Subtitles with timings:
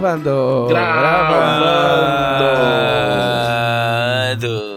[0.00, 0.66] Gravando.
[4.36, 4.76] Gravando.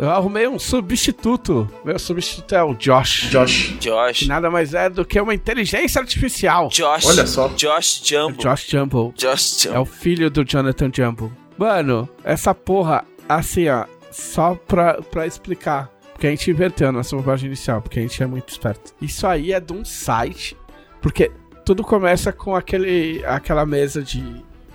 [0.00, 1.68] Eu arrumei um substituto.
[1.84, 3.28] Meu substituto é o Josh.
[3.30, 3.74] Josh.
[3.80, 4.18] Josh.
[4.20, 6.68] Que nada mais é do que uma inteligência artificial.
[6.68, 7.04] Josh.
[7.06, 7.48] Olha só.
[7.48, 8.40] Josh Jumbo.
[8.40, 9.12] Josh Jumble.
[9.16, 9.80] Josh É Jumbo.
[9.80, 11.32] o filho do Jonathan Jumble.
[11.56, 15.90] Mano, essa porra, assim, ó, só pra, pra explicar.
[16.12, 18.92] Porque a gente inverteu a nossa roupagem inicial, porque a gente é muito esperto.
[19.02, 20.56] Isso aí é de um site,
[21.00, 21.30] porque
[21.68, 24.24] tudo começa com aquele, aquela mesa de,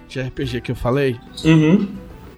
[0.07, 1.87] de RPG que eu falei, Uhum.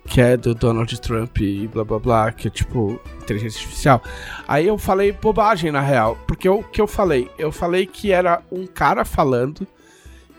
[0.07, 4.01] que é do Donald Trump e blá blá blá, que é tipo inteligência artificial.
[4.47, 7.29] Aí eu falei bobagem na real, porque o que eu falei?
[7.37, 9.67] Eu falei que era um cara falando,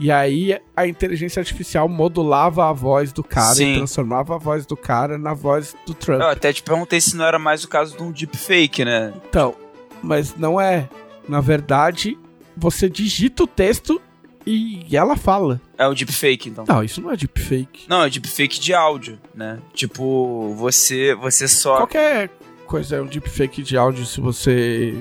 [0.01, 3.73] e aí a inteligência artificial modulava a voz do cara Sim.
[3.75, 6.23] e transformava a voz do cara na voz do Trump.
[6.23, 9.13] Eu até te perguntei se não era mais o caso de um deepfake, né?
[9.29, 9.55] Então,
[10.03, 10.89] mas não é.
[11.29, 12.17] Na verdade,
[12.57, 14.01] você digita o texto
[14.47, 15.61] e ela fala.
[15.77, 16.65] É o deepfake, então.
[16.69, 17.87] Não, isso não é deepfake.
[17.89, 19.59] Não, é deepfake de áudio, né?
[19.75, 21.79] Tipo, você, você só.
[21.79, 22.31] Qualquer
[22.67, 24.95] coisa é um deepfake de áudio se você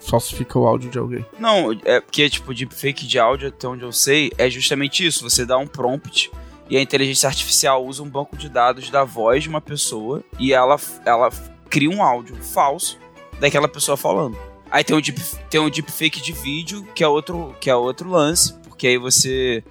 [0.00, 1.24] falsifica o áudio de alguém.
[1.38, 5.28] Não, é porque, tipo, deepfake de áudio, até onde eu sei, é justamente isso.
[5.28, 6.30] Você dá um prompt
[6.70, 10.52] e a inteligência artificial usa um banco de dados da voz de uma pessoa e
[10.52, 11.30] ela, ela
[11.68, 12.98] cria um áudio falso
[13.40, 14.36] daquela pessoa falando.
[14.70, 18.10] Aí tem um, deep, tem um deepfake de vídeo, que é outro, que é outro
[18.10, 19.64] lance, porque aí você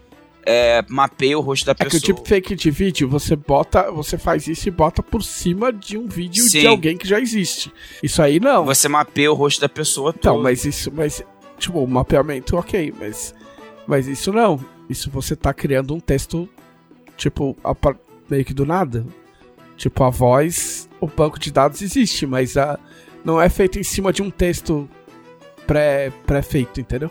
[0.46, 2.14] é, mapeia o rosto da É que o pessoa.
[2.14, 6.44] deepfake de vídeo, você bota, você faz isso e bota por cima de um vídeo
[6.44, 6.60] Sim.
[6.60, 7.72] de alguém que já existe.
[8.04, 8.66] Isso aí não.
[8.66, 10.44] Você mapeia o rosto da pessoa Então, toda.
[10.44, 11.24] mas isso, mas
[11.58, 13.34] tipo, o mapeamento, ok, mas
[13.88, 14.60] mas isso não.
[14.90, 16.50] Isso você tá criando um texto
[17.16, 17.58] tipo
[18.30, 19.06] meio que do nada.
[19.78, 22.78] Tipo, a voz, o banco de dados existe, mas a
[23.24, 24.90] não é feito em cima de um texto
[25.66, 27.10] pré pré-feito, entendeu?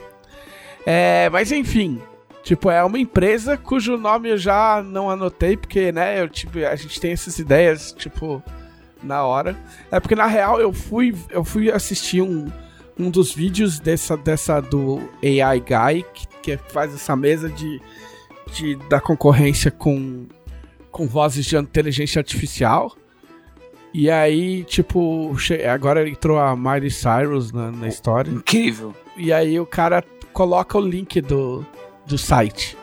[0.86, 2.00] É, mas enfim,
[2.42, 6.76] tipo, é uma empresa cujo nome eu já não anotei porque, né, eu tipo, a
[6.76, 8.42] gente tem essas ideias, tipo,
[9.02, 9.56] na hora.
[9.90, 12.48] É porque na real eu fui eu fui assistir um
[12.98, 17.80] um dos vídeos dessa, dessa do AI Guy, que, que faz essa mesa de,
[18.52, 20.26] de da concorrência com,
[20.90, 22.96] com vozes de inteligência artificial.
[23.92, 25.34] E aí, tipo,
[25.72, 28.30] agora entrou a Miley Cyrus na, na história.
[28.30, 28.94] Incrível.
[29.16, 30.02] E aí o cara
[30.36, 31.64] coloca o link do,
[32.04, 32.76] do site.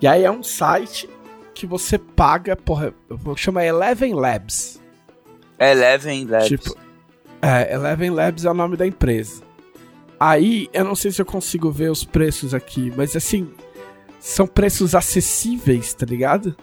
[0.00, 1.06] E aí é um site
[1.54, 4.80] que você paga, porra, eu vou chamar Eleven Labs.
[5.58, 6.48] Eleven Labs.
[6.48, 6.74] Tipo,
[7.42, 9.42] é, Eleven Labs é o nome da empresa.
[10.18, 13.52] Aí, eu não sei se eu consigo ver os preços aqui, mas assim,
[14.18, 16.56] são preços acessíveis, tá ligado?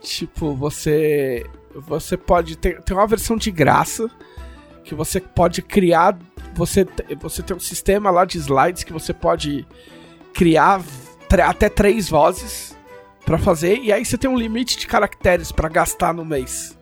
[0.00, 1.44] Tipo, você
[1.74, 4.08] você pode ter tem uma versão de graça
[4.84, 6.16] que você pode criar,
[6.60, 6.86] você
[7.20, 9.66] você tem um sistema lá de slides que você pode
[10.34, 10.82] criar
[11.46, 12.76] até três vozes
[13.24, 16.78] pra fazer e aí você tem um limite de caracteres pra gastar no mês.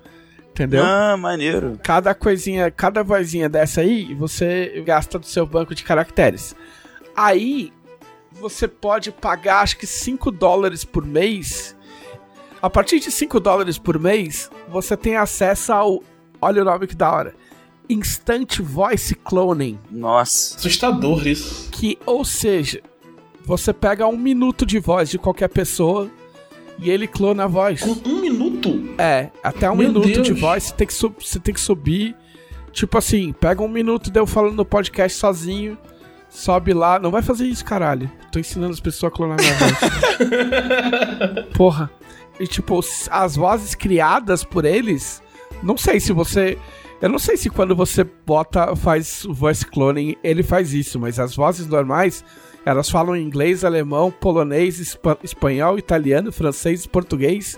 [0.50, 0.84] Entendeu?
[0.84, 1.78] Ah, maneiro.
[1.84, 6.56] cada coisinha, cada vozinha dessa aí, você gasta do seu banco de caracteres.
[7.15, 7.72] Aí,
[8.33, 11.77] você pode pagar, acho que 5 dólares por mês.
[12.60, 16.03] A partir de 5 dólares por mês, você tem acesso ao.
[16.41, 17.34] Olha o nome que da hora.
[17.88, 19.78] Instant Voice Cloning.
[19.91, 20.56] Nossa.
[20.56, 21.71] Assustador isso.
[21.71, 22.81] Que, ou seja,
[23.44, 26.10] você pega um minuto de voz de qualquer pessoa
[26.78, 27.81] e ele clona a voz.
[27.81, 28.94] Com um minuto?
[28.98, 30.27] É, até um Meu minuto Deus.
[30.27, 32.15] de voz você tem, que sub- você tem que subir.
[32.72, 35.77] Tipo assim, pega um minuto de eu falando no podcast sozinho,
[36.28, 36.98] sobe lá.
[36.98, 38.09] Não vai fazer isso, caralho.
[38.31, 39.72] Tô ensinando as pessoas a clonar minha voz.
[41.56, 41.91] Porra.
[42.38, 42.78] E tipo,
[43.10, 45.21] as vozes criadas por eles,
[45.62, 46.56] não sei se você.
[47.00, 51.19] Eu não sei se quando você bota, faz o voice cloning, ele faz isso, mas
[51.20, 52.25] as vozes normais,
[52.66, 57.56] elas falam inglês, alemão, polonês, espa- espanhol, italiano, francês, português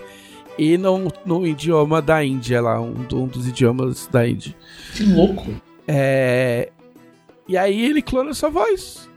[0.58, 4.54] e no, no idioma da Índia lá, um, um dos idiomas da Índia.
[4.94, 5.50] Que louco.
[5.88, 6.70] É...
[7.48, 9.09] E aí ele clona sua voz.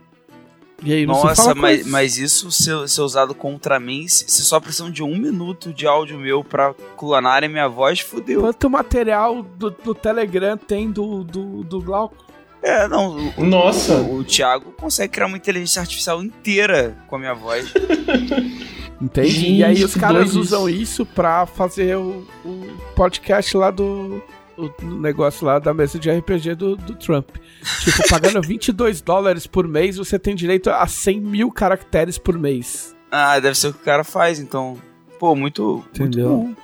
[0.83, 4.43] E aí você Nossa, fala mas, mas isso ser, ser usado contra mim, se, se
[4.43, 8.41] só precisam de um minuto de áudio meu pra clonarem minha voz, fudeu.
[8.41, 12.33] Quanto material do, do Telegram tem do, do, do Glauco?
[12.61, 13.95] É, não, o, Nossa.
[13.95, 17.73] o, o Thiago consegue criar uma inteligência artificial inteira com a minha voz.
[19.01, 19.29] Entende?
[19.29, 20.81] Gente, e aí os caras usam isso.
[20.81, 24.21] isso pra fazer o, o podcast lá do.
[24.57, 27.29] O negócio lá da mesa de RPG do, do Trump.
[27.83, 32.95] Tipo, pagando 22 dólares por mês, você tem direito a 100 mil caracteres por mês.
[33.11, 34.77] Ah, deve ser o que o cara faz, então.
[35.19, 35.83] Pô, muito.
[35.89, 36.29] Entendeu?
[36.29, 36.63] Muito bom.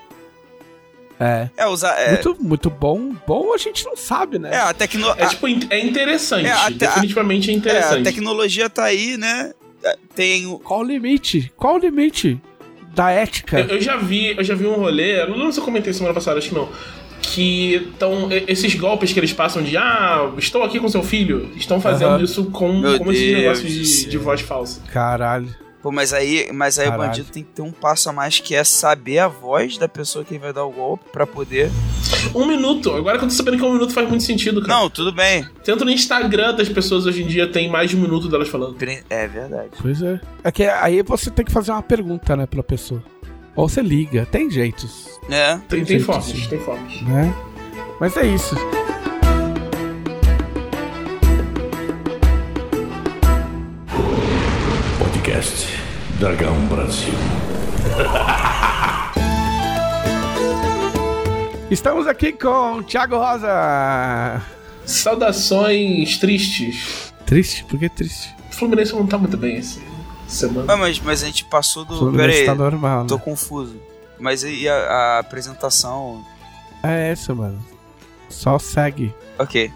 [1.20, 1.50] É.
[1.58, 2.00] É, usar.
[2.00, 3.14] É, Muito, muito bom.
[3.28, 4.52] Bom a gente não sabe, né?
[4.54, 6.46] é a, tecno, É tipo, in- é interessante.
[6.46, 8.04] É, até- Definitivamente é é, a interessante.
[8.04, 9.52] tecnologia tá aí, né?
[9.84, 10.58] É, Tem o.
[10.60, 11.52] Qual o limite?
[11.58, 12.40] Qual o limite
[12.96, 13.60] da ética.
[13.60, 15.92] Eu, eu já vi, eu já vi um rolê, eu não lembro se eu comentei
[15.94, 16.70] semana passada, acho que não.
[17.22, 18.30] Que estão.
[18.48, 22.24] Esses golpes que eles passam de ah, estou aqui com seu filho, estão fazendo Aham.
[22.24, 24.82] isso com, Meu com esses negócios de, de voz falsa.
[24.92, 25.54] Caralho.
[25.82, 28.54] Pô, mas aí, mas aí o bandido tem que ter um passo a mais que
[28.54, 31.72] é saber a voz da pessoa que vai dar o golpe pra poder.
[32.36, 34.74] Um minuto, agora que eu tô sabendo que um minuto faz muito sentido, cara.
[34.74, 35.48] Não, tudo bem.
[35.64, 38.76] Tanto no Instagram das pessoas hoje em dia tem mais de um minuto delas falando.
[39.10, 39.70] É verdade.
[39.82, 40.20] Pois é.
[40.44, 43.02] É que aí você tem que fazer uma pergunta, né, pra pessoa.
[43.56, 44.26] Ou você liga.
[44.26, 45.56] Tem jeitos, É.
[45.68, 47.02] Tem, Tem tem formas, tem formas.
[47.02, 47.34] né?
[48.00, 48.56] Mas é isso.
[54.98, 55.68] Podcast
[56.20, 57.14] Dragão Brasil.
[61.72, 64.42] Estamos aqui com o Thiago Rosa.
[64.86, 67.14] Saudações tristes.
[67.26, 67.64] Triste?
[67.66, 68.34] Por que triste?
[68.50, 69.80] O Fluminense não tá muito bem esse
[70.30, 70.74] semana.
[70.74, 71.90] Ah, mas, mas a gente passou do.
[71.94, 73.22] Pera Fluminense aí, tá normal, tô né?
[73.24, 73.76] confuso.
[74.20, 76.24] Mas e a, a apresentação?
[76.84, 77.64] É essa, mano.
[78.30, 79.14] Só segue.
[79.38, 79.72] Ok,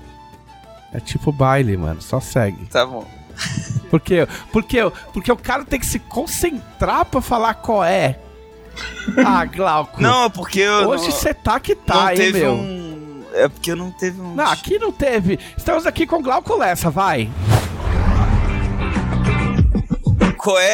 [0.94, 2.02] É tipo baile, mano.
[2.02, 2.66] Só segue.
[2.68, 3.06] tá bom.
[3.90, 4.28] Por quê?
[4.52, 4.78] Porque,
[5.14, 8.20] porque o cara tem que se concentrar pra falar qual é.
[9.26, 10.02] Ah, Glauco.
[10.02, 10.90] Não, é porque eu.
[10.90, 12.54] Hoje não, você tá que não tá, hein, teve meu.
[12.54, 13.24] um.
[13.34, 14.34] É porque não teve um.
[14.36, 15.40] Não, aqui não teve.
[15.58, 17.30] Estamos aqui com Glauco Lessa, vai.
[20.44, 20.74] Qual é?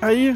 [0.00, 0.34] Aí,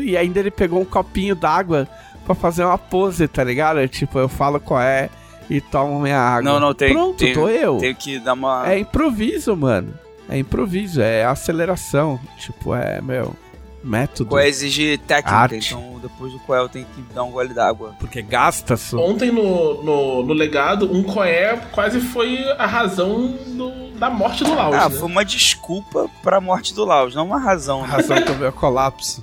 [0.00, 1.86] e ainda ele pegou um copinho d'água
[2.24, 3.86] pra fazer uma pose, tá ligado?
[3.88, 5.10] Tipo, eu falo qual é
[5.50, 6.50] e tomo minha água.
[6.50, 6.94] Não, não, tem.
[6.94, 7.76] Pronto, tem, tô eu.
[7.76, 8.66] Tenho que dar uma.
[8.66, 9.92] É improviso, mano.
[10.26, 12.18] É improviso, é aceleração.
[12.38, 13.36] Tipo, é, meu,
[13.82, 14.30] método.
[14.30, 15.74] Qual é exige técnica, Arte.
[15.74, 17.94] então depois do eu tenho que dar um gole d'água.
[17.98, 18.98] Porque gasta só.
[18.98, 24.54] Ontem no, no, no legado, um coé quase foi a razão do- da morte do
[24.54, 24.74] Laus.
[24.74, 24.96] Ah, né?
[24.96, 27.84] foi uma desculpa pra morte do Laos, não uma razão.
[27.84, 27.92] A né?
[27.92, 29.22] razão do meu colapso.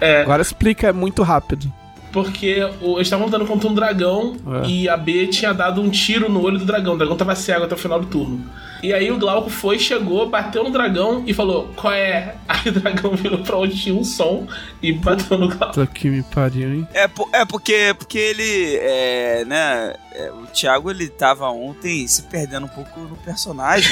[0.00, 1.72] É, Agora explica, é muito rápido.
[2.12, 4.66] Porque o- eles estavam lutando contra um dragão É.
[4.68, 6.94] e a B tinha dado um tiro no olho do dragão.
[6.94, 8.44] O dragão tava cego até o final do turno.
[8.82, 12.34] E aí o Glauco foi, chegou, bateu no dragão e falou: Qual é?
[12.48, 14.44] Aí o dragão virou pra onde tinha um som
[14.82, 15.66] e bateu no Glauco.
[15.74, 16.88] Puta que me pariu, hein?
[16.92, 22.66] É, é porque, porque ele, é, né, é, o Thiago ele tava ontem se perdendo
[22.66, 23.88] um pouco no personagem.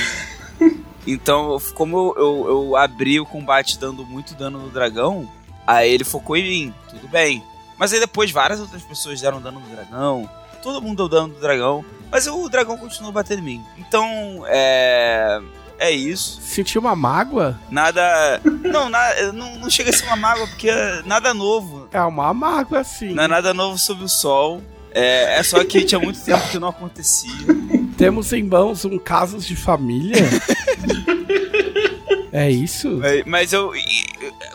[1.06, 5.28] então, como eu, eu, eu abri o combate dando muito dano no dragão,
[5.66, 7.42] aí ele focou em mim, tudo bem.
[7.80, 10.28] Mas aí depois várias outras pessoas deram dano no dragão,
[10.62, 11.82] todo mundo deu dano no dragão,
[12.12, 13.64] mas o dragão continuou batendo em mim.
[13.78, 15.40] Então, é.
[15.78, 16.42] É isso.
[16.42, 17.58] Sentiu uma mágoa?
[17.70, 18.38] Nada.
[18.44, 21.88] Não, na- não, não chega a ser uma mágoa, porque é nada novo.
[21.90, 23.14] É uma mágoa, sim.
[23.14, 24.60] Não é nada novo sob o sol.
[24.92, 27.30] É, é só que tinha muito tempo que não acontecia.
[27.96, 30.16] Temos em mãos um casos de família.
[32.30, 32.98] é isso?
[32.98, 33.72] Mas, mas eu,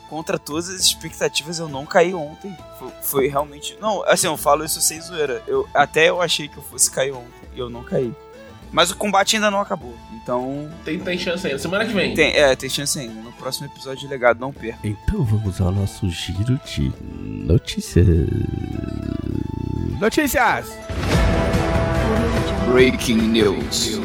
[0.09, 2.55] contra todas as expectativas, eu não caí ontem.
[3.05, 3.77] Foi, realmente.
[3.79, 5.41] Não, assim, eu falo isso sem zoeira.
[5.47, 8.11] Eu, até eu achei que eu fosse cair ontem e eu não caí.
[8.71, 9.95] Mas o combate ainda não acabou.
[10.21, 11.59] Então, Tem, tem chance ainda.
[11.59, 12.13] Semana que vem.
[12.15, 13.13] tem, é, tem chance ainda.
[13.21, 14.79] No próximo episódio de legado, não perca.
[14.83, 18.07] Então vamos ao nosso giro de notícias.
[19.99, 20.67] Notícias!
[22.67, 23.99] Breaking News.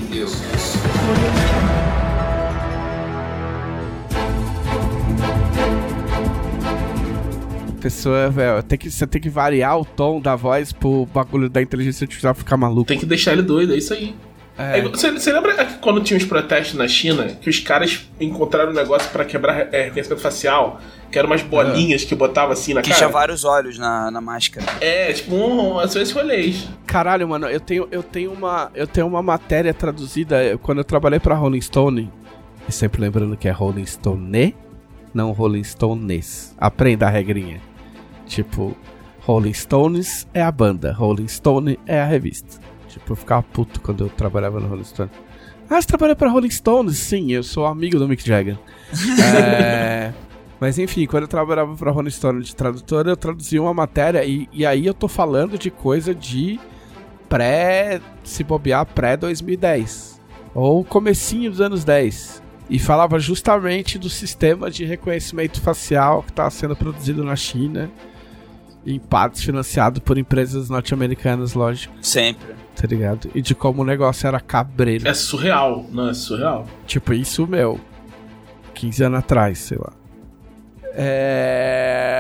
[7.81, 11.61] Pessoa, velho, tem que, você tem que variar o tom da voz pro bagulho da
[11.63, 12.85] inteligência artificial ficar maluco.
[12.89, 14.15] Tem que deixar ele doido, é isso aí.
[14.59, 14.79] É.
[14.81, 18.75] É, Você, você lembra quando tinha os protestos na China que os caras encontraram um
[18.75, 20.79] negócio pra quebrar é, reconhecimento facial?
[21.11, 22.99] Que eram umas bolinhas que botava assim na Que cara?
[22.99, 24.67] tinha vários olhos na, na máscara.
[24.81, 26.69] É, tipo, um, são esses rolês.
[26.87, 31.19] Caralho, mano, eu tenho, eu tenho uma, eu tenho uma matéria traduzida quando eu trabalhei
[31.19, 32.13] pra Rolling Stone.
[32.69, 34.55] E sempre lembrando que é Rolling Stone,
[35.15, 36.55] não Rolling Stones.
[36.59, 37.61] Aprenda a regrinha.
[38.31, 38.77] Tipo,
[39.23, 42.61] Rolling Stones é a banda, Rolling Stone é a revista.
[42.87, 45.11] Tipo, eu ficava puto quando eu trabalhava no Rolling Stone.
[45.69, 46.97] Ah, você trabalha pra Rolling Stones?
[46.97, 48.57] Sim, eu sou amigo do Mick Jagger.
[49.21, 50.13] é...
[50.61, 54.49] Mas enfim, quando eu trabalhava pra Rolling Stone de tradutor, eu traduzia uma matéria e,
[54.53, 56.61] e aí eu tô falando de coisa de
[57.29, 60.21] pré, se bobear, pré-2010.
[60.55, 62.41] Ou comecinho dos anos 10.
[62.69, 67.91] E falava justamente do sistema de reconhecimento facial que estava sendo produzido na China.
[68.87, 72.55] Em partes financiado por empresas norte-americanas, lógico, Sempre.
[72.75, 73.31] tá ligado?
[73.35, 75.07] E de como o negócio era cabreiro.
[75.07, 76.67] É surreal, não é surreal?
[76.87, 77.79] Tipo, isso, meu,
[78.75, 79.93] 15 anos atrás, sei lá.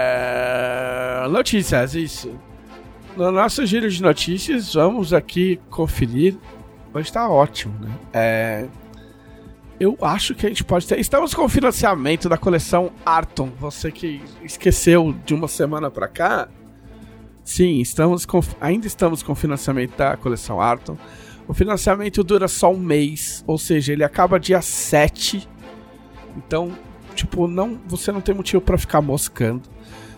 [0.03, 1.27] É...
[1.31, 2.31] Notícias, isso.
[3.17, 6.37] No nosso giro de notícias, vamos aqui conferir.
[6.93, 7.91] Hoje tá ótimo, né?
[8.13, 8.67] É...
[9.81, 11.01] eu acho que a gente pode ter.
[11.01, 13.51] Estamos com o financiamento da coleção Arton.
[13.59, 16.49] Você que esqueceu de uma semana pra cá.
[17.43, 20.99] Sim, estamos com, ainda estamos com o financiamento da coleção Arton.
[21.49, 25.49] O financiamento dura só um mês, ou seja, ele acaba dia 7.
[26.37, 26.71] Então,
[27.15, 29.63] tipo, não, você não tem motivo para ficar moscando.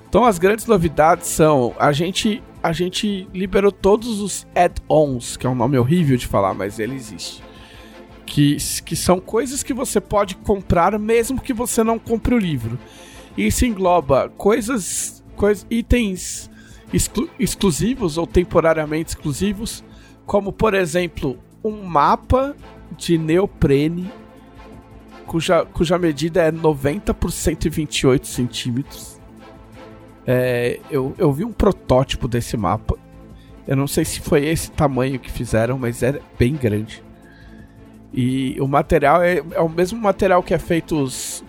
[0.08, 5.48] Então, as grandes novidades são: a gente, a gente liberou todos os add-ons, que é
[5.48, 7.51] um nome horrível de falar, mas ele existe
[8.32, 12.78] que, que são coisas que você pode comprar mesmo que você não compre o livro.
[13.36, 16.50] Isso engloba coisas, coisas itens
[16.94, 19.84] exclu exclusivos ou temporariamente exclusivos,
[20.24, 22.56] como por exemplo um mapa
[22.96, 24.10] de neoprene
[25.26, 29.20] cuja, cuja medida é 90 por 128 centímetros.
[30.26, 32.96] É, eu, eu vi um protótipo desse mapa.
[33.68, 37.04] Eu não sei se foi esse tamanho que fizeram, mas é bem grande.
[38.12, 41.42] E o material é, é o mesmo material que é feito os.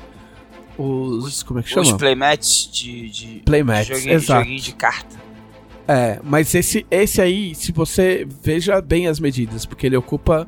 [0.77, 1.43] Os.
[1.43, 1.81] Como é que chama?
[1.81, 3.09] Os playmats de.
[3.09, 4.39] de playmats, de joguinho, exato.
[4.41, 5.23] joguinho de carta.
[5.85, 10.47] É, mas esse, esse aí, se você veja bem as medidas, porque ele ocupa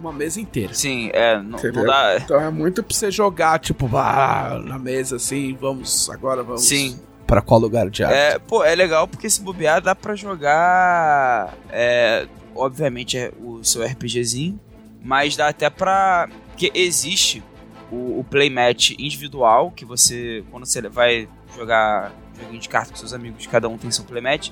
[0.00, 0.74] uma mesa inteira.
[0.74, 1.36] Sim, é.
[1.36, 2.16] Não, não dá...
[2.16, 6.62] Então é muito pra você jogar, tipo, vá na mesa assim, vamos, agora vamos.
[6.62, 6.98] Sim.
[7.26, 8.16] Pra qual lugar de arte?
[8.16, 11.56] É, pô, é legal porque se bobear dá pra jogar.
[11.70, 14.58] É, obviamente é o seu RPGzinho
[15.02, 16.28] mas dá até pra.
[16.56, 17.42] que existe
[17.90, 23.12] o, o playmatch individual, que você, quando você vai jogar joguinho de cartas com seus
[23.12, 24.50] amigos, cada um tem seu playmatch,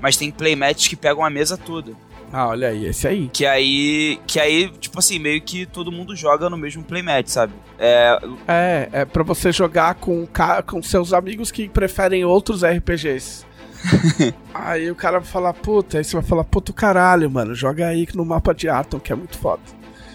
[0.00, 1.92] mas tem playmatches que pegam a mesa toda.
[2.32, 3.28] Ah, olha aí, esse aí.
[3.30, 7.52] Que aí, que aí, tipo assim, meio que todo mundo joga no mesmo playmatch, sabe?
[7.78, 8.18] É,
[8.48, 10.26] é, é pra você jogar com,
[10.66, 13.44] com seus amigos que preferem outros RPGs.
[14.54, 18.08] aí o cara vai falar, puta, aí você vai falar, puta caralho, mano, joga aí
[18.14, 19.60] no mapa de Atom, que é muito foda.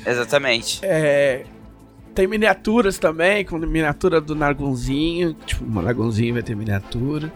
[0.08, 0.80] Exatamente.
[0.84, 1.44] É,
[2.16, 5.34] tem miniaturas também, com miniatura do Nargonzinho.
[5.46, 7.32] Tipo, o Nargonzinho vai ter miniatura.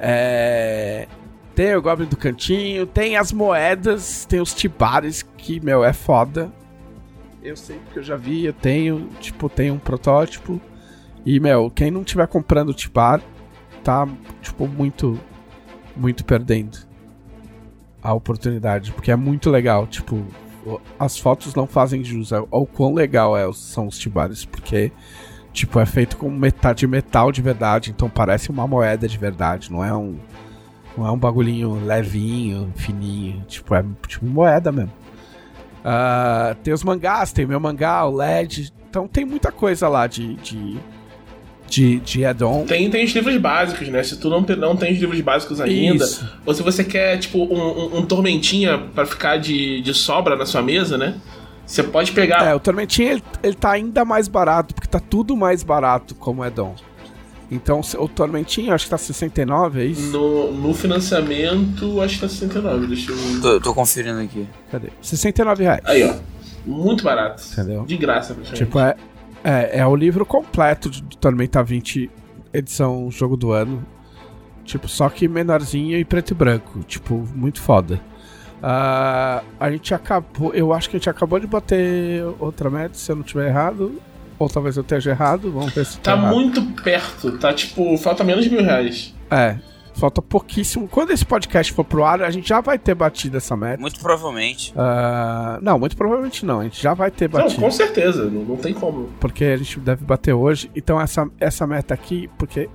[0.00, 1.06] É,
[1.54, 2.86] tem o Goblin do Cantinho.
[2.86, 4.26] Tem as moedas.
[4.26, 6.52] Tem os Tibares, que, meu, é foda.
[7.40, 9.08] Eu sei porque eu já vi, eu tenho.
[9.20, 10.60] Tipo, tem um protótipo.
[11.24, 13.22] E, meu, quem não tiver comprando o Tibar,
[13.84, 14.08] tá,
[14.40, 15.18] tipo, muito,
[15.96, 16.78] muito perdendo
[18.02, 18.90] a oportunidade.
[18.90, 20.26] Porque é muito legal, tipo,
[20.98, 24.92] as fotos não fazem jus ao, ao quão legal é, são os tibares, porque
[25.52, 29.70] tipo é feito com metade de metal de verdade, então parece uma moeda de verdade,
[29.70, 30.18] não é um
[30.96, 34.92] não é um bagulhinho levinho, fininho, tipo é tipo moeda mesmo.
[35.82, 40.34] Uh, tem os mangás, tem meu mangá, o LED, então tem muita coisa lá de,
[40.34, 40.78] de
[41.72, 42.66] de, de add-on.
[42.66, 44.02] Tem, tem os livros básicos, né?
[44.02, 46.28] Se tu não, tem, não tem os livros básicos ainda, Isso.
[46.44, 50.44] ou se você quer, tipo, um, um, um tormentinha para ficar de, de sobra na
[50.44, 51.14] sua mesa, né?
[51.64, 52.44] Você pode pegar.
[52.44, 56.42] É, o Tormentinha ele, ele tá ainda mais barato, porque tá tudo mais barato como
[56.42, 56.74] add-on.
[57.50, 60.10] Então o Tormentinho acho que tá 69, é isso?
[60.10, 63.40] No, no financiamento, acho que tá 69, deixa eu.
[63.40, 64.46] Tô, tô conferindo aqui.
[64.70, 64.88] Cadê?
[65.00, 65.80] 69 reais.
[65.84, 66.14] Aí, ó.
[66.66, 67.42] Muito barato.
[67.52, 67.84] Entendeu?
[67.84, 68.64] De graça, praticamente.
[68.64, 68.94] Tipo, é,
[69.44, 72.10] é, é o livro completo de Tormenta 20,
[72.52, 73.84] edição Jogo do Ano.
[74.64, 76.80] Tipo, só que menorzinho e preto e branco.
[76.86, 78.00] Tipo, muito foda.
[78.62, 80.54] Uh, a gente acabou.
[80.54, 84.00] Eu acho que a gente acabou de bater outra meta, se eu não tiver errado.
[84.38, 85.50] Ou talvez eu esteja errado.
[85.50, 86.16] Vamos ver se tá.
[86.16, 89.14] Tá muito perto, tá tipo, falta menos de mil reais.
[89.30, 89.56] É,
[89.94, 90.88] Falta pouquíssimo.
[90.88, 93.80] Quando esse podcast for pro ar, a gente já vai ter batido essa meta.
[93.80, 94.72] Muito provavelmente.
[94.72, 96.60] Uh, não, muito provavelmente não.
[96.60, 97.60] A gente já vai ter batido.
[97.60, 98.24] Não, com certeza.
[98.24, 99.10] Não, não tem como.
[99.20, 100.70] Porque a gente deve bater hoje.
[100.74, 102.68] Então, essa, essa meta aqui, porque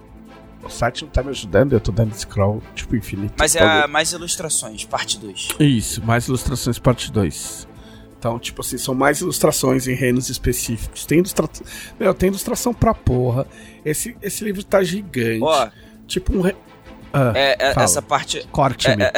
[0.63, 3.33] o site não tá me ajudando, eu tô dando scroll, tipo, infinito.
[3.38, 5.50] Mas é a mais ilustrações, parte 2.
[5.59, 7.67] Isso, mais ilustrações, parte 2.
[8.19, 11.05] Então, tipo assim, são mais ilustrações em reinos específicos.
[11.05, 11.65] Tem ilustração.
[12.00, 13.45] Meu, tem ilustração pra porra.
[13.86, 15.43] Esse, esse livro tá gigante.
[15.43, 15.69] Ó.
[16.07, 16.41] Tipo um.
[16.41, 16.55] Re...
[17.17, 18.47] Ah, é, é essa parte.
[18.51, 19.03] Corte-me.
[19.03, 19.13] É,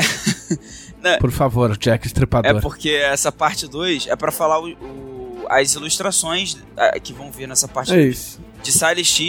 [1.04, 1.18] é...
[1.20, 2.58] Por favor, Jack Estripador.
[2.58, 7.32] É porque essa parte 2 é para falar o, o, as ilustrações é, que vão
[7.32, 7.94] vir nessa parte.
[7.94, 8.40] É isso.
[8.62, 9.20] De Silent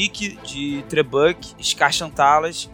[0.45, 2.69] de Trebuck, Scar-Chantalas,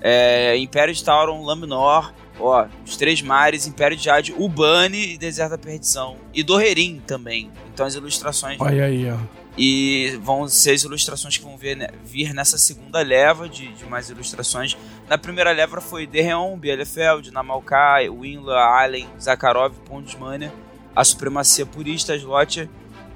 [0.00, 5.52] é, Império de Tauron, Laminor, ó, Os Três Mares, Império de Jade, Ubani e Deserto
[5.52, 6.16] da Perdição.
[6.34, 7.50] E Dorrerim também.
[7.72, 8.60] Então as ilustrações.
[8.60, 9.41] Olha aí, ó.
[9.56, 13.84] E vão ser as ilustrações que vão vir, né, vir nessa segunda leva de, de,
[13.84, 14.76] mais ilustrações.
[15.08, 20.52] Na primeira leva foi Derreon, Bielefeld, Namalkai, Winla, Allen, Zakharov, Pondesmania,
[20.96, 22.68] a Supremacia Purista, Slotcher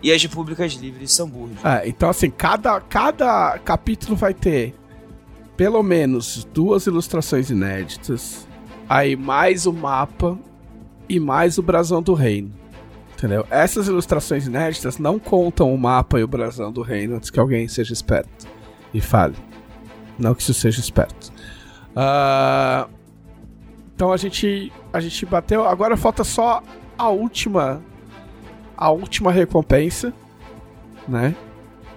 [0.02, 1.56] e as Repúblicas Livres de Samburgo.
[1.64, 4.74] É, então assim, cada, cada capítulo vai ter
[5.56, 8.46] pelo menos duas ilustrações inéditas,
[8.88, 10.38] aí mais o mapa
[11.08, 12.52] e mais o brasão do reino.
[13.16, 13.46] Entendeu?
[13.50, 17.66] Essas ilustrações inéditas não contam o mapa e o brasão do reino antes que alguém
[17.66, 18.46] seja esperto
[18.92, 19.34] e fale.
[20.18, 21.32] Não que isso seja esperto.
[21.92, 22.90] Uh,
[23.94, 25.66] então a gente a gente bateu.
[25.66, 26.62] Agora falta só
[26.98, 27.82] a última
[28.76, 30.12] a última recompensa,
[31.08, 31.34] né?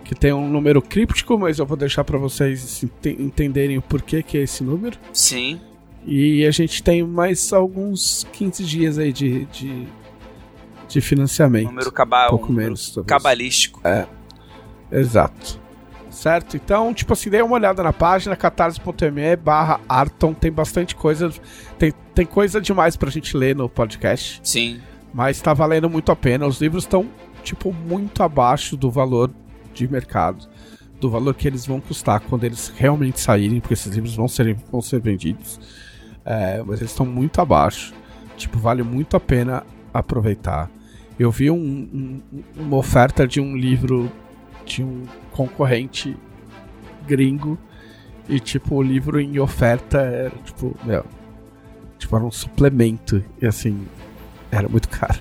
[0.05, 4.37] Que tem um número críptico, mas eu vou deixar para vocês entenderem o porquê que
[4.37, 4.97] é esse número.
[5.11, 5.59] Sim.
[6.05, 9.85] E a gente tem mais alguns 15 dias aí de, de,
[10.89, 11.67] de financiamento.
[11.67, 13.79] Número, caba um pouco um menos, cabalístico.
[13.83, 14.07] É.
[14.91, 15.59] Exato.
[16.09, 16.57] Certo?
[16.57, 20.33] Então, tipo assim, dê uma olhada na página catarse.me barra Arton.
[20.33, 21.31] Tem bastante coisa.
[21.77, 24.41] Tem, tem coisa demais pra gente ler no podcast.
[24.43, 24.81] Sim.
[25.13, 26.47] Mas tá valendo muito a pena.
[26.47, 27.07] Os livros estão,
[27.43, 29.31] tipo, muito abaixo do valor
[29.73, 30.49] de mercado.
[30.99, 34.55] Do valor que eles vão custar quando eles realmente saírem, porque esses livros vão ser,
[34.71, 35.59] vão ser vendidos.
[36.25, 37.93] É, mas eles estão muito abaixo.
[38.35, 40.69] Tipo, vale muito a pena aproveitar.
[41.19, 42.21] Eu vi um, um,
[42.55, 44.09] uma oferta de um livro
[44.65, 46.15] de um concorrente
[47.05, 47.57] gringo
[48.29, 51.03] e tipo o livro em oferta era tipo, meu,
[51.97, 53.85] tipo era um suplemento e assim,
[54.49, 55.19] era muito caro.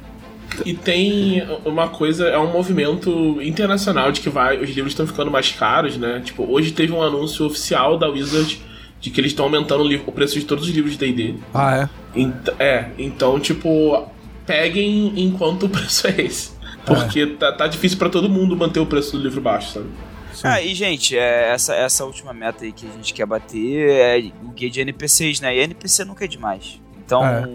[0.65, 5.31] E tem uma coisa, é um movimento internacional de que vai, os livros estão ficando
[5.31, 6.21] mais caros, né?
[6.25, 8.61] Tipo, hoje teve um anúncio oficial da Wizard
[9.01, 11.35] de que eles estão aumentando o, preço de todos os livros de D&D.
[11.55, 12.19] Ah, é?
[12.19, 14.09] Ent é, então, tipo,
[14.49, 16.53] peguem enquanto o preço é esse.
[16.87, 17.27] Porque é.
[17.27, 19.87] tá, tá difícil para todo mundo manter o preço do livro baixo, sabe?
[20.33, 20.43] Sim.
[20.45, 24.33] Ah, e gente, é, essa, essa última meta aí que a gente quer bater é
[24.43, 25.55] o guia de NPCs, né?
[25.55, 26.81] E NPC nunca é demais.
[27.05, 27.25] Então.
[27.27, 27.49] É.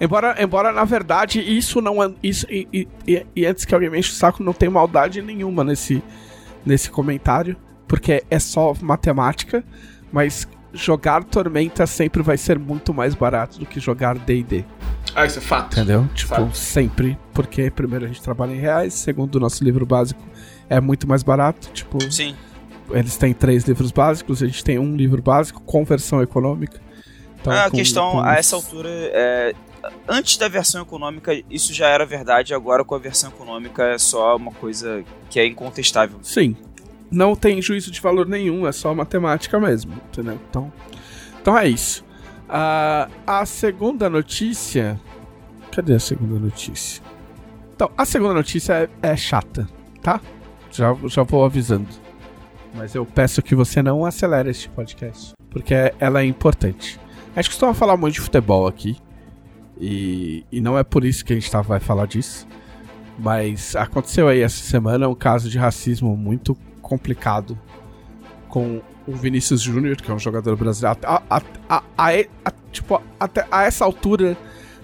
[0.00, 2.10] Embora, embora, na verdade, isso não é.
[2.22, 5.64] Isso, e, e, e, antes que alguém me enche o saco, não tem maldade nenhuma
[5.64, 6.02] nesse,
[6.64, 7.56] nesse comentário.
[7.86, 9.64] Porque é só matemática.
[10.10, 14.64] Mas jogar Tormenta sempre vai ser muito mais barato do que jogar DD.
[15.14, 15.74] Ah, isso é fato.
[15.74, 16.08] Entendeu?
[16.14, 16.56] Tipo, fato.
[16.56, 17.18] sempre.
[17.34, 18.94] Porque, primeiro, a gente trabalha em reais.
[18.94, 20.22] Segundo, o nosso livro básico
[20.68, 21.70] é muito mais barato.
[21.72, 22.34] Tipo, Sim.
[22.90, 26.80] Eles têm três livros básicos, a gente tem um livro básico com versão econômica.
[27.40, 29.54] Então, a com, questão, com a essa altura, é,
[30.08, 34.36] antes da versão econômica, isso já era verdade, agora com a versão econômica é só
[34.36, 36.18] uma coisa que é incontestável.
[36.22, 36.56] Sim,
[37.10, 40.38] não tem juízo de valor nenhum, é só matemática mesmo, entendeu?
[40.48, 40.72] Então,
[41.40, 42.04] então é isso.
[42.48, 45.00] Uh, a segunda notícia.
[45.70, 47.02] Cadê a segunda notícia?
[47.74, 49.68] Então, a segunda notícia é, é chata,
[50.02, 50.20] tá?
[50.70, 51.88] Já, já vou avisando.
[52.74, 56.98] Mas eu peço que você não acelere este podcast, porque ela é importante.
[57.36, 58.96] Acho que costuma falar muito de futebol aqui.
[59.80, 62.46] E, e não é por isso que a gente tá, vai falar disso.
[63.18, 66.56] Mas aconteceu aí essa semana um caso de racismo muito
[66.88, 67.58] complicado
[68.48, 70.98] com o Vinícius Júnior, que é um jogador brasileiro.
[71.04, 71.22] A,
[71.68, 74.36] a, a, tipo, até a essa altura,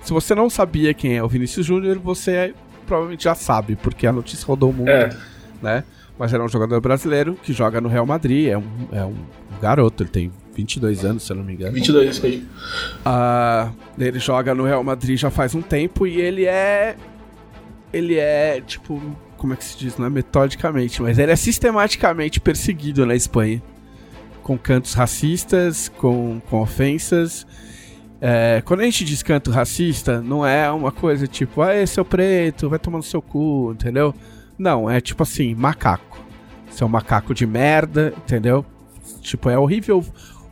[0.03, 2.55] se você não sabia quem é o Vinícius Júnior, você
[2.87, 5.17] provavelmente já sabe, porque a notícia rodou o mundo, é.
[5.63, 5.85] né?
[6.19, 9.17] Mas era um jogador brasileiro que joga no Real Madrid, é um, é um
[9.61, 11.73] garoto, ele tem 22 anos, se eu não me engano.
[11.73, 12.47] 22, isso aí.
[13.05, 16.97] Uh, ele joga no Real Madrid já faz um tempo e ele é.
[17.93, 19.01] Ele é, tipo,
[19.45, 23.63] como é que se diz, não é metodicamente, mas ele é sistematicamente perseguido na Espanha.
[24.43, 27.47] Com cantos racistas, com, com ofensas.
[28.23, 32.71] É, quando a gente diz canto racista, não é uma coisa tipo, ah, seu preto,
[32.71, 34.15] vai tomar no seu cu, entendeu?
[34.57, 36.25] Não, é tipo assim, macaco.
[36.71, 38.65] Seu macaco de merda, entendeu?
[39.21, 40.03] Tipo, é horrível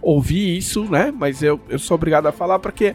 [0.03, 1.11] ouvir isso, né?
[1.11, 2.95] Mas eu, eu sou obrigado a falar porque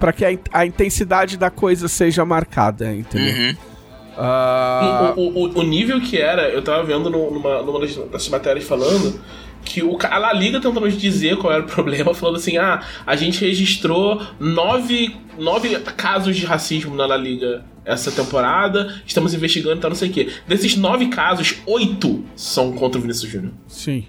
[0.00, 3.48] para que a, a, intensidade da coisa seja marcada, entendeu?
[3.48, 3.73] Uhum.
[4.16, 5.20] Uh...
[5.20, 9.20] O, o, o, nível que era, eu tava vendo numa, numa das matérias falando
[9.64, 13.16] que o, a La Liga tentando dizer qual era o problema, falando assim: ah, a
[13.16, 19.80] gente registrou nove, nove casos de racismo na La Liga essa temporada, estamos investigando e
[19.80, 20.32] tá, não sei o quê.
[20.48, 23.52] Desses nove casos, oito são contra o Vinícius Júnior.
[23.66, 24.06] Sim.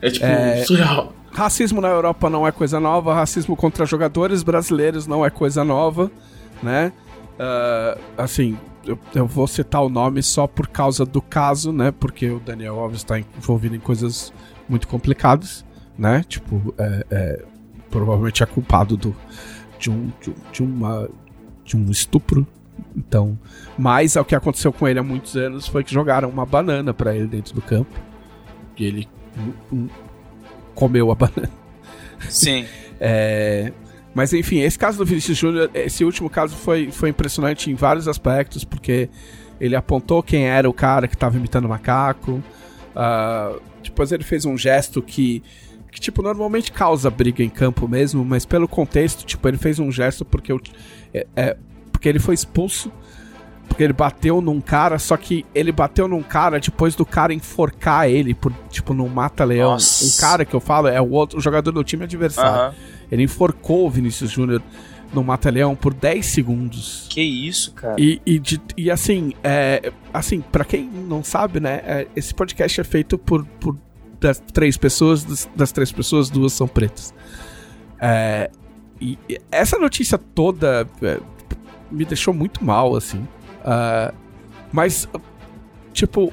[0.00, 0.64] É tipo, é...
[0.64, 1.12] surreal.
[1.32, 6.10] Racismo na Europa não é coisa nova, racismo contra jogadores brasileiros não é coisa nova,
[6.62, 6.92] né?
[7.34, 11.92] Uh, assim, eu, eu, vou citar o nome só por causa do caso, né?
[11.92, 14.32] Porque o Daniel Alves está envolvido em coisas
[14.68, 15.64] muito complicadas,
[15.96, 16.24] né?
[16.28, 17.44] Tipo, é, é,
[17.90, 19.16] provavelmente é culpado do,
[19.78, 21.08] de, um, de, de, uma,
[21.64, 22.46] de um estupro.
[22.96, 23.38] Então,
[23.78, 27.14] mas o que aconteceu com ele há muitos anos foi que jogaram uma banana para
[27.14, 27.98] ele dentro do campo.
[28.76, 29.88] E ele um, um,
[30.74, 31.50] comeu a banana.
[32.28, 32.66] Sim.
[33.00, 33.72] é,
[34.14, 38.06] mas enfim, esse caso do Vinícius Júnior, esse último caso foi, foi impressionante em vários
[38.06, 39.08] aspectos, porque
[39.60, 42.42] ele apontou quem era o cara que estava imitando o macaco.
[42.94, 45.42] Uh, depois ele fez um gesto que,
[45.90, 49.90] que, tipo, normalmente causa briga em campo mesmo, mas pelo contexto, tipo, ele fez um
[49.90, 50.60] gesto porque, eu,
[51.14, 51.56] é, é,
[51.90, 52.92] porque ele foi expulso
[53.68, 58.08] Porque ele bateu num cara, só que ele bateu num cara depois do cara enforcar
[58.08, 59.74] ele, por, tipo, num mata-leão.
[59.76, 62.52] Um cara que eu falo é o outro o jogador do time adversário.
[63.10, 64.62] Ele enforcou o Vinícius Júnior
[65.12, 67.06] no mata-leão por 10 segundos.
[67.08, 67.96] Que isso, cara.
[67.98, 72.80] E, e, de- e assim, é, assim, para quem não sabe, né, é, esse podcast
[72.80, 73.76] é feito por, por
[74.20, 77.12] das três pessoas, das, das três pessoas, duas são pretas.
[78.00, 78.50] É,
[79.00, 81.18] e, e essa notícia toda é,
[81.90, 83.26] me deixou muito mal, assim.
[83.64, 84.12] Ah,
[84.72, 85.08] mas,
[85.92, 86.32] tipo,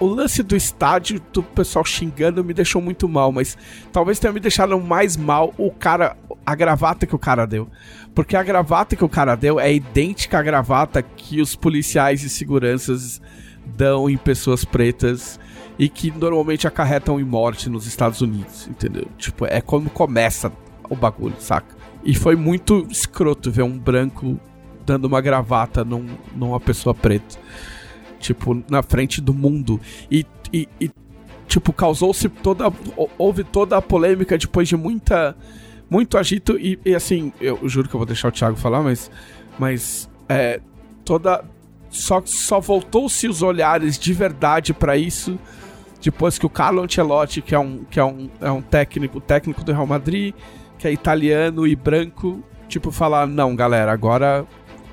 [0.00, 3.56] o lance do estádio, do pessoal xingando, me deixou muito mal, mas
[3.92, 7.68] talvez tenha me deixado mais mal o cara, a gravata que o cara deu.
[8.14, 12.28] Porque a gravata que o cara deu é idêntica à gravata que os policiais e
[12.28, 13.20] seguranças
[13.64, 15.38] dão em pessoas pretas
[15.78, 19.06] e que normalmente acarretam em morte nos Estados Unidos, entendeu?
[19.18, 20.52] Tipo, é como começa
[20.88, 21.74] o bagulho, saca?
[22.04, 24.38] E foi muito escroto ver um branco
[24.84, 27.36] dando uma gravata num, numa pessoa preta.
[28.18, 29.80] Tipo, na frente do mundo.
[30.10, 30.90] E, e, e,
[31.46, 32.72] tipo, causou-se toda.
[32.96, 35.36] hou- Houve toda a polêmica depois de muita.
[35.90, 36.58] Muito agito.
[36.58, 39.10] E, e, assim, eu juro que eu vou deixar o Thiago falar, mas.
[39.58, 40.08] Mas.
[40.28, 40.60] É.
[41.04, 41.44] Toda.
[41.90, 45.38] Só, só voltou-se os olhares de verdade pra isso
[46.02, 49.64] depois que o Carlo Ancelotti, que é um, que é um, é um técnico, técnico
[49.64, 50.34] do Real Madrid,
[50.78, 54.44] que é italiano e branco, tipo, falar, não, galera, agora,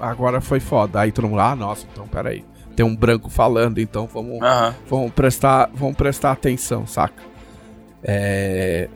[0.02, 1.00] agora foi foda.
[1.00, 2.44] Aí todo mundo, ah, nossa, então peraí.
[2.76, 4.40] Tem um branco falando, então vamos,
[4.90, 7.22] vamos, prestar, vamos prestar atenção, saca?
[8.02, 8.90] É...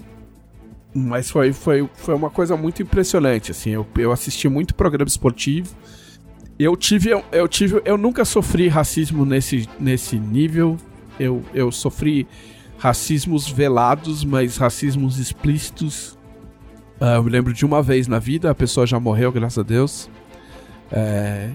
[0.93, 5.75] Mas foi, foi, foi uma coisa muito impressionante, assim, eu, eu assisti muito programa esportivo,
[6.57, 10.77] eu tive, eu, eu tive, eu nunca sofri racismo nesse, nesse nível,
[11.19, 12.25] eu, eu sofri
[12.77, 16.17] racismos velados, mas racismos explícitos.
[16.99, 19.63] Ah, eu me lembro de uma vez na vida, a pessoa já morreu, graças a
[19.63, 20.09] Deus.
[20.91, 21.49] É,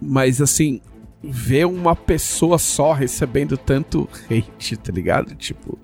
[0.00, 0.80] mas assim,
[1.22, 5.34] ver uma pessoa só recebendo tanto hate, tá ligado?
[5.34, 5.78] Tipo,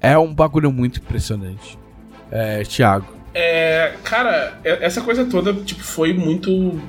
[0.00, 1.78] é um bagulho muito impressionante.
[2.30, 3.20] É, Thiago.
[3.34, 6.80] É, cara, essa coisa toda, tipo, foi muito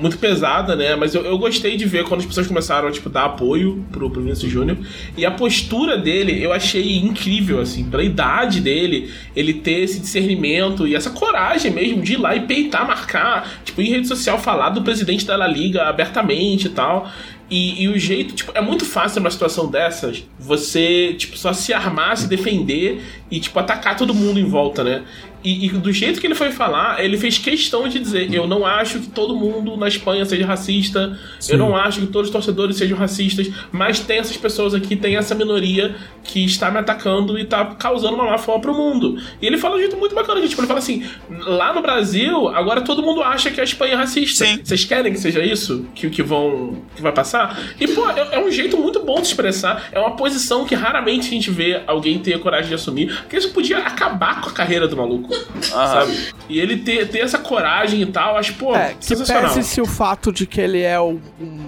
[0.00, 0.94] muito pesada, né?
[0.96, 4.10] Mas eu, eu gostei de ver quando as pessoas começaram a, tipo, dar apoio pro,
[4.10, 4.78] pro Vinícius Júnior.
[5.16, 10.86] E a postura dele eu achei incrível, assim, pela idade dele, ele ter esse discernimento
[10.86, 14.70] e essa coragem mesmo de ir lá e peitar, marcar, tipo, em rede social falar
[14.70, 17.10] do presidente da La Liga abertamente e tal.
[17.50, 21.72] E, e o jeito, tipo, é muito fácil numa situação dessas você, tipo, só se
[21.72, 25.02] armar, se defender e, tipo, atacar todo mundo em volta, né?
[25.42, 28.66] E, e do jeito que ele foi falar, ele fez questão de dizer: Eu não
[28.66, 31.52] acho que todo mundo na Espanha seja racista, Sim.
[31.52, 35.16] eu não acho que todos os torcedores sejam racistas, mas tem essas pessoas aqui, tem
[35.16, 39.20] essa minoria que está me atacando e está causando uma má fama pro mundo.
[39.40, 42.48] E ele fala de um jeito muito bacana, tipo, ele fala assim: lá no Brasil,
[42.48, 44.44] agora todo mundo acha que a Espanha é racista.
[44.44, 44.60] Sim.
[44.62, 45.86] Vocês querem que seja isso?
[45.94, 46.82] Que, que vão.
[46.96, 47.58] que vai passar?
[47.78, 49.88] E, pô, é, é um jeito muito bom de expressar.
[49.92, 53.14] É uma posição que raramente a gente vê alguém ter a coragem de assumir.
[53.22, 55.27] Porque isso podia acabar com a carreira do maluco.
[55.62, 56.28] Sabe?
[56.48, 59.54] E ele ter, ter essa coragem e tal, acho, pô, É, que sensacional.
[59.54, 61.18] pese-se o fato de que ele é o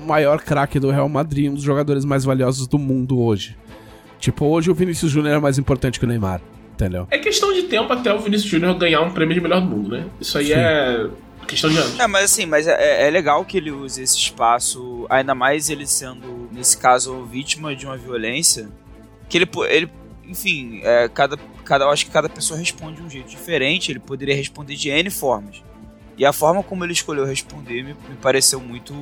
[0.07, 3.57] maior craque do Real Madrid, um dos jogadores mais valiosos do mundo hoje.
[4.19, 6.41] Tipo, hoje o Vinícius Júnior é mais importante que o Neymar,
[6.73, 7.07] entendeu?
[7.11, 9.97] É questão de tempo até o Vinícius Júnior ganhar um prêmio de melhor do mundo,
[9.97, 10.05] né?
[10.21, 10.53] Isso aí Sim.
[10.55, 11.07] é
[11.47, 11.99] questão de anos.
[11.99, 15.87] É, mas assim, mas é, é legal que ele use esse espaço, ainda mais ele
[15.87, 18.69] sendo, nesse caso, vítima de uma violência,
[19.29, 19.91] que ele, ele
[20.29, 24.01] enfim, é, cada, cada, eu acho que cada pessoa responde de um jeito diferente, ele
[24.01, 25.63] poderia responder de N formas.
[26.17, 28.95] E a forma como ele escolheu responder me, me pareceu muito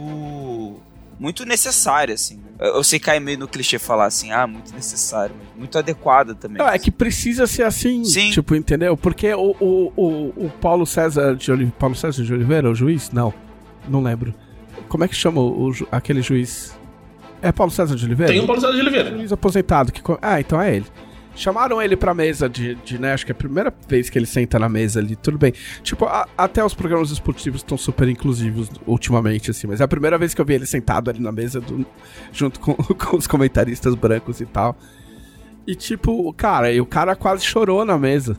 [1.19, 2.41] muito necessária, assim.
[2.59, 6.35] Eu, eu sei cair meio no clichê falar assim, ah, muito necessário, mas muito adequada
[6.35, 6.59] também.
[6.59, 8.31] Não, é que precisa ser assim, Sim.
[8.31, 8.97] tipo, entendeu?
[8.97, 11.75] Porque o, o, o, o Paulo César de Oliveira.
[11.79, 13.11] Paulo César de Oliveira, o juiz?
[13.11, 13.35] Não.
[13.89, 14.33] Não lembro.
[14.89, 16.79] Como é que chama o, aquele juiz?
[17.43, 18.33] É Paulo César de Oliveira?
[18.33, 19.11] Tem o Paulo César de Oliveira.
[19.11, 19.93] juiz aposentado.
[19.93, 20.01] Que...
[20.23, 20.87] Ah, então é ele.
[21.39, 23.13] Chamaram ele pra mesa de, de, né?
[23.13, 25.53] Acho que é a primeira vez que ele senta na mesa ali, tudo bem.
[25.85, 30.19] Tipo, a- até os programas esportivos estão super inclusivos ultimamente, assim, mas é a primeira
[30.19, 31.87] vez que eu vi ele sentado ali na mesa do-
[32.33, 34.77] junto com, com os comentaristas brancos e tal.
[35.65, 38.37] E tipo, cara, e o cara quase chorou na mesa,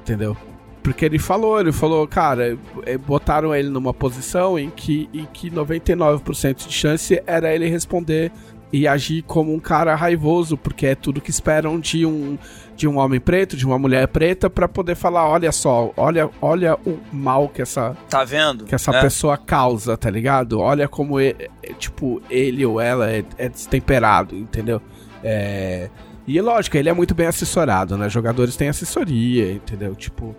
[0.00, 0.36] entendeu?
[0.82, 5.48] Porque ele falou, ele falou, cara, eh, botaram ele numa posição em que, em que
[5.48, 8.32] 99% de chance era ele responder
[8.72, 12.38] e agir como um cara raivoso, porque é tudo que esperam de um,
[12.74, 16.74] de um homem preto, de uma mulher preta, pra poder falar, olha só, olha, olha
[16.86, 18.64] o mal que essa, Tá vendo?
[18.64, 19.00] que essa É.
[19.02, 20.58] pessoa causa, tá ligado?
[20.58, 24.80] Olha como, e- é, tipo, ele ou ela é, é destemperado, entendeu?
[25.22, 25.90] É...
[26.26, 28.08] E lógico, ele é muito bem assessorado, né?
[28.08, 29.94] Jogadores têm assessoria, entendeu?
[29.94, 30.34] Tipo,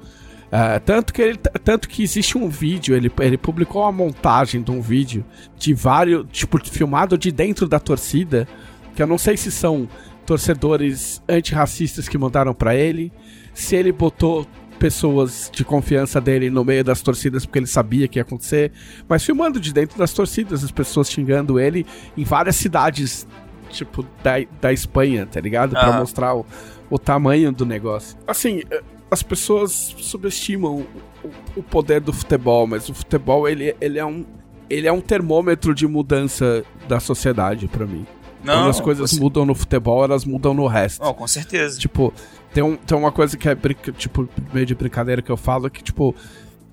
[0.54, 4.70] Uh, tanto, que ele, tanto que existe um vídeo, ele, ele publicou uma montagem de
[4.70, 5.26] um vídeo
[5.58, 8.48] de vários, tipo, filmado de dentro da torcida,
[8.96, 9.90] que eu não sei se são
[10.28, 13.12] torcedores antirracistas que mandaram para ele,
[13.52, 14.46] se ele botou
[14.78, 18.72] pessoas de confiança dele no meio das torcidas porque ele sabia que ia acontecer,
[19.10, 21.84] mas filmando de dentro das torcidas, as pessoas xingando ele
[22.16, 23.26] em várias cidades,
[23.70, 25.72] tipo, da, da Espanha, tá ligado?
[25.72, 26.46] Pra mostrar o,
[26.92, 28.16] o tamanho do negócio.
[28.28, 28.62] Assim,
[29.14, 30.86] as pessoas subestimam
[31.24, 34.26] o, o, poder do futebol, mas o futebol ele, ele é um
[34.70, 38.08] ele é um termômetro de mudança da sociedade para mim.
[38.44, 39.20] Não, Quando as coisas você...
[39.20, 41.06] mudam no futebol, elas mudam no resto.
[41.06, 41.80] Oh, com certeza.
[41.80, 42.12] Tipo,
[42.54, 43.56] tem, um, tem uma coisa que é
[43.96, 46.16] tipo meio de brincadeira que eu falo que tipo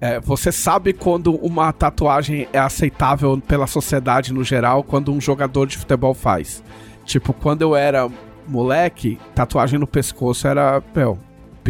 [0.01, 5.67] é, você sabe quando uma tatuagem é aceitável pela sociedade no geral, quando um jogador
[5.67, 6.65] de futebol faz.
[7.05, 8.09] Tipo, quando eu era
[8.49, 11.19] moleque, tatuagem no pescoço era, meu,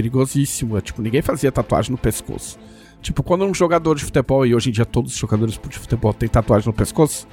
[0.01, 0.81] perigosíssimo.
[0.81, 2.59] Tipo, ninguém fazia tatuagem no pescoço.
[3.03, 6.13] Tipo, quando um jogador de futebol, e hoje em dia todos os jogadores de futebol
[6.13, 7.27] têm tatuagem no pescoço,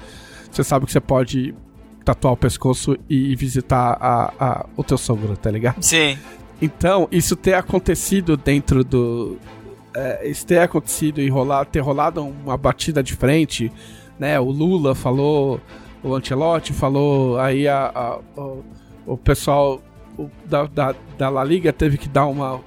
[0.51, 1.56] você sabe que você pode
[2.06, 5.82] tatuar o pescoço e visitar a, a, o teu sogro, tá ligado?
[5.82, 6.17] Sim.
[6.62, 9.38] Então, isso ter acontecido dentro do.
[9.93, 13.71] É, isso ter acontecido e rolar, ter rolado uma batida de frente,
[14.17, 14.39] né?
[14.39, 15.60] O Lula falou,
[16.01, 18.63] o Ancelotti falou, aí a, a o,
[19.06, 19.82] o pessoal
[20.17, 22.62] o, da, da, da La Liga teve que dar uma,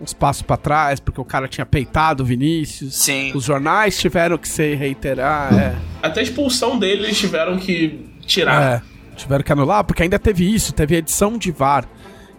[0.00, 2.94] uns passos para trás, porque o cara tinha peitado o Vinícius.
[2.94, 3.32] Sim.
[3.34, 5.54] Os jornais tiveram que se reiterar.
[5.54, 5.76] É.
[6.02, 8.62] Até a expulsão dele eles tiveram que tirar.
[8.62, 8.82] É,
[9.16, 11.86] tiveram que anular, porque ainda teve isso, teve edição de VAR.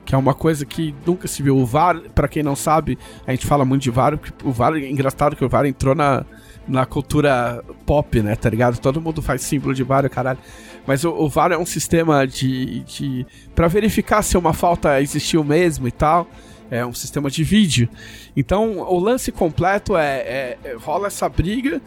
[0.05, 1.55] Que é uma coisa que nunca se viu.
[1.55, 4.73] O VAR, para quem não sabe, a gente fala muito de VAR, porque o VAR
[4.73, 6.25] é engraçado que o VAR entrou na,
[6.67, 8.35] na cultura pop, né?
[8.35, 8.79] Tá ligado?
[8.79, 10.39] Todo mundo faz símbolo de VAR, caralho.
[10.85, 12.81] Mas o, o VAR é um sistema de.
[12.81, 16.27] de para verificar se uma falta existiu mesmo e tal.
[16.71, 17.89] É um sistema de vídeo.
[18.37, 21.81] Então, o lance completo é, é, é rola essa briga,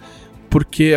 [0.51, 0.95] porque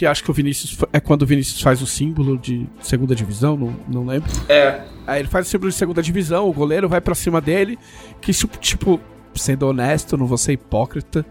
[0.00, 3.56] porque acho que o Vinícius é quando o Vinícius faz o símbolo de segunda divisão,
[3.56, 4.30] não, não lembro.
[4.48, 4.82] É.
[5.06, 7.78] Aí ele faz o símbolo de segunda divisão, o goleiro vai para cima dele,
[8.20, 8.98] que tipo,
[9.34, 11.26] sendo honesto, não vou ser hipócrita,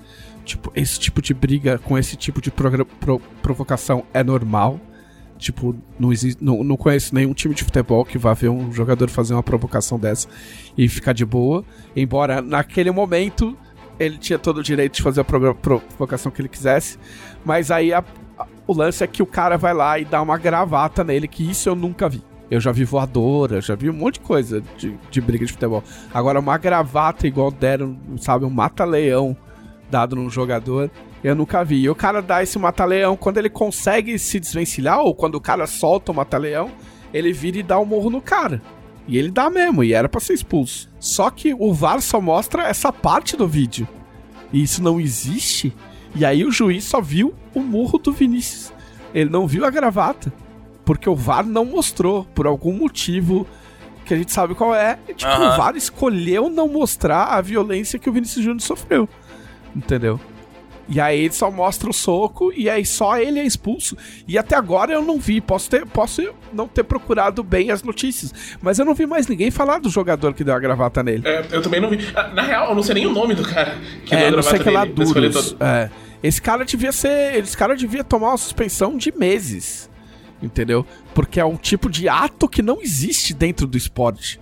[0.45, 4.79] tipo, esse tipo de briga com esse tipo de pro provocação é normal.
[5.39, 9.09] Tipo, não, existe, não, não conheço nenhum time de futebol que vá ver um jogador
[9.09, 10.27] fazer uma provocação dessa
[10.77, 11.63] e ficar de boa.
[11.95, 13.57] Embora naquele momento
[13.97, 16.99] ele tinha todo o direito de fazer a provocação que ele quisesse.
[17.43, 18.03] Mas aí a,
[18.37, 21.49] a, o lance é que o cara vai lá e dá uma gravata nele, que
[21.49, 22.21] isso eu nunca vi.
[22.51, 25.83] Eu já vi voadora, já vi um monte de coisa de, de briga de futebol.
[26.13, 29.37] Agora, uma gravata igual deram, sabe, um mata-leão
[29.89, 30.89] dado num jogador,
[31.23, 31.81] eu nunca vi.
[31.81, 35.67] E o cara dá esse mata-leão, quando ele consegue se desvencilhar, ou quando o cara
[35.67, 36.71] solta o mata-leão,
[37.13, 38.61] ele vira e dá um morro no cara.
[39.07, 40.89] E ele dá mesmo, e era para ser expulso.
[40.99, 43.87] Só que o VAR só mostra essa parte do vídeo.
[44.53, 45.75] E isso não existe.
[46.15, 48.71] E aí o juiz só viu o murro do Vinícius.
[49.13, 50.31] Ele não viu a gravata.
[50.85, 53.47] Porque o VAR não mostrou, por algum motivo
[54.05, 54.97] que a gente sabe qual é.
[55.15, 55.53] Tipo, uhum.
[55.53, 59.09] o VAR escolheu não mostrar a violência que o Vinícius Júnior sofreu.
[59.75, 60.19] Entendeu?
[60.89, 63.95] E aí ele só mostra o soco e aí só ele é expulso.
[64.27, 68.33] E até agora eu não vi, posso ter, posso não ter procurado bem as notícias,
[68.59, 71.21] mas eu não vi mais ninguém falar do jogador que deu a gravata nele.
[71.27, 71.99] É, eu também não vi.
[72.15, 74.31] Ah, na real, eu não sei nem o nome do cara que é, deu a
[74.31, 75.55] não sei que lá duros.
[75.59, 75.91] É.
[76.23, 79.89] Esse cara devia ser, esse cara devia tomar uma suspensão de meses.
[80.41, 80.85] Entendeu?
[81.13, 84.39] Porque é um tipo de ato que não existe dentro do esporte.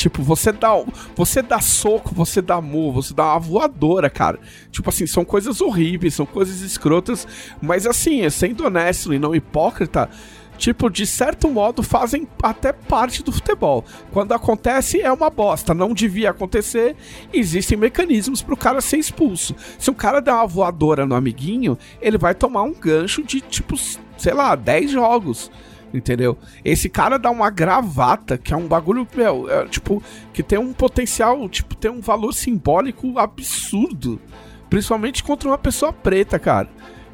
[0.00, 0.70] Tipo, você dá,
[1.14, 4.38] você dá soco, você dá murro, você dá uma voadora, cara.
[4.72, 7.28] Tipo assim, são coisas horríveis, são coisas escrotas,
[7.60, 10.08] mas assim, sendo honesto e não hipócrita,
[10.56, 13.84] tipo, de certo modo fazem até parte do futebol.
[14.10, 16.96] Quando acontece é uma bosta, não devia acontecer,
[17.30, 19.54] existem mecanismos pro cara ser expulso.
[19.78, 23.76] Se um cara der uma voadora no amiguinho, ele vai tomar um gancho de tipo,
[24.16, 25.50] sei lá, 10 jogos
[25.92, 26.36] entendeu?
[26.64, 30.72] Esse cara dá uma gravata, que é um bagulho, meu, é, tipo, que tem um
[30.72, 34.20] potencial, tipo, tem um valor simbólico absurdo.
[34.68, 36.68] Principalmente contra uma pessoa preta, cara.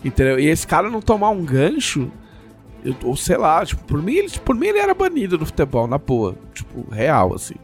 [0.05, 0.39] Entendeu?
[0.39, 2.11] E esse cara não tomar um gancho,
[2.85, 5.87] eu, ou sei lá, tipo, por mim, ele, por mim ele era banido do futebol,
[5.87, 6.37] na boa.
[6.53, 7.55] Tipo, real, assim.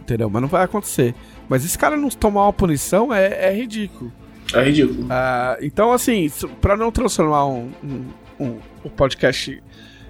[0.00, 0.30] Entendeu?
[0.30, 1.14] Mas não vai acontecer.
[1.48, 4.12] Mas esse cara não tomar uma punição é, é ridículo.
[4.54, 5.04] É ridículo.
[5.04, 8.04] Uh, então, assim, para não transformar um, um,
[8.38, 9.62] um, um podcast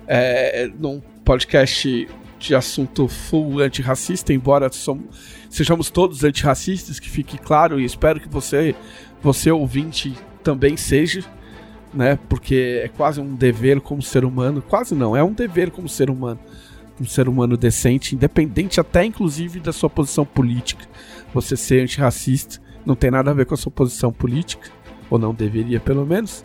[0.06, 5.04] é, num podcast de assunto full antirracista, embora somos,
[5.48, 8.74] sejamos todos antirracistas, que fique claro, e espero que você,
[9.22, 10.12] você ouvinte,
[10.42, 11.24] também seja,
[11.94, 12.18] né?
[12.28, 16.10] Porque é quase um dever como ser humano, quase não, é um dever como ser
[16.10, 16.40] humano,
[17.00, 20.84] um ser humano decente, independente até inclusive da sua posição política,
[21.32, 24.68] você ser antirracista, Não tem nada a ver com a sua posição política,
[25.08, 26.44] ou não deveria, pelo menos.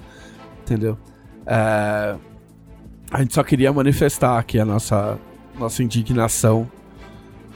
[0.61, 0.97] Entendeu?
[1.45, 2.15] É,
[3.11, 5.17] a gente só queria manifestar aqui a nossa,
[5.57, 6.69] nossa indignação,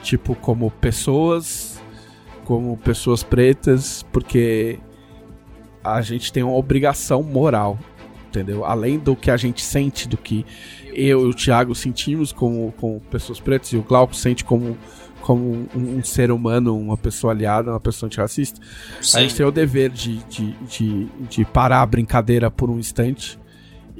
[0.02, 1.82] tipo, como pessoas,
[2.46, 4.80] como pessoas pretas, porque
[5.84, 7.78] a gente tem uma obrigação moral,
[8.28, 8.64] entendeu?
[8.64, 10.46] Além do que a gente sente, do que
[10.94, 14.78] eu e o Thiago sentimos como, como pessoas pretas e o Glauco sente como
[15.22, 18.60] como um, um, ser humano, uma pessoa aliada, uma pessoa antirracista,
[19.00, 19.18] Sim.
[19.18, 23.40] a gente tem o dever de, de, de, de, parar a brincadeira por um instante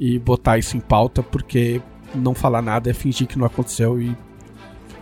[0.02, 1.80] e botar isso em pauta, porque
[2.12, 4.16] não falar nada é fingir que não aconteceu e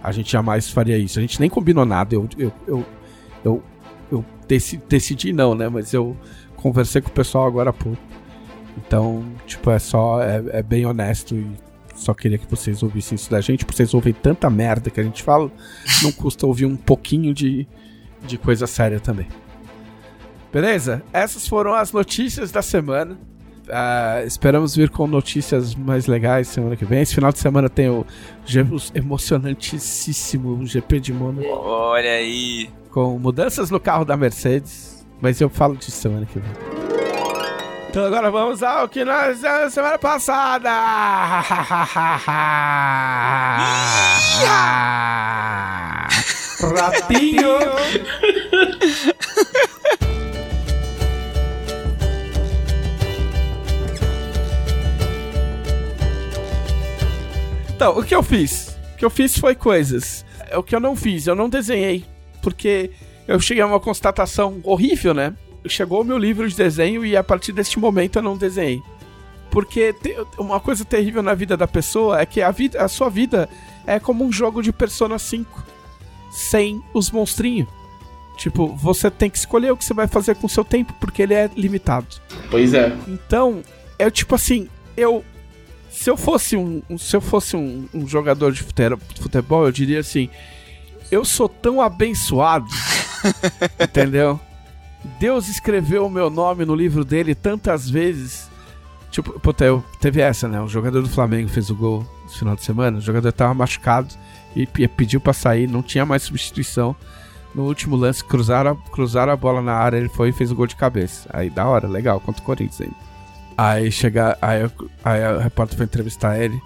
[0.02, 1.18] a gente jamais faria isso.
[1.18, 2.86] A gente nem combinou nada, eu, eu, eu,
[3.42, 3.62] eu,
[4.12, 5.70] eu decidi, decidi não, né?
[5.70, 6.14] Mas eu
[6.54, 7.98] conversei com o pessoal agora há pouco.
[8.76, 11.50] Então, tipo, é só, é, é bem honesto e
[11.96, 15.02] só queria que vocês ouvissem isso da gente, porque vocês ouvem tanta merda que a
[15.02, 15.50] gente fala,
[16.02, 17.66] não custa ouvir um pouquinho de,
[18.26, 19.28] de coisa séria também.
[20.52, 21.02] Beleza?
[21.10, 23.18] Essas foram as notícias da semana.
[23.70, 27.02] Uh, esperamos vir com notícias mais legais semana que vem.
[27.02, 31.48] Esse final de semana tem o, o emocionantíssimo GP de Mônaco.
[31.48, 32.68] Olha aí.
[32.90, 35.06] Com mudanças no carro da Mercedes.
[35.20, 36.50] Mas eu falo disso semana que vem.
[37.90, 40.70] Então agora vamos ao que nós fizemos semana passada.
[46.60, 47.58] Ratinho.
[57.80, 58.76] então, o que eu fiz?
[58.92, 60.22] O que eu fiz foi coisas.
[60.54, 62.04] O que eu não fiz, eu não desenhei.
[62.42, 62.90] Porque
[63.26, 65.34] eu cheguei a uma constatação horrível, né?
[65.66, 68.82] chegou o meu livro de desenho e a partir deste momento eu não desenhei.
[69.50, 69.94] Porque
[70.38, 73.48] uma coisa terrível na vida da pessoa é que a, vida, a sua vida
[73.86, 75.64] é como um jogo de Persona 5
[76.30, 77.68] sem os monstrinhos.
[78.36, 81.22] Tipo, você tem que escolher o que você vai fazer com o seu tempo, porque
[81.22, 82.06] ele é limitado.
[82.50, 82.94] Pois é.
[83.08, 83.62] Então,
[83.98, 85.24] é tipo assim, eu.
[86.00, 86.80] Se eu fosse um.
[86.96, 90.30] Se eu fosse um, um jogador de futebol, eu diria assim.
[91.10, 92.64] Eu sou tão abençoado.
[93.78, 94.40] entendeu?
[95.18, 98.50] Deus escreveu o meu nome no livro dele tantas vezes.
[99.10, 100.58] Tipo, puta, eu, teve essa, né?
[100.62, 102.96] O jogador do Flamengo fez o gol no final de semana.
[102.96, 104.08] O jogador tava machucado
[104.56, 106.96] e pediu para sair, não tinha mais substituição.
[107.54, 110.66] No último lance, cruzaram, cruzaram a bola na área, ele foi e fez o gol
[110.66, 111.28] de cabeça.
[111.30, 113.09] Aí, da hora, legal, contra o Corinthians ainda.
[113.62, 114.62] Aí chega, aí,
[115.04, 116.58] aí o repórter foi entrevistar ele.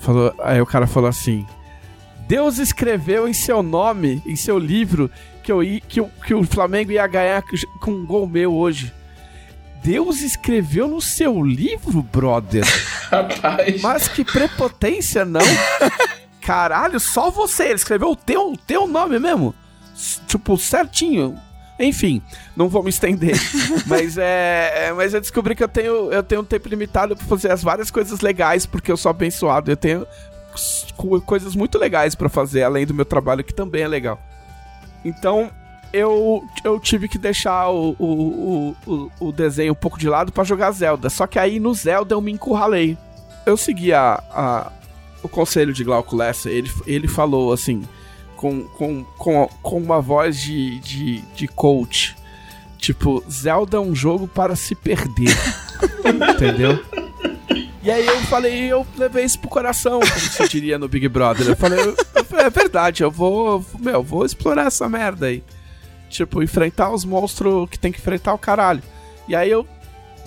[0.00, 1.46] Falou, aí o cara falou assim:
[2.26, 5.08] Deus escreveu em seu nome, em seu livro,
[5.44, 7.44] que, eu, que, eu, que o Flamengo ia ganhar
[7.80, 8.92] com um gol meu hoje.
[9.84, 12.64] Deus escreveu no seu livro, brother.
[13.08, 13.80] Rapaz.
[13.80, 15.40] Mas que prepotência, não?
[16.40, 17.66] Caralho, só você.
[17.66, 19.54] Ele escreveu o teu, o teu nome mesmo.
[20.26, 21.38] Tipo, certinho.
[21.82, 22.22] Enfim,
[22.56, 23.36] não vou me estender.
[23.86, 27.26] mas é, é, Mas eu descobri que eu tenho, eu tenho um tempo limitado para
[27.26, 29.70] fazer as várias coisas legais, porque eu sou abençoado.
[29.70, 30.06] Eu tenho
[31.26, 34.20] coisas muito legais para fazer, além do meu trabalho, que também é legal.
[35.04, 35.50] Então,
[35.92, 40.44] eu, eu tive que deixar o, o, o, o desenho um pouco de lado para
[40.44, 41.10] jogar Zelda.
[41.10, 42.96] Só que aí no Zelda eu me encurralei.
[43.44, 44.72] Eu segui a, a
[45.22, 46.50] o conselho de Glauco Lessa.
[46.50, 47.82] Ele, ele falou assim,
[48.42, 52.16] com, com, com, com uma voz de, de, de coach.
[52.76, 55.32] Tipo, Zelda é um jogo para se perder.
[56.34, 56.84] entendeu?
[57.84, 61.46] E aí eu falei, eu levei isso pro coração, como se diria no Big Brother.
[61.50, 61.96] Eu falei, eu,
[62.36, 65.44] é verdade, eu vou, meu, vou explorar essa merda aí.
[66.08, 68.82] Tipo, enfrentar os monstros que tem que enfrentar o caralho.
[69.28, 69.64] E aí eu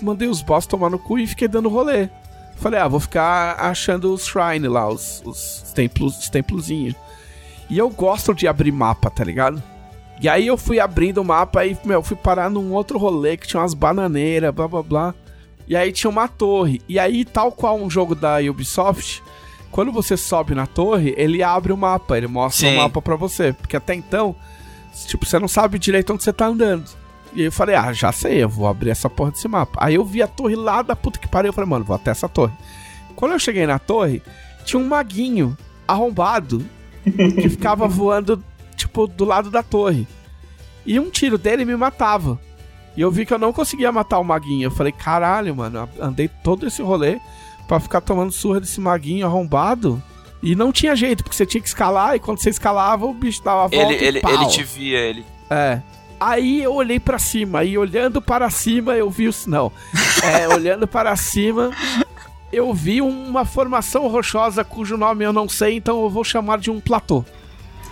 [0.00, 2.08] mandei os boss tomar no cu e fiquei dando rolê.
[2.56, 6.94] Falei, ah, vou ficar achando os shrine lá, os, os templos, os templozinhos.
[7.68, 9.62] E eu gosto de abrir mapa, tá ligado?
[10.20, 13.46] E aí eu fui abrindo o mapa e, meu, fui parar num outro rolê que
[13.46, 15.14] tinha umas bananeiras, blá blá blá.
[15.68, 16.80] E aí tinha uma torre.
[16.88, 19.22] E aí, tal qual um jogo da Ubisoft,
[19.70, 23.16] quando você sobe na torre, ele abre o mapa, ele mostra o um mapa para
[23.16, 23.52] você.
[23.52, 24.34] Porque até então,
[25.06, 26.88] tipo, você não sabe direito onde você tá andando.
[27.34, 29.78] E aí eu falei, ah, já sei, eu vou abrir essa porra desse mapa.
[29.82, 32.10] Aí eu vi a torre lá da puta que pariu, eu falei, mano, vou até
[32.10, 32.54] essa torre.
[33.14, 34.22] Quando eu cheguei na torre,
[34.64, 36.64] tinha um maguinho arrombado
[37.12, 38.42] que ficava voando,
[38.76, 40.06] tipo, do lado da torre.
[40.84, 42.38] E um tiro dele me matava.
[42.96, 44.66] E eu vi que eu não conseguia matar o maguinho.
[44.66, 47.20] Eu falei, caralho, mano, andei todo esse rolê
[47.68, 50.02] para ficar tomando surra desse maguinho arrombado.
[50.42, 53.42] E não tinha jeito, porque você tinha que escalar e quando você escalava, o bicho
[53.42, 53.92] dava a volta.
[53.92, 55.24] Ele, ele, ele te via, ele.
[55.50, 55.80] É.
[56.18, 59.34] Aí eu olhei para cima, e olhando para cima eu vi o.
[59.46, 59.70] Não.
[60.22, 61.70] É, olhando para cima,
[62.52, 66.70] eu vi uma formação rochosa cujo nome eu não sei, então eu vou chamar de
[66.70, 67.24] um platô.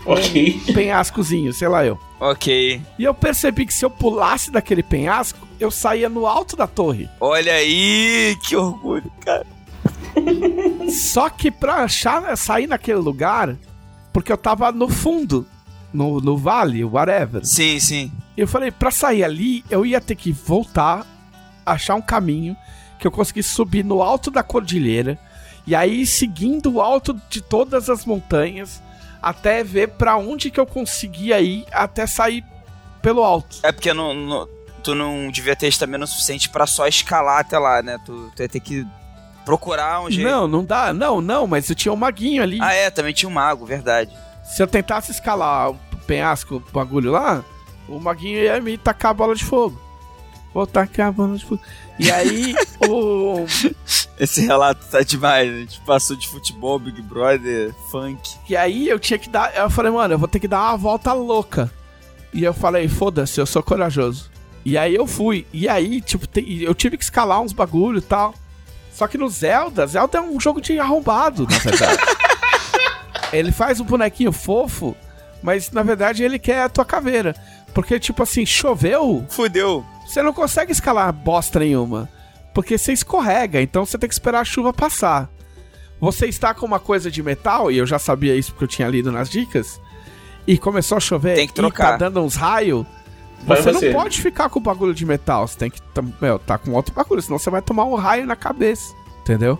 [0.07, 0.61] Ok.
[0.69, 1.99] Um penhascozinho, sei lá eu.
[2.21, 2.81] Ok.
[2.99, 7.09] E eu percebi que se eu pulasse daquele penhasco, eu saía no alto da torre.
[7.21, 9.47] Olha aí, que orgulho, cara.
[10.91, 13.57] Só que pra achar, sair naquele lugar,
[14.13, 15.47] porque eu tava no fundo,
[15.93, 17.45] no, no vale, whatever.
[17.45, 18.13] Sim, sim.
[18.37, 21.07] Eu falei, pra sair ali, eu ia ter que voltar,
[21.65, 22.57] achar um caminho
[22.99, 25.19] que eu conseguisse subir no alto da cordilheira
[25.67, 28.83] e aí seguindo o alto de todas as montanhas
[29.23, 32.45] até ver pra onde que eu conseguia ir até sair
[33.01, 33.57] pelo alto.
[33.63, 34.49] É porque não, não-
[34.83, 37.99] tu não devia ter estamina o suficiente pra só escalar até lá, né?
[38.05, 38.87] Tu, tu ia ter que
[39.45, 40.29] procurar um jeito.
[40.29, 42.59] Não, não dá, não, não, mas eu tinha um maguinho ali.
[42.61, 44.11] Ah, é, também tinha um mago, verdade.
[44.43, 47.43] Se eu tentasse escalar o penhasco, o bagulho lá,
[47.89, 49.81] o maguinho ia me tacar a bola de fogo.
[50.55, 51.61] Vou tacar a bola de fogo.
[51.99, 52.55] E aí,
[52.89, 53.45] o.
[54.19, 55.53] Esse relato tá demais.
[55.53, 58.37] A gente passou de futebol, Big Brother, funk.
[58.49, 59.53] E aí eu tinha que dar.
[59.57, 61.71] Eu falei, mano, eu vou ter que dar uma volta louca.
[62.33, 64.31] E eu falei, foda-se, eu sou corajoso.
[64.65, 65.45] E aí eu fui.
[65.53, 68.33] E aí, tipo, te- eu tive que escalar uns bagulho e tal.
[68.93, 71.99] Só que no Zelda, Zelda é um jogo de arrombado, na verdade.
[73.33, 74.97] ele faz um bonequinho fofo,
[75.43, 77.35] mas na verdade ele quer a tua caveira.
[77.75, 79.85] Porque, tipo assim, choveu, Fudeu.
[80.07, 82.09] Você não consegue escalar bosta nenhuma.
[82.55, 85.29] Porque você escorrega, então você tem que esperar a chuva passar.
[86.01, 88.89] Você está com uma coisa de metal, e eu já sabia isso porque eu tinha
[88.89, 89.81] lido nas dicas,
[90.47, 91.93] e começou a chover Tem que e trocar.
[91.93, 92.87] tá dando uns raios,
[93.47, 93.89] você, você.
[93.91, 95.47] não pode ficar com o bagulho de metal.
[95.49, 95.81] Você tem que
[96.21, 98.95] meu, tá com outro bagulho, senão você vai tomar um raio na cabeça.
[99.23, 99.59] Entendeu?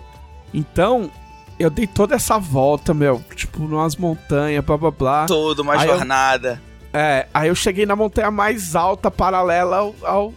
[0.53, 1.11] Então,
[1.59, 5.25] eu dei toda essa volta, meu, tipo, numas montanhas, blá blá blá.
[5.25, 6.61] Toda uma Aí eu- jornada.
[6.97, 10.33] É, aí eu cheguei na montanha mais alta, paralela ao, ao,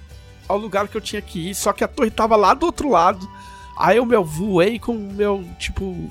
[0.49, 2.91] ao lugar que eu tinha que ir, só que a torre tava lá do outro
[2.91, 3.31] lado.
[3.79, 6.11] Aí eu, meu, voei com o meu, tipo,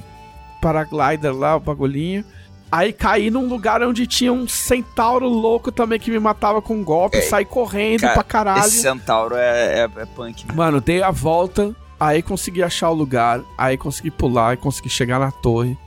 [0.61, 2.23] paraglider lá, o bagulhinho.
[2.71, 6.83] Aí caí num lugar onde tinha um centauro louco também que me matava com um
[6.83, 8.67] golpe, saí correndo cara, pra caralho.
[8.67, 10.53] Esse centauro é, é, é punk, né?
[10.55, 15.19] Mano, dei a volta, aí consegui achar o lugar, aí consegui pular e consegui chegar
[15.19, 15.77] na torre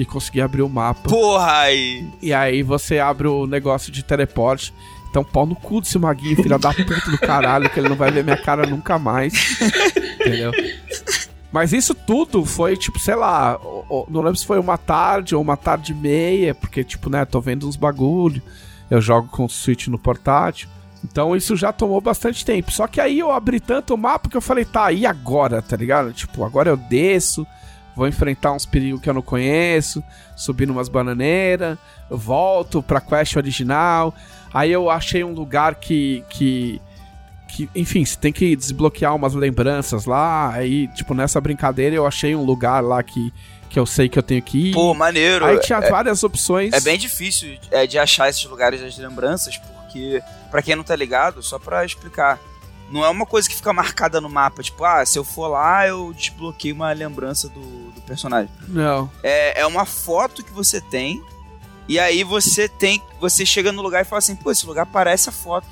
[0.00, 1.10] e consegui abrir o mapa.
[1.10, 2.08] Porra aí.
[2.22, 4.72] E aí você abre o negócio de teleporte.
[5.10, 8.10] Então, pau no cu desse maguinho, filha da puta do caralho, que ele não vai
[8.10, 9.60] ver minha cara nunca mais.
[10.18, 10.52] Entendeu?
[11.52, 13.58] Mas isso tudo foi, tipo, sei lá,
[14.08, 17.40] não lembro se foi uma tarde ou uma tarde e meia, porque, tipo, né, tô
[17.40, 18.40] vendo uns bagulho,
[18.90, 20.66] eu jogo com o Switch no portátil.
[21.04, 22.70] Então isso já tomou bastante tempo.
[22.72, 25.76] Só que aí eu abri tanto o mapa que eu falei, tá, e agora, tá
[25.76, 26.12] ligado?
[26.12, 27.46] Tipo, agora eu desço,
[28.00, 30.02] vou enfrentar uns perigos que eu não conheço,
[30.34, 31.76] subir numas bananeiras,
[32.08, 34.14] volto pra quest original.
[34.54, 36.24] Aí eu achei um lugar que.
[36.30, 36.80] que
[37.48, 40.52] que, enfim, você tem que desbloquear umas lembranças lá.
[40.52, 43.32] Aí, tipo, nessa brincadeira eu achei um lugar lá que,
[43.68, 44.72] que eu sei que eu tenho que ir.
[44.72, 45.44] Pô, maneiro.
[45.44, 46.72] Aí tinha várias opções.
[46.72, 50.94] É bem difícil é, de achar esses lugares das lembranças, porque, pra quem não tá
[50.94, 52.38] ligado, só pra explicar,
[52.90, 55.86] não é uma coisa que fica marcada no mapa, tipo, ah, se eu for lá,
[55.86, 57.60] eu desbloqueei uma lembrança do,
[57.92, 58.50] do personagem.
[58.68, 59.10] Não.
[59.22, 61.22] É, é uma foto que você tem,
[61.90, 63.02] e aí você tem.
[63.18, 65.66] Você chega no lugar e fala assim, pô, esse lugar parece a foto.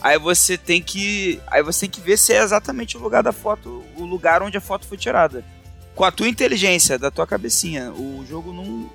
[0.00, 1.40] Aí você tem que.
[1.48, 4.56] Aí você tem que ver se é exatamente o lugar da foto, o lugar onde
[4.56, 5.44] a foto foi tirada.
[5.96, 7.90] Com a tua inteligência, da tua cabecinha.
[7.90, 8.88] O jogo não.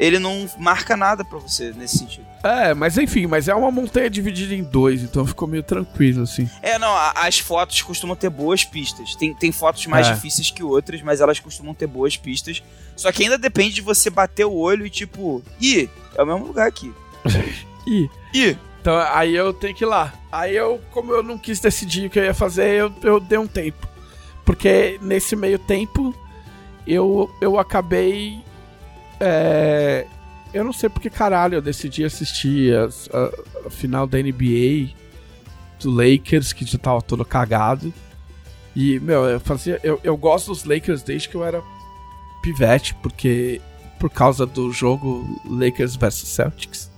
[0.00, 2.26] Ele não marca nada pra você nesse sentido.
[2.42, 6.48] É, mas enfim, mas é uma montanha dividida em dois, então ficou meio tranquilo, assim.
[6.62, 9.14] É, não, as fotos costumam ter boas pistas.
[9.14, 10.14] Tem, tem fotos mais É.
[10.14, 12.62] difíceis que outras, mas elas costumam ter boas pistas.
[12.96, 16.46] Só que ainda depende de você bater o olho e tipo, ih, é o mesmo
[16.46, 16.90] lugar aqui.
[17.86, 18.08] Ih.
[18.32, 20.14] Ih, Então aí eu tenho que ir lá.
[20.32, 23.36] Aí eu, como eu não quis decidir o que eu ia fazer, eu, eu dei
[23.38, 23.86] um tempo.
[24.46, 26.14] Porque nesse meio tempo
[26.86, 28.40] eu, eu acabei.
[29.20, 30.06] É,
[30.52, 34.88] eu não sei porque caralho eu decidi assistir as- a, a final da NBA
[35.80, 37.92] do Lakers, que já tava todo cagado.
[38.74, 39.78] E, meu, eu fazia.
[39.82, 41.62] Eu, eu gosto dos Lakers desde que eu era
[42.42, 43.60] pivete, porque.
[43.98, 46.90] Por causa do jogo Lakers vs Celtics.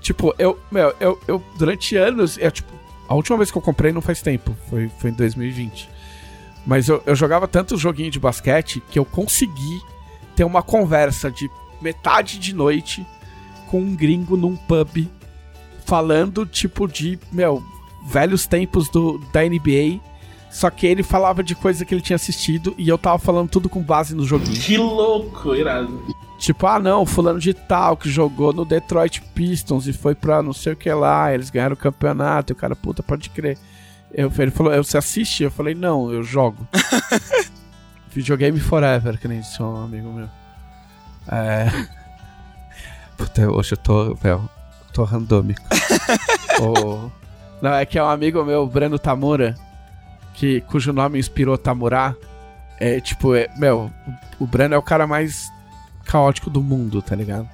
[0.00, 2.72] Tipo, eu, meu, eu, eu durante anos, é tipo,
[3.06, 5.86] a última vez que eu comprei não faz tempo, foi, foi em 2020.
[6.64, 9.82] Mas eu, eu jogava tanto joguinho de basquete que eu consegui
[10.36, 13.04] ter uma conversa de metade de noite
[13.68, 15.08] com um gringo num pub
[15.84, 17.62] falando tipo de, meu,
[18.06, 20.00] velhos tempos do, da NBA.
[20.50, 23.68] Só que ele falava de coisa que ele tinha assistido e eu tava falando tudo
[23.68, 24.58] com base no joguinho.
[24.60, 26.02] Que louco, irado.
[26.38, 30.52] Tipo, ah não, fulano de tal que jogou no Detroit Pistons e foi pra não
[30.52, 33.58] sei o que lá, eles ganharam o campeonato, e o cara, puta, pode crer.
[34.12, 35.42] Eu, ele falou, "Eu- você assiste?
[35.42, 36.66] Eu falei, não, eu jogo.
[38.16, 40.26] Videogame Forever, que nem disse um amigo meu.
[41.30, 41.66] É.
[43.14, 44.48] Puta, hoje eu tô, velho,
[44.90, 45.60] tô randômico.
[47.60, 49.54] Não, é que é um amigo meu, o Breno Tamura,
[50.32, 52.16] que, cujo nome inspirou Tamura.
[52.80, 53.90] É tipo, é, meu,
[54.40, 55.52] o, o Breno é o cara mais
[56.06, 57.48] caótico do mundo, tá ligado?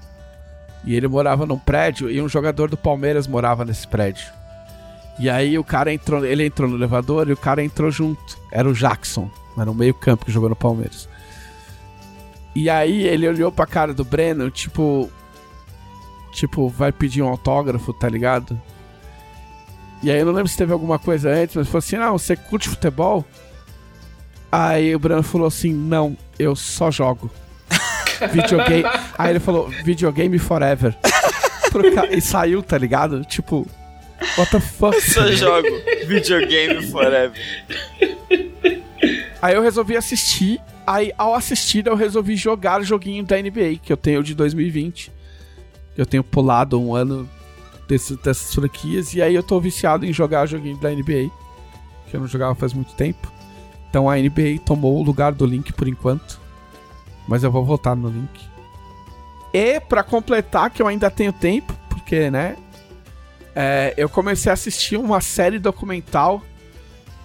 [0.84, 4.32] E ele morava num prédio e um jogador do Palmeiras morava nesse prédio.
[5.18, 8.38] E aí o cara entrou, ele entrou no elevador e o cara entrou junto.
[8.52, 9.28] Era o Jackson,
[9.60, 11.08] era o meio-campo que jogou no Palmeiras.
[12.54, 15.10] E aí ele olhou pra cara do Breno, tipo.
[16.32, 18.58] Tipo, vai pedir um autógrafo, tá ligado?
[20.02, 22.36] E aí eu não lembro se teve alguma coisa antes, mas falou assim: não, você
[22.36, 23.24] curte futebol?
[24.50, 27.30] Aí o Breno falou assim: não, eu só jogo.
[28.32, 28.84] videogame.
[29.16, 30.96] Aí ele falou: videogame forever.
[32.10, 33.24] e saiu, tá ligado?
[33.24, 33.66] Tipo,
[34.36, 35.00] what the fuck?
[35.00, 35.68] Só jogo
[36.06, 37.32] videogame forever.
[39.42, 40.60] Aí eu resolvi assistir.
[40.86, 45.10] Aí, ao assistir, eu resolvi jogar o joguinho da NBA, que eu tenho de 2020.
[45.98, 47.28] Eu tenho pulado um ano
[47.88, 49.14] desse, dessas franquias.
[49.14, 51.28] E aí eu tô viciado em jogar joguinho da NBA,
[52.06, 53.32] que eu não jogava faz muito tempo.
[53.90, 56.40] Então a NBA tomou o lugar do Link por enquanto.
[57.26, 58.40] Mas eu vou voltar no Link.
[59.52, 62.56] E para completar, que eu ainda tenho tempo, porque, né?
[63.54, 66.42] É, eu comecei a assistir uma série documental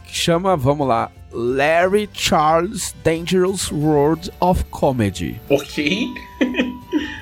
[0.04, 5.40] que chama, vamos lá, Larry Charles Dangerous World of Comedy.
[5.50, 6.08] Ok.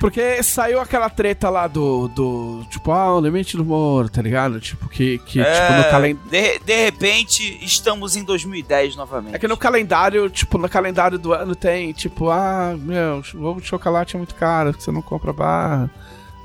[0.00, 2.08] Porque saiu aquela treta lá do.
[2.08, 4.60] do tipo, ah, o limite do humor, tá ligado?
[4.60, 6.30] Tipo, que, que É, tipo, no calendário.
[6.30, 9.34] de, de repente, estamos em 2010 novamente.
[9.34, 13.60] É que no calendário, tipo, no calendário do ano tem, tipo, ah, meu, o ovo
[13.60, 15.90] de chocolate é muito caro, você não compra barra.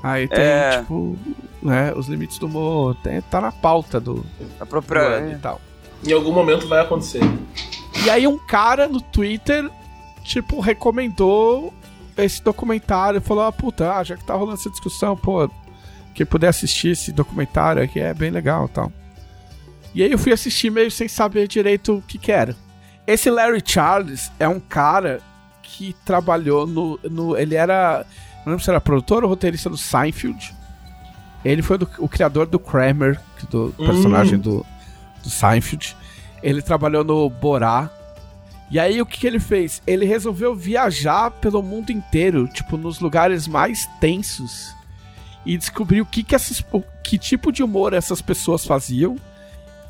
[0.02, 0.78] Aí tem, É.
[0.80, 1.16] tipo,
[1.62, 4.24] né, os limites do humor, tem, tá na pauta do,
[4.58, 5.00] A do própria.
[5.02, 5.60] ano e tal.
[6.06, 7.20] Em algum momento vai acontecer.
[8.04, 9.70] E aí um cara no Twitter,
[10.24, 11.72] tipo, recomendou
[12.16, 15.48] esse documentário, falou, ah, puta, ah, já que tá rolando essa discussão, pô,
[16.14, 18.92] quem puder assistir esse documentário aqui é bem legal e tal.
[19.94, 22.56] E aí eu fui assistir meio sem saber direito o que que era.
[23.06, 25.20] Esse Larry Charles é um cara
[25.62, 26.98] que trabalhou no...
[27.04, 28.04] no ele era...
[28.44, 30.54] Não lembro se era produtor ou roteirista do Seinfeld.
[31.44, 34.64] Ele foi do- o criador do Kramer, que do personagem do,
[35.22, 35.96] do Seinfeld.
[36.42, 37.90] Ele trabalhou no Borá.
[38.70, 39.82] E aí o que, que ele fez?
[39.86, 44.74] Ele resolveu viajar pelo mundo inteiro, tipo, nos lugares mais tensos.
[45.44, 49.16] E descobrir o que, que, essas, o- que tipo de humor essas pessoas faziam.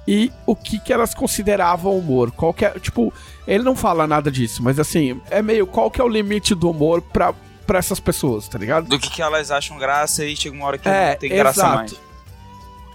[0.09, 2.33] E o que, que elas consideravam humor.
[2.33, 3.13] Qual que é, tipo,
[3.47, 6.69] ele não fala nada disso, mas assim, é meio qual que é o limite do
[6.71, 7.33] humor pra,
[7.65, 8.89] pra essas pessoas, tá ligado?
[8.89, 11.61] Do que, que elas acham graça e chega uma hora que É, não tem graça
[11.61, 11.77] exato.
[11.77, 11.95] mais.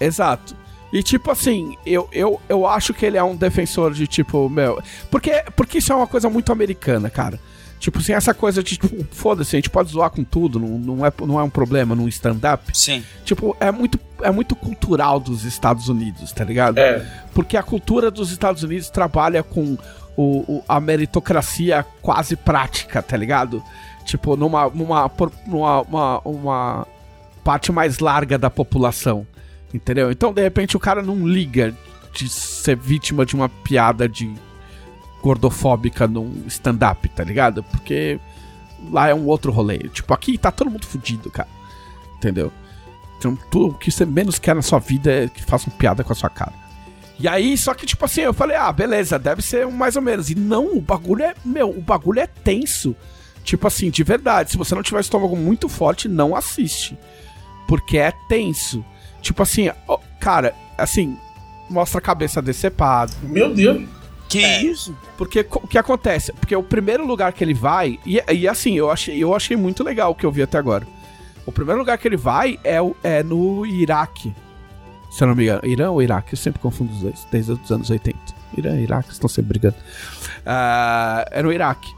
[0.01, 0.55] Exato.
[0.91, 4.81] E tipo assim, eu, eu, eu acho que ele é um defensor de tipo, meu.
[5.11, 7.39] Porque, porque isso é uma coisa muito americana, cara.
[7.79, 11.05] Tipo assim, essa coisa de, tipo, foda-se, a gente pode zoar com tudo, não, não,
[11.05, 12.75] é, não é um problema num stand-up.
[12.75, 13.03] Sim.
[13.23, 16.79] Tipo, é muito, é muito cultural dos Estados Unidos, tá ligado?
[16.79, 17.05] É.
[17.35, 19.77] Porque a cultura dos Estados Unidos trabalha com
[20.15, 23.61] o, o- a meritocracia quase prática, tá ligado?
[24.05, 25.11] Tipo, numa, numa,
[25.45, 26.88] numa uma, uma
[27.43, 29.27] parte mais larga da população,
[29.74, 30.11] entendeu?
[30.11, 31.76] Então, de repente, o cara não liga
[32.13, 34.34] de ser vítima de uma piada de
[35.22, 37.63] gordofóbica num stand-up, tá ligado?
[37.63, 38.20] Porque
[38.91, 39.78] lá é um outro rolê.
[39.78, 41.49] Tipo, aqui tá todo mundo fudido, cara.
[42.18, 42.51] Entendeu?
[43.18, 46.13] Então, tudo o que você menos quer na sua vida é que façam piada com
[46.13, 46.53] a sua cara.
[47.20, 50.01] E aí, só que, tipo assim, eu falei, ah, beleza, deve ser um mais ou
[50.01, 50.30] menos.
[50.30, 52.95] E não, o bagulho é, meu, o bagulho é tenso.
[53.43, 56.97] Tipo assim, de verdade, se você não tiver estômago muito forte, não assiste.
[57.68, 58.86] Porque é tenso.
[59.22, 61.18] Tipo assim, ó, cara, assim,
[61.70, 63.11] mostra a cabeça decepada.
[63.24, 63.88] Meu Deus.
[64.30, 64.95] Que isso?
[65.18, 66.34] Porque o que acontece?
[66.34, 69.84] Porque o primeiro lugar que ele vai, e, e assim, eu achei, eu achei muito
[69.84, 70.86] legal o que eu vi até agora.
[71.45, 74.36] O primeiro lugar que ele vai é, é no Iraque.
[75.09, 75.61] Se eu não me engano.
[75.63, 76.34] Irã ou Iraque?
[76.34, 78.18] Eu sempre confundo os dois, desde os anos 80.
[78.57, 79.78] Irã e Iraque estão sempre brigando.
[80.45, 81.97] Ah, é no Iraque.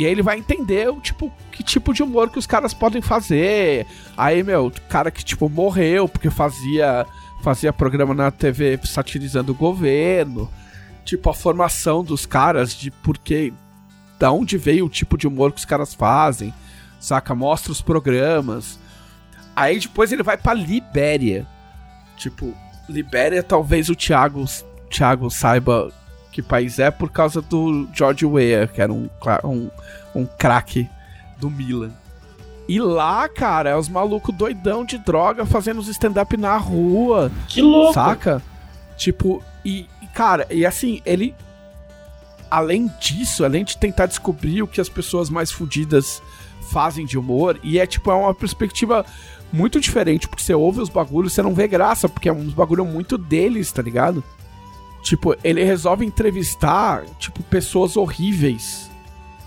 [0.00, 3.02] E aí ele vai entender o tipo, que tipo de humor que os caras podem
[3.02, 3.86] fazer.
[4.16, 7.04] Aí, meu, cara que tipo morreu porque fazia
[7.42, 10.50] fazia programa na TV satirizando o governo.
[11.04, 13.52] Tipo a formação dos caras de porquê
[14.18, 16.54] da onde veio o tipo de humor que os caras fazem.
[16.98, 17.34] Saca?
[17.34, 18.78] Mostra os programas.
[19.54, 21.46] Aí depois ele vai pra Libéria.
[22.16, 22.54] Tipo,
[22.88, 24.46] Libéria talvez o Thiago,
[24.88, 25.92] Thiago saiba
[26.30, 29.08] que país é por causa do George Weah, que era um,
[29.44, 29.70] um,
[30.14, 30.88] um craque
[31.38, 31.90] do Milan.
[32.68, 37.60] E lá, cara, é os malucos doidão de droga fazendo os stand-up na rua, Que
[37.60, 37.94] louco.
[37.94, 38.40] saca?
[38.96, 41.34] Tipo, e, cara, e assim, ele.
[42.50, 46.20] Além disso, além de tentar descobrir o que as pessoas mais fodidas
[46.70, 47.58] fazem de humor.
[47.62, 49.04] E é tipo, é uma perspectiva
[49.52, 52.84] muito diferente, porque você ouve os bagulhos, você não vê graça, porque é uns bagulho
[52.84, 54.22] muito deles, tá ligado?
[55.02, 58.90] Tipo, ele resolve entrevistar, tipo, pessoas horríveis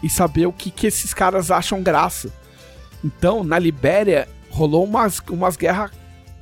[0.02, 2.32] e saber o que, que esses caras acham graça.
[3.04, 5.92] Então, na Libéria, rolou umas, umas guerras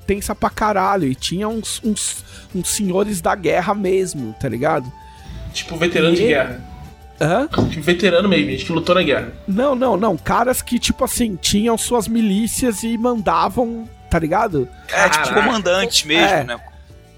[0.07, 1.07] tensa pra caralho.
[1.07, 2.23] E tinha uns, uns,
[2.55, 4.91] uns senhores da guerra mesmo, tá ligado?
[5.53, 6.61] Tipo, veterano E de guerra.
[7.19, 7.47] Hã?
[7.47, 9.31] Tipo, veterano mesmo, gente que lutou na guerra.
[9.47, 10.17] Não, não, não.
[10.17, 14.67] Caras que, tipo assim, tinham suas milícias e mandavam, tá ligado?
[14.87, 16.43] É, tipo, comandante mesmo, É.
[16.43, 16.59] né?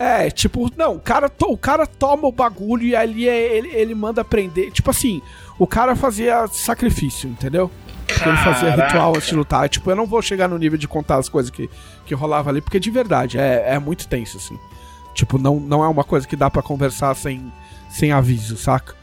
[0.04, 3.70] É, tipo, não, o cara, to- o cara toma o bagulho e ali é- ele,
[3.70, 4.72] ele manda prender.
[4.72, 5.22] Tipo assim,
[5.58, 7.72] o cara fazia sacrifício, entendeu?
[8.26, 8.88] Ele fazia Caraca.
[8.88, 9.70] ritual antes de lutar.
[9.70, 11.70] Tipo, eu não vou chegar no nível de contar as coisas que,
[12.06, 14.58] que rolava ali, porque de verdade é, é muito tenso, assim.
[15.14, 17.52] Tipo, não, não é uma coisa que dá pra conversar sem,
[17.90, 18.96] sem aviso, saca?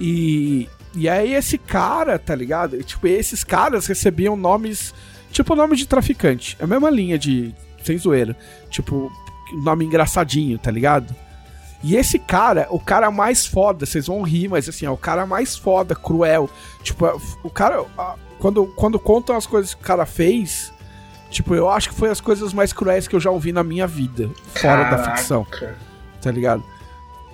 [0.00, 2.76] E, e aí esse cara, tá ligado?
[2.76, 4.94] E, Tipo, esses caras recebiam nomes,
[5.30, 6.56] tipo nome de traficante.
[6.60, 8.36] É a mesma linha de, sem zoeira.
[8.68, 9.10] Tipo,
[9.52, 11.14] nome engraçadinho, tá ligado?
[11.82, 15.26] E esse cara, o cara mais foda, vocês vão rir, mas assim, é o cara
[15.26, 16.48] mais foda, cruel.
[16.82, 17.84] Tipo, é- o cara,
[18.38, 20.72] quando, quando contam as coisas que o cara fez,
[21.28, 23.86] tipo, eu acho que foi as coisas mais cruéis que eu já ouvi na minha
[23.86, 25.16] vida, fora da Caraca.
[25.16, 25.44] ficção,
[26.20, 26.62] tá ligado?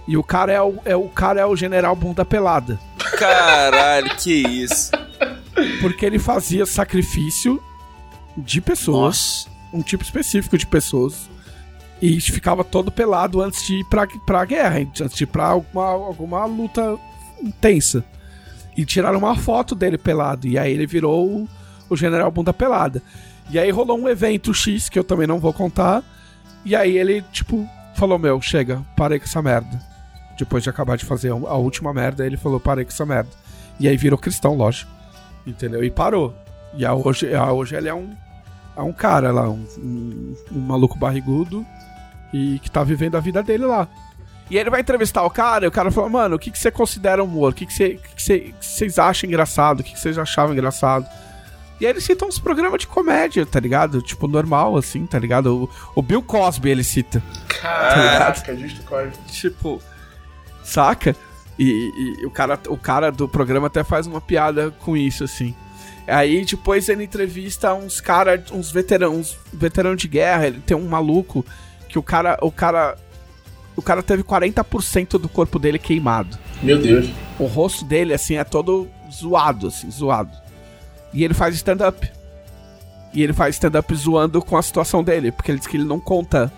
[0.07, 2.81] E o cara é o, é o cara é o general bunda pelada.
[3.19, 4.91] Caralho, que isso.
[5.83, 7.63] Porque ele fazia sacrifício
[8.35, 9.77] de pessoas, Nossa.
[9.77, 11.29] um tipo específico de pessoas.
[12.01, 15.85] E ficava todo pelado antes de ir pra, pra guerra, antes de ir pra alguma,
[15.85, 16.97] alguma luta
[17.43, 18.05] intensa.
[18.77, 20.47] E tiraram uma foto dele pelado.
[20.47, 21.49] E aí ele virou o,
[21.91, 23.03] o general bunda pelada.
[23.51, 26.05] E aí rolou um evento X, que eu também não vou contar.
[26.65, 29.81] E aí ele, tipo, falou: Meu, chega, parei com essa merda.
[30.39, 33.31] Depois de acabar de fazer a última merda, ele falou: Parei com essa merda.
[33.81, 34.91] E aí virou cristão, lógico.
[35.45, 35.83] Entendeu?
[35.83, 36.33] E parou.
[36.75, 38.11] E a hoje, a hoje ele é um,
[38.77, 41.67] é um cara lá, um, um, um maluco barrigudo
[42.33, 43.89] e que tá vivendo a vida dele lá.
[44.51, 46.71] E ele vai entrevistar o cara e o cara fala, mano, o que, que você
[46.71, 47.53] considera humor?
[47.53, 49.81] O que, que, você, que, que, você, que vocês acham engraçado?
[49.81, 51.07] O que, que vocês achavam engraçado?
[51.81, 54.01] E aí ele cita uns programas de comédia, tá ligado?
[54.03, 55.65] Tipo, normal, assim, tá ligado?
[55.65, 57.23] O, o Bill Cosby ele cita.
[57.61, 59.19] Caraca, justo corte.
[59.29, 59.81] Tipo,
[60.65, 61.15] saca?
[61.59, 65.25] E, e- e o, cara, o cara do programa até faz uma piada com isso,
[65.25, 65.55] assim.
[66.07, 71.45] Aí depois ele entrevista uns cara, uns veteranos, veteranos de guerra, ele tem um maluco
[71.89, 72.97] que o cara, o cara,
[73.77, 76.39] o cara teve 40% do corpo dele queimado.
[76.63, 77.09] Meu Deus.
[77.39, 80.37] O rosto dele assim é todo zoado, assim, zoado.
[81.13, 82.11] E ele faz stand up.
[83.15, 85.85] E ele faz stand up zoando com a situação dele, porque ele diz que ele
[85.85, 86.53] não conta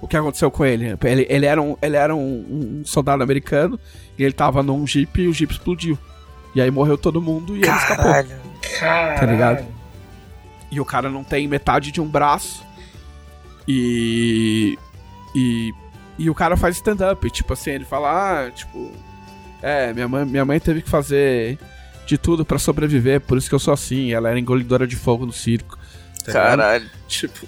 [0.00, 0.96] o que aconteceu com ele.
[1.04, 3.78] Ele, ele era, um, ele era um, um soldado americano
[4.18, 5.98] e ele tava num jeep e o jeep explodiu.
[6.54, 8.04] E aí morreu todo mundo e ele escapou.
[8.04, 8.30] Caralho.
[8.78, 9.20] Caralho.
[9.20, 9.64] Tá ligado?
[10.70, 12.64] E o cara não tem metade de um braço.
[13.68, 14.78] E.
[15.34, 15.72] E.
[16.18, 17.28] E o cara faz stand-up.
[17.30, 18.90] Tipo assim, ele fala, ah, tipo.
[19.62, 21.58] É, minha mãe, minha mãe teve que fazer
[22.04, 24.12] de tudo pra sobreviver, por isso que eu sou assim.
[24.12, 25.78] Ela era engolidora de fogo no circo.
[26.24, 26.32] tá?
[26.32, 26.90] Caralho.
[27.08, 27.46] Tipo.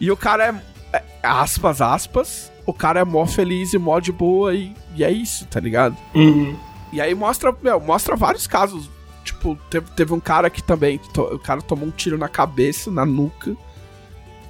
[0.00, 1.02] E o cara é, é.
[1.22, 2.52] Aspas, aspas.
[2.66, 5.94] O cara é mó feliz e mó de boa e, e é isso, tá ligado?
[6.14, 6.56] Uhum.
[6.90, 8.88] E aí mostra, meu, mostra vários casos.
[9.22, 10.96] Tipo, teve, teve um cara que também.
[11.12, 13.54] to- o cara tomou um tiro na cabeça, na nuca.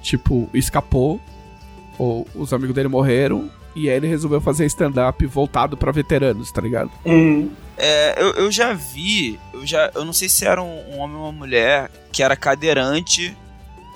[0.05, 1.19] Tipo, escapou.
[1.97, 3.49] Ou os amigos dele morreram.
[3.75, 6.89] E aí ele resolveu fazer stand-up voltado pra veteranos, tá ligado?
[7.03, 7.51] Uhum.
[7.77, 11.17] É, eu, eu já vi, eu já, eu não sei se era um, um homem
[11.17, 13.35] ou uma mulher que era cadeirante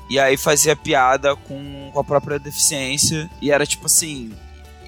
[0.09, 4.33] e aí fazia piada com, com a própria deficiência e era tipo assim,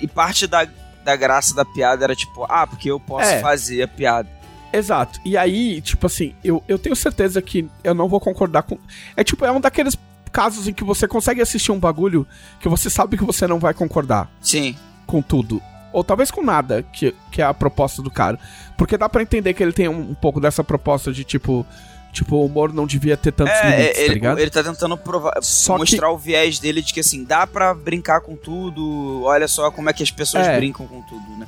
[0.01, 0.67] e parte da,
[1.05, 3.39] da graça da piada era tipo, ah, porque eu posso É.
[3.39, 4.27] fazer a piada.
[4.73, 5.21] Exato.
[5.23, 8.77] E aí, tipo assim, eu, eu tenho certeza que eu não vou concordar com.
[9.15, 9.97] É tipo, é um daqueles
[10.31, 12.25] casos em que você consegue assistir um bagulho
[12.59, 14.29] que você sabe que você não vai concordar.
[14.41, 14.75] Sim.
[15.05, 15.61] com tudo.
[15.93, 18.39] Ou talvez com nada, que, que é a proposta do cara.
[18.77, 21.65] Porque dá pra entender que ele tem um, um pouco dessa proposta de tipo.
[22.13, 24.39] Tipo, o humor não devia ter tantos É, limites, tá ele, ligado?
[24.39, 28.19] ele tá tentando provar, Só mostrar o viés dele de que assim, dá pra brincar
[28.19, 30.57] com tudo, olha só como é que as pessoas É.
[30.57, 31.47] brincam com tudo, né?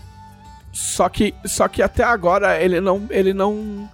[0.72, 3.06] Só que, só que até agora ele não.
[3.10, 3.90] Ele não.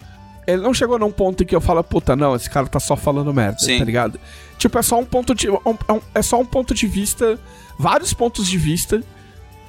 [0.48, 2.96] Ele não chegou num ponto em que eu falo, puta, não, esse cara tá só
[2.96, 3.78] falando merda, Sim.
[3.80, 4.20] tá ligado?
[4.60, 5.50] Tipo, é só um ponto de.
[5.50, 7.40] um- um- é só um ponto de vista.
[7.80, 9.02] Vários pontos de vista,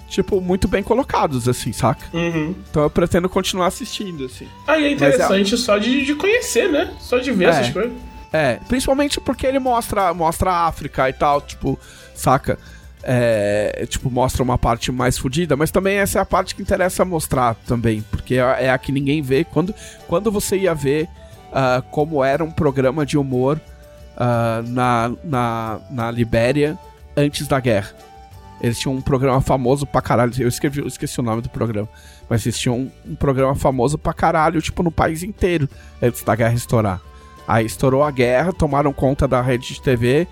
[0.09, 2.05] tipo, muito bem colocados, assim, saca?
[2.13, 2.55] Uhum.
[2.71, 4.49] Então eu pretendo continuar assistindo, assim.
[4.67, 6.93] Aí é Mas é- interessante só de, de conhecer, né?
[7.01, 7.49] Só de ver É.
[7.51, 7.93] essas coisas.
[8.33, 11.79] É, principalmente porque ele mostra, mostra a África e tal, tipo,
[12.15, 12.59] saca?
[13.03, 17.05] É, tipo, mostra uma parte mais fodida, mas também essa é a parte que interessa
[17.05, 19.43] mostrar também, porque é é a que ninguém vê.
[19.45, 19.75] Quando,
[20.07, 21.05] quando você ia ver
[21.49, 23.59] uh, como era um programa de humor
[24.21, 26.79] uh, na, na, na Libéria
[27.17, 27.91] antes da guerra.
[28.61, 30.33] Eles tinham um programa famoso pra caralho.
[30.39, 31.89] Eu esqueci, eu esqueci o nome do programa.
[32.29, 35.69] Mas eles tinham um, um, programa famoso pra caralho, tipo, no país inteiro,
[36.01, 37.01] antes da guerra estourar.
[37.49, 40.29] Aí estourou a guerra, tomaram conta da rede de TV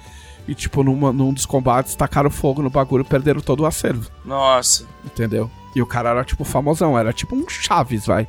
[0.46, 4.10] e, tipo, numa, num dos combates, tacaram fogo no bagulho e perderam todo o acervo.
[4.24, 4.84] Nossa.
[5.04, 5.50] Entendeu?
[5.74, 6.98] E o cara era, tipo, famosão.
[6.98, 8.28] Era tipo um Chaves, vai.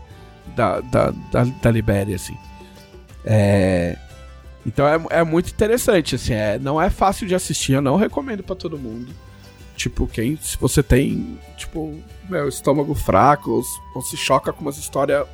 [0.55, 2.37] Da, da, da, da Libéria, assim.
[3.25, 3.97] É.
[4.69, 6.33] Então é, é muito interessante, assim.
[6.33, 9.11] É, não é fácil de assistir, eu não recomendo para todo mundo.
[9.75, 10.37] Tipo, quem.
[10.37, 11.99] Se você tem, tipo,
[12.29, 13.63] meu, estômago fraco, ou,
[13.95, 15.25] ou se choca com umas histórias,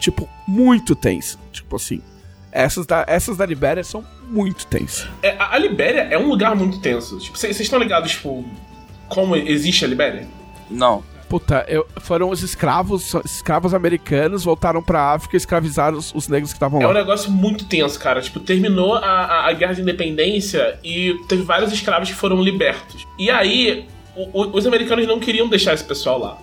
[0.00, 1.38] tipo, muito tensa.
[1.52, 2.00] Tipo assim.
[2.50, 5.06] Essas da, essas da Libéria são muito tensas.
[5.22, 7.18] É, a Libéria é um lugar muito tenso.
[7.18, 8.42] Tipo, vocês estão ligados, tipo,
[9.08, 10.26] como existe a Libéria?
[10.70, 11.04] Não.
[11.28, 16.52] Puta, eu, foram os escravos, escravos americanos, voltaram pra África e escravizaram os, os negros
[16.52, 16.86] que estavam lá.
[16.86, 18.22] É um negócio muito tenso, cara.
[18.22, 23.06] Tipo, terminou a, a, a, Guerra de Independência e teve vários escravos que foram libertos.
[23.18, 26.38] E aí, o, o, os americanos não queriam deixar esse pessoal lá.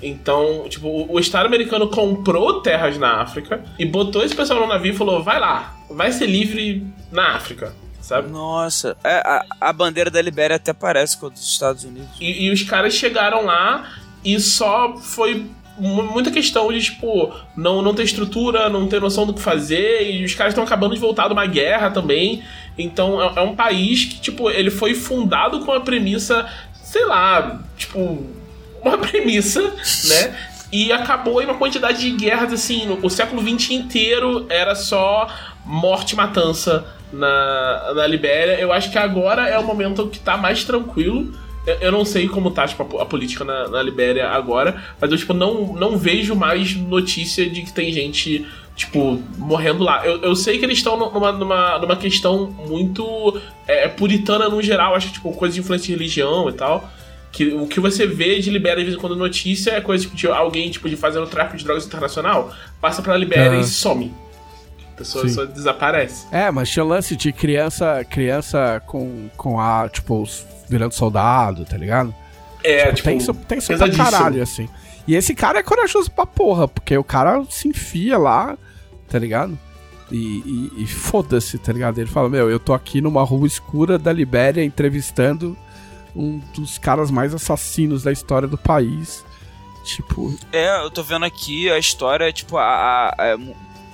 [0.00, 4.68] Então, tipo, o, o Estado americano comprou terras na África e botou esse pessoal no
[4.68, 7.74] navio e falou: vai lá, vai ser livre na África.
[8.00, 8.30] Sabe?
[8.30, 12.08] Nossa, é, a, a bandeira da Libéria até parece com a dos Estados Unidos.
[12.20, 13.86] E, e os caras chegaram lá
[14.24, 15.46] e só foi
[15.78, 20.24] muita questão de, tipo, não, não ter estrutura, não ter noção do que fazer, e
[20.24, 22.42] os caras estão acabando de voltar de uma guerra também.
[22.76, 26.46] Então é, é, um país que, tipo, ele foi fundado com a premissa,
[26.82, 28.26] sei lá, tipo,
[28.82, 30.36] uma premissa, né?
[30.70, 35.26] E acabou em uma quantidade de guerras, assim, o século XX inteiro era só
[35.64, 38.60] morte e matança na, na Libéria.
[38.60, 41.32] Eu acho que agora é o momento que tá mais tranquilo
[41.80, 45.34] eu não sei como tá tipo, a, política na, na Libéria agora, mas eu tipo,
[45.34, 48.46] não, não vejo mais notícia de que tem gente
[48.78, 50.06] tipo, morrendo lá.
[50.06, 54.94] Eu, eu sei que eles estão numa, numa, numa questão muito é, puritana no geral,
[54.94, 56.88] acho que, tipo, coisa de influência de religião e tal.
[57.32, 60.16] Que o que você vê de Libéria de vez em quando notícia é coisa tipo,
[60.16, 63.60] de alguém, tipo, de fazendo tráfico de drogas internacional, passa pra Libéria uhum.
[63.60, 64.14] e some.
[64.94, 65.34] A pessoa Sim.
[65.34, 66.26] só desaparece.
[66.32, 70.24] É, mas tinha lance de criança, criança com, com a, tipo,
[70.68, 72.14] virando soldado, tá ligado?
[72.62, 74.68] É, tipo, tem isso, tem isso pra caralho, assim.
[75.06, 78.58] E esse cara é corajoso pra porra, porque o cara se enfia lá,
[79.08, 79.58] tá ligado?
[80.10, 80.16] E,
[80.76, 81.98] e, e foda-se, tá ligado?
[81.98, 85.56] Ele fala: Meu, eu tô aqui numa rua escura da Libéria entrevistando
[86.16, 89.24] um dos caras mais assassinos da história do país.
[89.84, 90.36] Tipo.
[90.52, 93.38] É, eu tô vendo aqui a história, tipo, a, a, a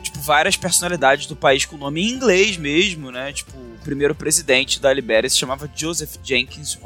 [0.03, 3.33] tipo, várias personalidades do país com nome em inglês mesmo, né?
[3.33, 3.53] Tipo,
[3.85, 6.79] primeiro presidente da Libéria se chamava Joseph Jenkins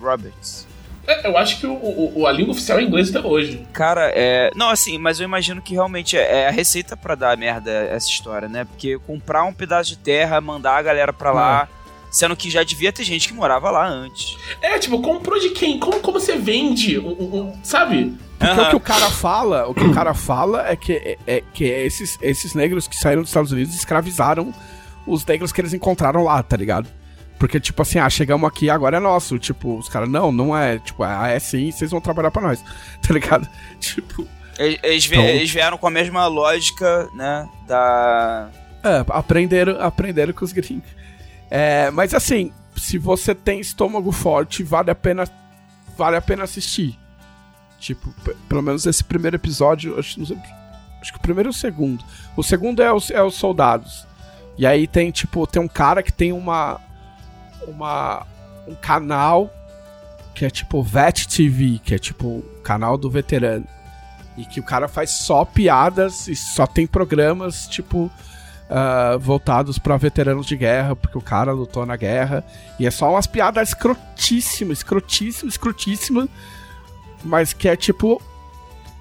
[0.00, 0.66] Roberts.
[1.06, 3.64] É, eu acho que o, o, a língua oficial é inglês até hoje.
[3.72, 4.50] Cara, é.
[4.56, 8.08] Não, assim, mas eu imagino que realmente é, é a receita para dar merda essa
[8.08, 8.64] história, né?
[8.64, 11.68] Porque comprar um pedaço de terra, mandar a galera pra lá.
[11.72, 11.76] É.
[12.10, 14.38] Sendo que já devia ter gente que morava lá antes.
[14.62, 15.78] É, tipo, comprou de quem?
[15.78, 16.98] Como, como você vende?
[16.98, 18.16] Um, um, sabe?
[18.38, 21.42] Porque o que o cara fala, o que o cara fala é que, é, é,
[21.52, 24.54] que esses, esses negros que saíram dos Estados Unidos escravizaram
[25.06, 26.88] os negros que eles encontraram lá, tá ligado?
[27.38, 29.38] Porque, tipo assim, ah, chegamos aqui, agora é nosso.
[29.38, 30.78] Tipo, os caras, não, não é.
[30.78, 32.62] Tipo, ah, é sim, vocês vão trabalhar pra nós,
[33.06, 33.48] tá ligado?
[33.78, 34.26] Tipo.
[34.58, 35.22] Eles, então...
[35.22, 37.46] eles vieram com a mesma lógica, né?
[37.66, 38.48] Da.
[38.82, 40.88] É, aprenderam, aprenderam com os gringos.
[41.50, 45.24] É, mas assim, se você tem estômago forte, vale a pena,
[45.96, 46.98] vale a pena assistir.
[47.78, 48.14] Tipo,
[48.48, 50.38] pelo menos esse primeiro episódio, acho, sei,
[51.02, 52.02] acho que o primeiro e o segundo.
[52.34, 54.06] O segundo é os, é os soldados.
[54.58, 56.80] E aí tem, tipo, tem um cara que tem uma.
[57.66, 58.26] uma
[58.66, 59.50] um canal
[60.34, 63.66] que é tipo Vet TV, que é tipo o canal do veterano.
[64.36, 68.10] E que o cara faz só piadas e só tem programas, tipo,
[68.66, 72.44] uh, voltados para veteranos de guerra, porque o cara lutou na guerra.
[72.78, 76.28] E é só umas piadas escrotíssimas, escrotíssimas, escrotíssimas.
[77.24, 78.20] Mas que é tipo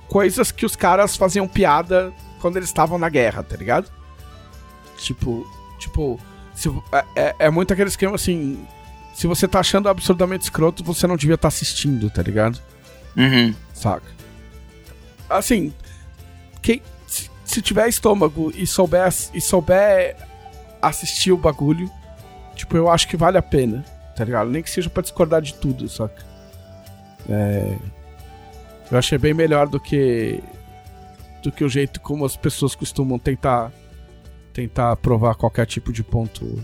[0.07, 3.91] coisas que os caras faziam piada quando eles estavam na guerra, tá ligado?
[4.97, 5.45] Tipo,
[5.77, 6.19] tipo,
[6.53, 8.65] se, é, é, é muito aquele esquema assim.
[9.13, 12.59] Se você tá achando absurdamente escroto, você não devia estar tá assistindo, tá ligado?
[13.15, 13.53] Uhum.
[13.73, 14.07] Saca?
[15.29, 15.73] Assim,
[16.61, 20.17] quem, se, se tiver estômago e souber, e souber
[20.81, 21.89] assistir o bagulho,
[22.55, 23.85] tipo, eu acho que vale a pena,
[24.15, 24.49] tá ligado?
[24.49, 26.25] Nem que seja pra discordar de tudo, saca?
[27.29, 27.77] É.
[28.91, 30.43] Eu achei bem melhor do que.
[31.41, 33.71] do que o jeito como as pessoas costumam tentar
[34.55, 36.57] tentar provar qualquer tipo de ponto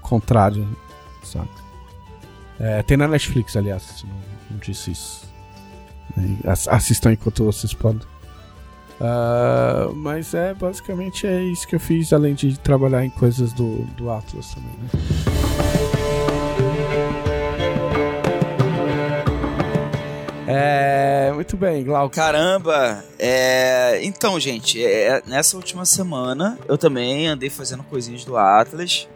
[0.00, 0.66] contrário,
[1.22, 1.60] saca?
[2.58, 4.16] É, tem na Netflix, aliás, não,
[4.52, 5.30] não disse isso.
[6.68, 8.00] Assistam enquanto vocês podem.
[9.00, 13.84] Uh, mas é basicamente é isso que eu fiz, além de trabalhar em coisas do,
[13.96, 15.39] do Atlas também, né?
[20.52, 22.14] É, muito bem, Glauco.
[22.14, 23.04] Caramba!
[23.18, 29.08] É, então, gente, é, nessa última semana eu também andei fazendo coisinhas do Atlas.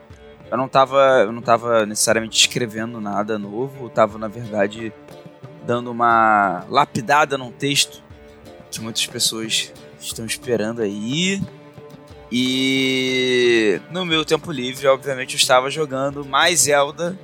[0.51, 4.93] Eu não tava, eu não tava necessariamente escrevendo nada novo, eu tava, na verdade,
[5.67, 8.03] dando uma lapidada num texto
[8.71, 11.43] que muitas pessoas estão esperando aí.
[12.31, 17.19] E no meu tempo livre, obviamente, eu estava jogando mais Zelda.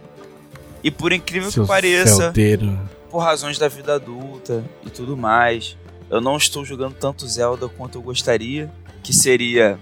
[0.83, 2.79] E por incrível Seu que pareça, Zeldeiro.
[3.11, 5.77] Por razões da vida adulta e tudo mais,
[6.09, 8.71] eu não estou jogando tanto Zelda quanto eu gostaria,
[9.03, 9.79] que seria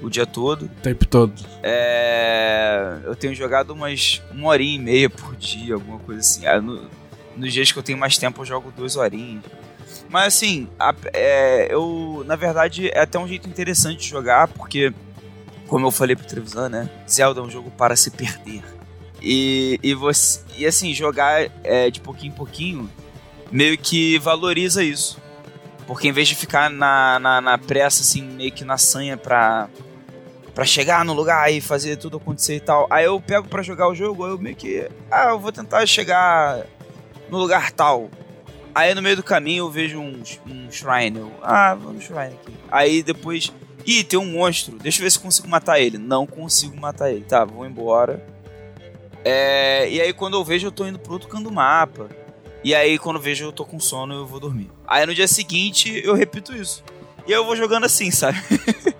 [0.00, 0.66] o dia todo.
[0.66, 1.34] O tempo todo.
[1.62, 2.98] É...
[3.04, 6.46] Eu tenho jogado umas uma horinha e meia por dia, alguma coisa assim.
[6.46, 6.88] Ah, no...
[7.36, 9.42] Nos dias que eu tenho mais tempo, eu jogo duas horinhas.
[10.08, 14.92] Mas assim, a, é, eu, na verdade, é até um jeito interessante de jogar, porque,
[15.68, 16.90] como eu falei pro Trevisan, né?
[17.08, 18.62] Zelda é um jogo para se perder.
[19.22, 22.90] E, e, você, e assim, jogar é, de pouquinho em pouquinho
[23.50, 25.18] meio que valoriza isso.
[25.86, 29.68] Porque em vez de ficar na, na, na pressa, assim, meio que na sanha pra,
[30.54, 33.88] pra chegar no lugar e fazer tudo acontecer e tal, aí eu pego para jogar
[33.88, 34.88] o jogo, eu meio que.
[35.10, 36.64] Ah, eu vou tentar chegar
[37.28, 38.08] no lugar tal.
[38.72, 41.18] Aí no meio do caminho eu vejo um, um shrine.
[41.18, 42.54] Eu, ah, vou no shrine aqui.
[42.70, 43.52] Aí depois.
[43.84, 44.78] Ih, tem um monstro.
[44.78, 45.98] Deixa eu ver se consigo matar ele.
[45.98, 47.24] Não consigo matar ele.
[47.24, 48.24] Tá, vou embora.
[49.24, 52.08] É, e aí quando eu vejo eu tô indo pro outro canto do mapa.
[52.62, 54.70] E aí quando eu vejo eu tô com sono eu vou dormir.
[54.86, 56.84] Aí no dia seguinte eu repito isso.
[57.26, 58.38] E eu vou jogando assim, sabe?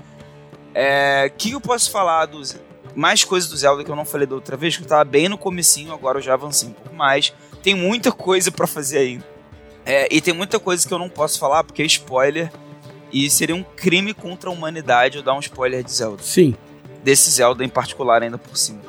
[0.74, 2.56] é, que eu posso falar dos
[2.94, 5.28] mais coisas do Zelda que eu não falei da outra vez, que eu tava bem
[5.28, 7.32] no comecinho, agora eu já avancei um pouco mais.
[7.62, 9.24] Tem muita coisa para fazer ainda.
[9.84, 12.52] É, e tem muita coisa que eu não posso falar porque é spoiler.
[13.12, 16.22] E seria um crime contra a humanidade eu dar um spoiler de Zelda.
[16.22, 16.54] Sim.
[17.02, 18.80] Desse Zelda em particular, ainda por cima.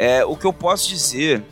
[0.00, 1.42] É, o que eu posso dizer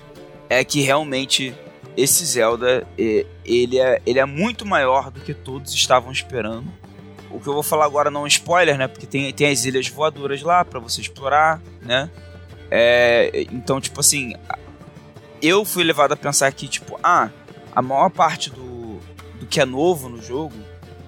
[0.48, 1.54] é que realmente
[1.94, 6.66] esse Zelda ele é, ele é muito maior do que todos estavam esperando.
[7.30, 8.88] O que eu vou falar agora não é spoiler, né?
[8.88, 12.10] Porque tem, tem as ilhas voadoras lá para você explorar, né?
[12.70, 14.32] É, então, tipo assim,
[15.42, 17.28] eu fui levado a pensar que, tipo, ah,
[17.76, 18.98] a maior parte do,
[19.50, 20.54] que é novo no jogo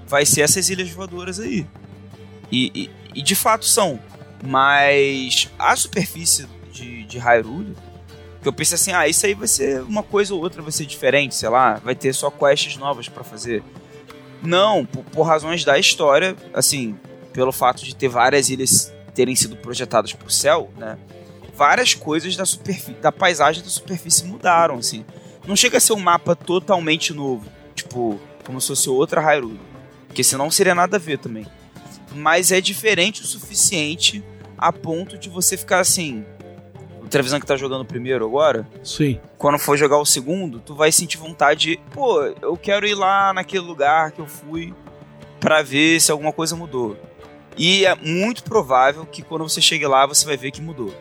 [0.07, 1.66] vai ser essas ilhas voadoras aí.
[2.53, 3.99] E, e, e de fato são.
[4.45, 6.47] Mas a superfície
[6.81, 7.76] de, de Hyrule,
[8.41, 10.87] que eu pensei assim, ah, isso aí vai ser uma coisa ou outra, vai ser
[10.87, 13.62] diferente, sei lá, vai ter só quests novas para fazer.
[14.43, 16.99] Não, por, por, razões da história, assim,
[17.33, 20.97] pelo fato de ter várias ilhas terem sido projetadas por céu, né?
[21.55, 22.45] Várias coisas da
[23.03, 25.05] da paisagem da superfície mudaram, assim.
[25.47, 29.61] Não chega a ser um mapa totalmente novo, tipo, como se fosse outra Hyrule.
[30.07, 31.47] Porque senão seria nada a ver também.
[32.14, 34.24] Mas é diferente o suficiente
[34.57, 36.24] a ponto de você ficar assim.
[37.11, 38.67] Trevisan que tá jogando o primeiro agora.
[38.85, 39.21] Sim.
[39.37, 41.81] Quando for jogar o segundo, tu vai sentir vontade.
[41.93, 44.73] Pô, eu quero ir lá naquele lugar que eu fui
[45.41, 46.97] para ver se alguma coisa mudou.
[47.57, 50.95] E é muito provável que quando você chegue lá, você vai ver que mudou.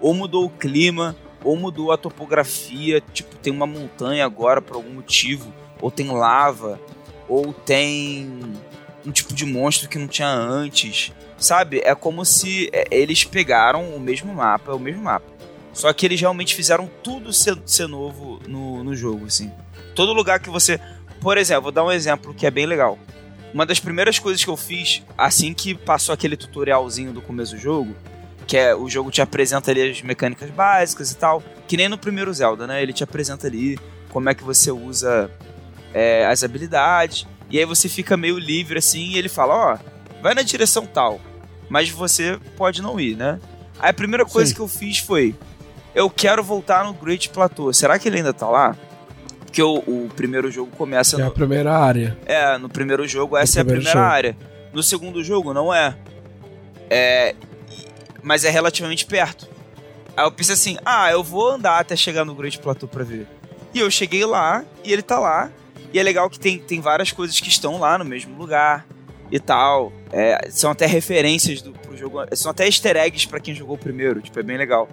[0.00, 3.02] Ou mudou o clima, ou mudou a topografia.
[3.12, 5.52] Tipo, tem uma montanha agora por algum motivo.
[5.80, 6.78] Ou tem lava
[7.28, 8.54] ou tem
[9.04, 11.12] um tipo de monstro que não tinha antes.
[11.36, 11.80] Sabe?
[11.84, 15.33] É como se é, eles pegaram o mesmo mapa, é o mesmo mapa.
[15.74, 19.52] Só que eles realmente fizeram tudo ser, ser novo no, no jogo, assim.
[19.94, 20.80] Todo lugar que você.
[21.20, 22.98] Por exemplo, vou dar um exemplo que é bem legal.
[23.52, 27.60] Uma das primeiras coisas que eu fiz, assim que passou aquele tutorialzinho do começo do
[27.60, 27.94] jogo,
[28.46, 31.98] que é o jogo te apresenta ali as mecânicas básicas e tal, que nem no
[31.98, 32.82] primeiro Zelda, né?
[32.82, 33.78] Ele te apresenta ali
[34.10, 35.30] como é que você usa
[35.92, 37.26] é, as habilidades.
[37.50, 40.86] E aí você fica meio livre assim e ele fala, ó, oh, vai na direção
[40.86, 41.20] tal.
[41.68, 43.40] Mas você pode não ir, né?
[43.78, 44.54] Aí a primeira coisa Sim.
[44.54, 45.34] que eu fiz foi,
[45.94, 47.72] eu quero voltar no Great Plateau.
[47.72, 48.76] Será que ele ainda tá lá?
[49.44, 51.16] Porque o, o primeiro jogo começa.
[51.16, 51.28] É no...
[51.28, 52.18] a primeira área.
[52.26, 54.04] É, no primeiro jogo essa é a primeira jogo.
[54.04, 54.36] área.
[54.72, 55.96] No segundo jogo não é.
[56.90, 57.34] É.
[58.22, 59.48] Mas é relativamente perto.
[60.16, 63.28] Aí eu pensei assim: ah, eu vou andar até chegar no Great Plateau pra ver.
[63.72, 65.50] E eu cheguei lá e ele tá lá.
[65.92, 68.84] E é legal que tem, tem várias coisas que estão lá no mesmo lugar
[69.30, 69.92] e tal.
[70.10, 72.18] É, são até referências do, pro jogo.
[72.32, 74.20] São até easter eggs pra quem jogou primeiro.
[74.20, 74.88] Tipo, é bem legal.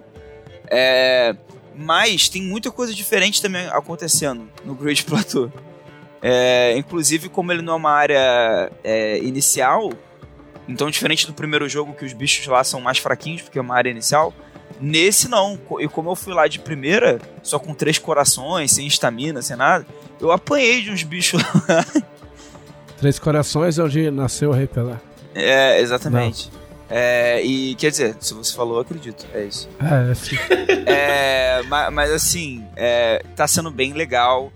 [0.74, 1.36] É,
[1.76, 5.52] mas tem muita coisa diferente também acontecendo no Great Plateau.
[6.22, 9.92] É, inclusive, como ele não é uma área é, inicial,
[10.66, 13.74] então diferente do primeiro jogo que os bichos lá são mais fraquinhos, porque é uma
[13.74, 14.32] área inicial,
[14.80, 15.58] nesse não.
[15.78, 19.86] E como eu fui lá de primeira, só com três corações, sem estamina, sem nada,
[20.20, 21.84] eu apanhei de uns bichos lá.
[22.98, 24.96] Três Corações é onde nasceu o Rei Pelé.
[25.34, 26.48] É, exatamente.
[26.94, 29.26] É, e quer dizer, se você falou, eu acredito.
[29.32, 29.66] É isso.
[29.80, 30.36] É, sim.
[30.84, 34.52] É, mas, mas assim, é, tá sendo bem legal.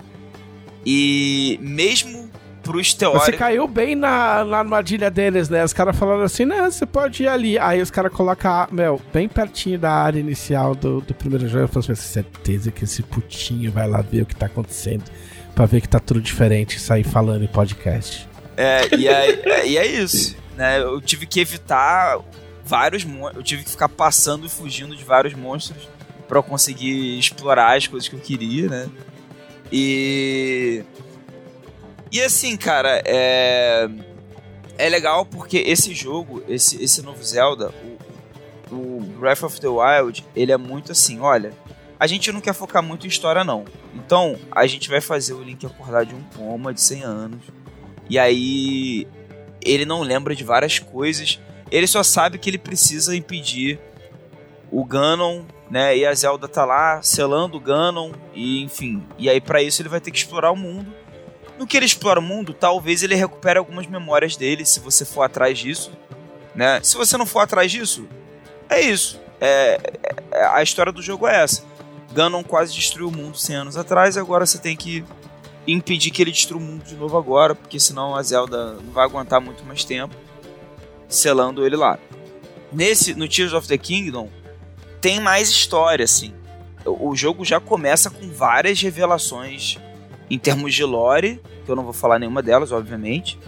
[0.84, 2.30] E mesmo
[2.62, 3.36] pros Você teóricos.
[3.36, 5.64] caiu bem na, na armadilha deles, né?
[5.64, 7.58] Os caras falaram assim, não, você pode ir ali.
[7.58, 11.64] Aí os caras colocam, meu, bem pertinho da área inicial do, do primeiro jogo.
[11.64, 15.04] Eu falei assim, certeza que esse putinho vai lá ver o que tá acontecendo.
[15.54, 18.28] Pra ver que tá tudo diferente e sair falando em podcast.
[18.58, 20.36] É, e, é, e é isso.
[20.56, 20.80] Né?
[20.80, 22.18] Eu tive que evitar
[22.64, 23.36] vários monstros.
[23.36, 25.88] Eu tive que ficar passando e fugindo de vários monstros
[26.34, 28.90] eu conseguir explorar as coisas que eu queria, né?
[29.70, 30.82] E.
[32.10, 33.88] E assim, cara, é.
[34.78, 37.72] É legal porque esse jogo, esse, esse novo Zelda,
[38.70, 41.52] o, o Breath of the Wild, ele é muito assim, olha.
[41.98, 43.64] A gente não quer focar muito em história, não.
[43.94, 47.40] Então, a gente vai fazer o Link acordar de um coma de 100 anos.
[48.10, 49.08] E aí
[49.70, 51.40] ele não lembra de várias coisas.
[51.70, 53.78] Ele só sabe que ele precisa impedir
[54.70, 55.96] o Ganon, né?
[55.96, 59.06] E a Zelda tá lá selando o Ganon e enfim.
[59.18, 60.92] E aí pra isso ele vai ter que explorar o mundo.
[61.58, 65.22] No que ele explora o mundo, talvez ele recupere algumas memórias dele, se você for
[65.22, 65.90] atrás disso,
[66.54, 66.80] né?
[66.82, 68.06] Se você não for atrás disso,
[68.68, 69.18] é isso.
[69.40, 69.80] É,
[70.32, 71.64] é- a história do jogo é essa.
[72.12, 75.02] Ganon quase destruiu o mundo 100 anos atrás, e agora você tem que
[75.66, 79.04] impedir que ele destrua o mundo de novo agora, porque senão a Zelda não vai
[79.04, 80.14] aguentar muito mais tempo
[81.08, 81.98] selando ele lá.
[82.72, 84.28] Nesse, no Tears of the Kingdom,
[85.00, 86.32] tem mais história, assim.
[86.84, 89.78] O, jogo já começa com várias revelações
[90.30, 93.38] em termos de lore, que eu não vou falar nenhuma delas, obviamente,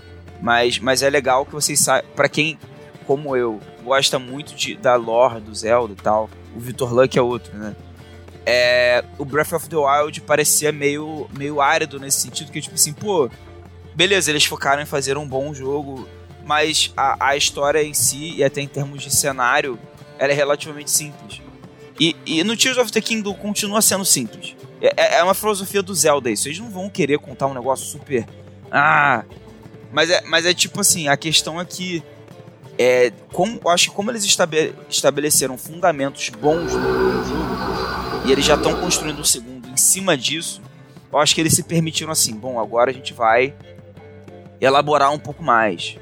[0.40, 2.58] mas, mas é legal que vocês saibam, pra quem,
[3.06, 7.22] como eu, gosta muito de, da lore do Zelda e tal, o Victor Luck é
[7.22, 7.74] outro, né?
[8.50, 12.94] É, o Breath of the Wild parecia meio, meio árido nesse sentido, que tipo assim,
[12.94, 13.28] pô,
[13.94, 16.08] beleza, eles focaram em fazer um bom jogo,
[16.46, 19.78] mas a, a história em si, e até em termos de cenário,
[20.18, 21.42] ela é relativamente simples.
[22.00, 24.56] E, e no Tears of the Kingdom continua sendo simples.
[24.80, 26.48] É, é uma filosofia do Zelda isso.
[26.48, 28.26] Eles não vão querer contar um negócio super.
[28.70, 29.24] Ah!
[29.92, 32.02] Mas é, mas é tipo assim, a questão é que.
[32.78, 37.97] É, como, acho que como eles estabe- estabeleceram fundamentos bons no jogo,
[38.28, 40.60] e eles já estão construindo o segundo em cima disso,
[41.10, 43.54] eu acho que eles se permitiram assim, bom, agora a gente vai
[44.60, 45.96] elaborar um pouco mais.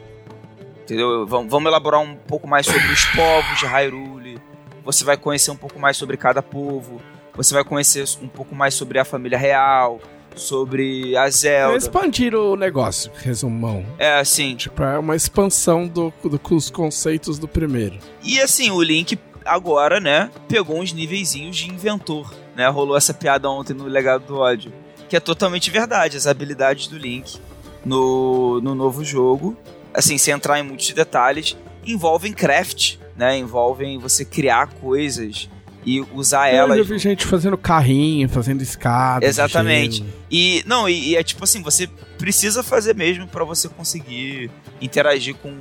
[0.82, 1.26] Entendeu?
[1.26, 4.38] Vamos, vamos elaborar um pouco mais sobre os povos de Hyrule.
[4.84, 7.00] Você vai conhecer um pouco mais sobre cada povo.
[7.34, 10.00] Você vai conhecer um pouco mais sobre a família real,
[10.34, 11.76] sobre a Zelda.
[11.76, 13.84] Expandiram o negócio, resumão.
[13.98, 14.54] É assim.
[14.54, 17.98] Tipo, é uma expansão do, do- dos conceitos do primeiro.
[18.22, 22.68] E assim, o Link agora, né, pegou uns níveiszinhos de inventor, né?
[22.68, 24.72] Rolou essa piada ontem no Legado do Ódio.
[25.08, 26.16] Que é totalmente verdade.
[26.16, 27.38] As habilidades do Link
[27.84, 29.56] no, no novo jogo,
[29.94, 33.38] assim, sem entrar em muitos detalhes, envolvem craft, né?
[33.38, 35.48] Envolvem você criar coisas
[35.84, 36.78] e usar Eu elas.
[36.78, 39.24] já vi gente fazendo carrinho, fazendo escada.
[39.24, 40.04] Exatamente.
[40.28, 41.86] E não, e, e é tipo assim, você
[42.18, 45.54] precisa fazer mesmo pra você conseguir interagir com,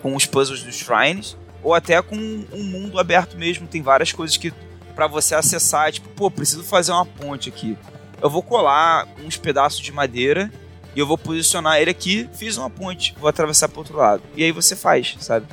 [0.00, 3.66] com os puzzles dos shrines ou até com um mundo aberto mesmo.
[3.66, 4.52] Tem várias coisas que
[4.94, 7.76] pra você acessar, tipo, pô, preciso fazer uma ponte aqui.
[8.20, 10.50] Eu vou colar uns pedaços de madeira
[10.94, 14.22] e eu vou posicionar ele aqui, fiz uma ponte, vou atravessar pro outro lado.
[14.34, 15.46] E aí você faz, sabe?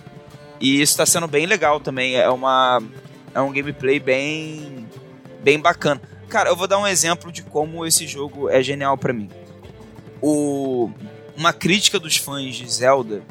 [0.60, 2.82] E isso tá sendo bem legal também, é uma
[3.34, 4.88] é um gameplay bem
[5.44, 6.02] bem bacana.
[6.28, 9.30] Cara, eu vou dar um exemplo de como esse jogo é genial pra mim.
[10.22, 10.90] O
[11.38, 13.22] uma crítica dos fãs de Zelda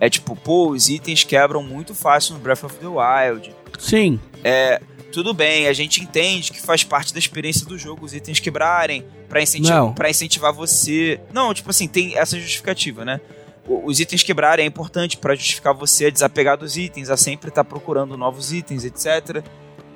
[0.00, 3.54] é tipo, pô, os itens quebram muito fácil no Breath of the Wild.
[3.78, 4.20] Sim.
[4.44, 4.80] É,
[5.12, 9.04] tudo bem, a gente entende que faz parte da experiência do jogo os itens quebrarem
[9.28, 11.20] pra incentivar, pra incentivar você.
[11.32, 13.20] Não, tipo assim, tem essa justificativa, né?
[13.66, 17.64] Os itens quebrarem é importante pra justificar você a desapegar dos itens, a sempre estar
[17.64, 19.44] procurando novos itens, etc.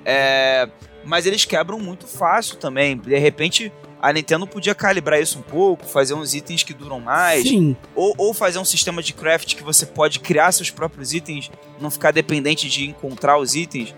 [0.04, 0.68] É,
[1.04, 2.98] mas eles quebram muito fácil também.
[2.98, 3.72] De repente,
[4.02, 7.44] a Nintendo podia calibrar isso um pouco, fazer uns itens que duram mais.
[7.44, 7.76] Sim.
[7.94, 11.48] Ou, ou fazer um sistema de craft que você pode criar seus próprios itens,
[11.80, 13.94] não ficar dependente de encontrar os itens.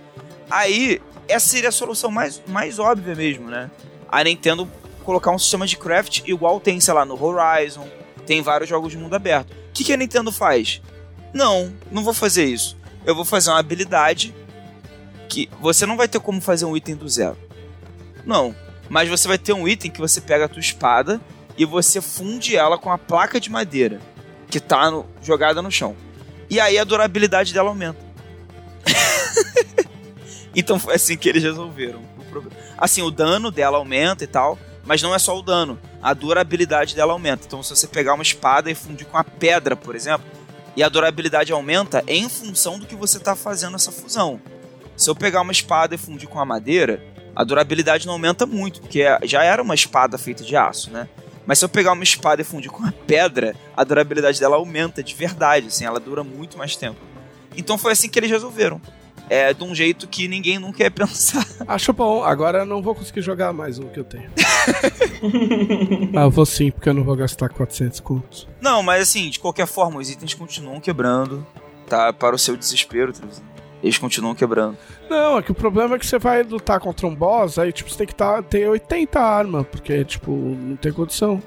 [0.50, 3.70] Aí, essa seria a solução mais, mais óbvia mesmo, né?
[4.12, 4.70] A Nintendo
[5.02, 7.88] colocar um sistema de craft igual tem, sei lá, no Horizon,
[8.26, 9.52] tem vários jogos de mundo aberto.
[9.52, 10.82] O que, que a Nintendo faz?
[11.32, 12.76] Não, não vou fazer isso.
[13.06, 14.34] Eu vou fazer uma habilidade
[15.30, 17.38] que você não vai ter como fazer um item do zero.
[18.24, 18.54] Não.
[18.88, 21.20] Mas você vai ter um item que você pega a tua espada
[21.56, 24.00] e você funde ela com a placa de madeira
[24.48, 25.96] que tá no- jogada no chão.
[26.50, 27.98] E aí a durabilidade dela aumenta.
[30.54, 32.56] então foi assim que eles resolveram o problema.
[32.78, 36.94] Assim, o dano dela aumenta e tal, Mas não é só o dano, a durabilidade
[36.94, 37.46] dela aumenta.
[37.46, 40.26] Então, se você pegar uma espada e fundir com a pedra, por exemplo,
[40.76, 44.38] e a durabilidade aumenta em função do que você está fazendo essa fusão.
[44.94, 47.02] Se eu pegar uma espada e fundir com a madeira,
[47.34, 51.08] a durabilidade não aumenta muito, porque já era uma espada feita de aço, né?
[51.46, 55.02] Mas se eu pegar uma espada e fundir com a pedra, a durabilidade dela aumenta
[55.02, 56.98] de verdade, assim, ela dura muito mais tempo.
[57.56, 58.80] Então foi assim que eles resolveram.
[59.28, 61.46] É de um jeito que ninguém nunca ia pensar.
[61.66, 64.30] Acho bom, agora eu não vou conseguir jogar mais um que eu tenho.
[66.14, 68.46] ah, eu vou sim, porque eu não vou gastar 400 contos.
[68.60, 71.46] Não, mas assim, de qualquer forma, os itens continuam quebrando,
[71.88, 72.12] tá?
[72.12, 73.12] Para o seu desespero,
[73.84, 74.78] eles continuam quebrando.
[75.10, 77.90] Não, é que o problema é que você vai lutar contra um boss, aí tipo,
[77.90, 81.42] você tem que tá, ter 80 armas, porque tipo, não tem condição.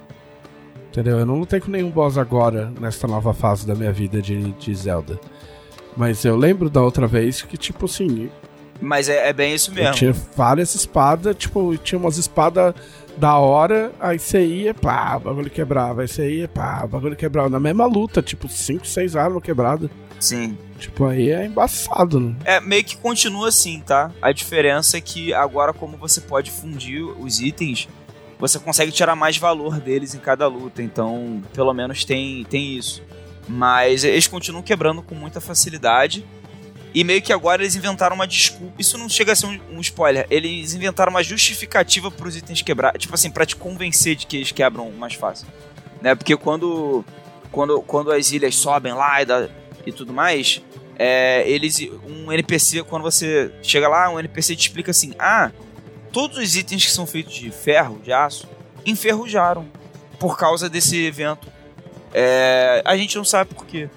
[0.89, 1.17] Entendeu?
[1.17, 4.75] Eu não lutei com nenhum boss agora, nesta nova fase da minha vida de, de
[4.75, 5.19] Zelda.
[5.95, 8.29] Mas eu lembro da outra vez que, tipo assim.
[8.79, 9.95] Mas é, é bem isso mesmo.
[9.95, 12.75] Tinha várias espadas, tipo, tinha umas espadas
[13.17, 17.15] da hora, aí você ia, pá, o bagulho quebrava, aí você ia, pá, o bagulho
[17.15, 17.49] quebrava.
[17.49, 19.89] Na mesma luta, tipo, 5, 6 armas quebradas.
[20.19, 20.57] Sim.
[20.79, 22.35] Tipo, aí é embaçado, né?
[22.45, 24.11] É, meio que continua assim, tá?
[24.21, 27.87] A diferença é que agora, como você pode fundir os itens,
[28.39, 30.83] você consegue tirar mais valor deles em cada luta.
[30.83, 33.01] Então, pelo menos tem, tem isso.
[33.47, 36.25] Mas eles continuam quebrando com muita facilidade.
[36.97, 38.73] E meio que agora eles inventaram uma desculpa.
[38.79, 40.25] Isso não chega a ser um, um spoiler.
[40.31, 42.97] Eles inventaram uma justificativa para os itens quebrar.
[42.97, 45.45] Tipo assim, para te convencer de que eles quebram mais fácil.
[46.01, 46.15] Né?
[46.15, 47.05] Porque quando,
[47.51, 49.47] quando, quando as ilhas sobem lá e, da,
[49.85, 50.59] e tudo mais,
[50.97, 51.77] é, eles.
[52.03, 55.51] Um NPC, quando você chega lá, um NPC te explica assim: ah,
[56.11, 58.49] todos os itens que são feitos de ferro, de aço,
[58.83, 59.67] enferrujaram
[60.19, 61.47] por causa desse evento.
[62.11, 63.87] É, a gente não sabe por quê.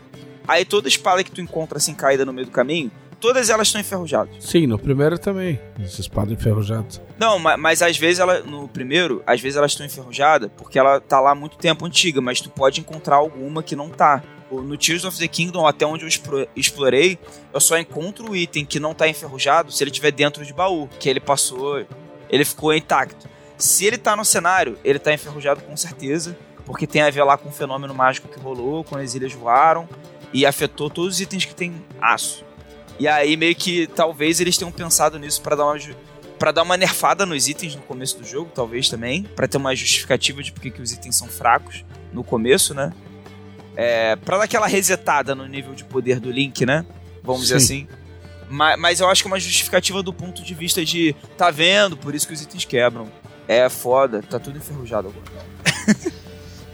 [0.51, 2.91] Aí toda espada que tu encontra assim caída no meio do caminho,
[3.21, 4.35] todas elas estão enferrujadas.
[4.41, 5.61] Sim, no primeiro também.
[5.81, 7.01] As espadas enferrujadas.
[7.17, 8.41] Não, mas, mas, às vezes ela.
[8.41, 12.21] No primeiro, às vezes elas estão enferrujadas porque ela tá lá há muito tempo antiga,
[12.21, 14.25] mas tu pode encontrar alguma que não tá.
[14.51, 16.09] No Tears of the Kingdom, até onde eu
[16.57, 17.17] explorei,
[17.55, 20.89] eu só encontro o item que não tá enferrujado se ele estiver dentro de baú,
[20.99, 21.87] que ele passou,
[22.29, 23.29] ele ficou intacto.
[23.57, 26.37] Se ele tá no cenário, ele tá enferrujado com certeza
[26.67, 29.89] porque tem a ver lá com o fenômeno mágico que rolou quando as ilhas voaram
[30.33, 32.45] e afetou todos os itens que tem aço.
[32.99, 35.79] E aí meio que talvez eles tenham pensado nisso para dar uma
[36.39, 39.77] para dar uma nerfada nos itens no começo do jogo, talvez também, para ter uma
[39.77, 42.95] justificativa de porque que os itens são fracos no começo, né?
[43.77, 46.87] É, para dar aquela resetada no nível de poder do Link, né?
[47.23, 47.55] Vamos Sim.
[47.55, 47.89] dizer assim.
[48.49, 51.97] Mas, mas eu acho que é uma justificativa do ponto de vista de tá vendo,
[51.97, 53.07] por isso que os itens quebram.
[53.47, 55.97] É foda, tá tudo enferrujado agora.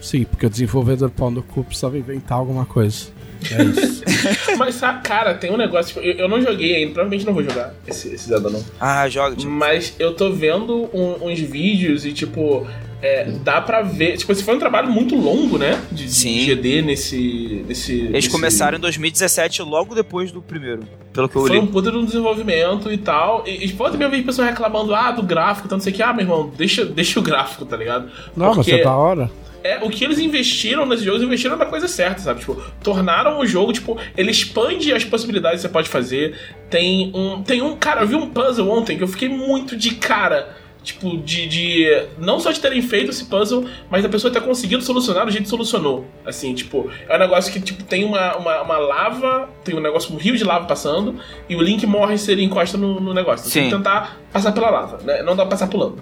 [0.00, 3.15] Sim, porque o desenvolvedor pau no cu precisava inventar alguma coisa.
[3.54, 4.02] É isso.
[4.58, 5.94] Mas, cara, tem um negócio.
[5.94, 8.64] Tipo, eu, eu, não joguei ainda, provavelmente não vou jogar esse, esse Zelda não.
[8.80, 9.36] Ah, joga.
[9.36, 9.50] Tipo.
[9.50, 12.66] Mas eu tô vendo um, uns vídeos e, tipo,
[13.02, 14.16] é, dá pra ver.
[14.16, 15.80] Tipo, esse foi um trabalho muito longo, né?
[15.92, 16.38] De, Sim.
[16.38, 17.92] de GD nesse, nesse.
[17.92, 18.30] Eles nesse...
[18.30, 20.82] começaram em 2017, logo depois do primeiro.
[21.12, 21.56] Pelo que eu foi li.
[21.58, 23.44] Foi um puta de um desenvolvimento e tal.
[23.46, 26.02] E, e pode também ouvir pessoas reclamando, ah, do gráfico, então não sei o que.
[26.02, 28.10] Ah, meu irmão, deixa, deixa o gráfico, tá ligado?
[28.36, 28.72] Não, Porque...
[28.72, 29.30] mas é da hora
[29.66, 32.40] é, o que eles investiram nesse jogo, eles investiram na coisa certa, sabe?
[32.40, 36.38] Tipo, tornaram o jogo, tipo, ele expande as possibilidades que você pode fazer.
[36.70, 37.42] Tem um.
[37.42, 37.76] Tem um.
[37.76, 40.56] Cara, eu vi um puzzle ontem que eu fiquei muito de cara.
[40.82, 42.06] Tipo, de, de.
[42.16, 45.50] Não só de terem feito esse puzzle, mas a pessoa ter conseguido solucionar jeito que
[45.50, 46.06] solucionou.
[46.24, 50.14] Assim, tipo, é um negócio que, tipo, tem uma, uma, uma lava, tem um negócio,
[50.14, 51.16] um rio de lava passando,
[51.48, 53.50] e o Link morre se ele encosta no, no negócio.
[53.50, 55.24] Você tem que tentar passar pela lava, né?
[55.24, 56.00] Não dá pra passar pulando.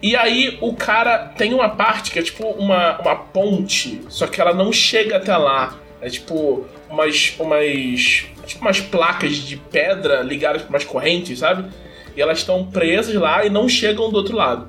[0.00, 4.40] E aí o cara tem uma parte que é tipo uma, uma ponte, só que
[4.40, 5.76] ela não chega até lá.
[6.00, 11.68] É tipo umas, umas, tipo umas placas de pedra ligadas com umas correntes, sabe?
[12.16, 14.68] E elas estão presas lá e não chegam do outro lado.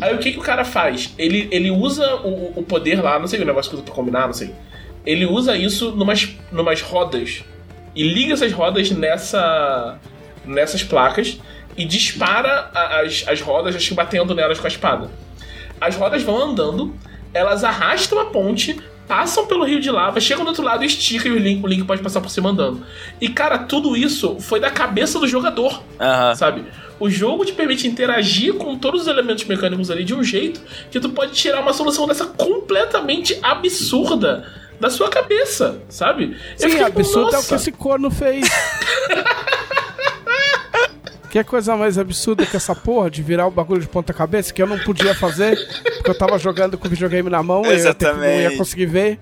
[0.00, 1.14] Aí o que, que o cara faz?
[1.18, 4.26] Ele, ele usa o, o poder lá, não sei o negócio que usa pra combinar,
[4.26, 4.52] não sei.
[5.04, 7.44] Ele usa isso numas, numas rodas.
[7.94, 9.98] E liga essas rodas nessa,
[10.44, 11.38] nessas placas
[11.76, 15.10] e dispara as, as rodas, acho que batendo nelas com a espada.
[15.80, 16.94] As rodas vão andando,
[17.32, 21.32] elas arrastam a ponte, passam pelo rio de lava, chegam do outro lado, estica e
[21.32, 22.84] o Link, o Link pode passar por cima andando.
[23.20, 26.34] E cara, tudo isso foi da cabeça do jogador, uhum.
[26.34, 26.64] sabe?
[26.98, 30.60] O jogo te permite interagir com todos os elementos mecânicos ali de um jeito
[30.90, 34.46] que tu pode tirar uma solução dessa completamente absurda
[34.80, 36.36] da sua cabeça, sabe?
[36.56, 38.48] Sim, absurdo é o que esse corno fez.
[41.34, 44.62] Que coisa mais absurda que essa porra de virar o bagulho de ponta cabeça que
[44.62, 45.58] eu não podia fazer
[45.96, 48.24] porque eu tava jogando com o videogame na mão Exatamente.
[48.24, 49.18] e eu não ia conseguir ver.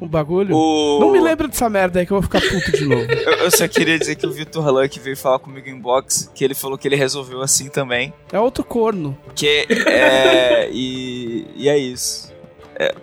[0.00, 0.56] um bagulho.
[0.56, 1.00] O...
[1.00, 3.04] Não me lembra dessa merda aí que eu vou ficar puto de novo.
[3.12, 6.42] Eu, eu só queria dizer que o Vitor Luck veio falar comigo em box, que
[6.42, 8.14] ele falou que ele resolveu assim também.
[8.32, 9.14] É outro corno.
[9.34, 10.66] Que é.
[10.72, 12.32] e, e é isso.
[12.74, 12.94] É,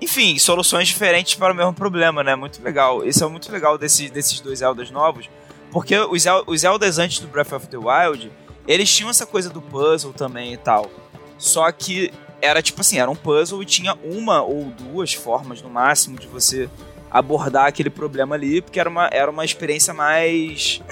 [0.00, 2.36] enfim, soluções diferentes para o mesmo problema, né?
[2.36, 3.04] Muito legal.
[3.04, 5.28] Isso é muito legal desse, desses dois Zeldas novos.
[5.70, 8.30] Porque os, os Zeldas antes do Breath of the Wild,
[8.66, 10.90] eles tinham essa coisa do puzzle também e tal.
[11.38, 15.68] Só que era tipo assim, era um puzzle e tinha uma ou duas formas no
[15.68, 16.68] máximo de você
[17.10, 20.82] abordar aquele problema ali, porque era uma, era uma experiência mais.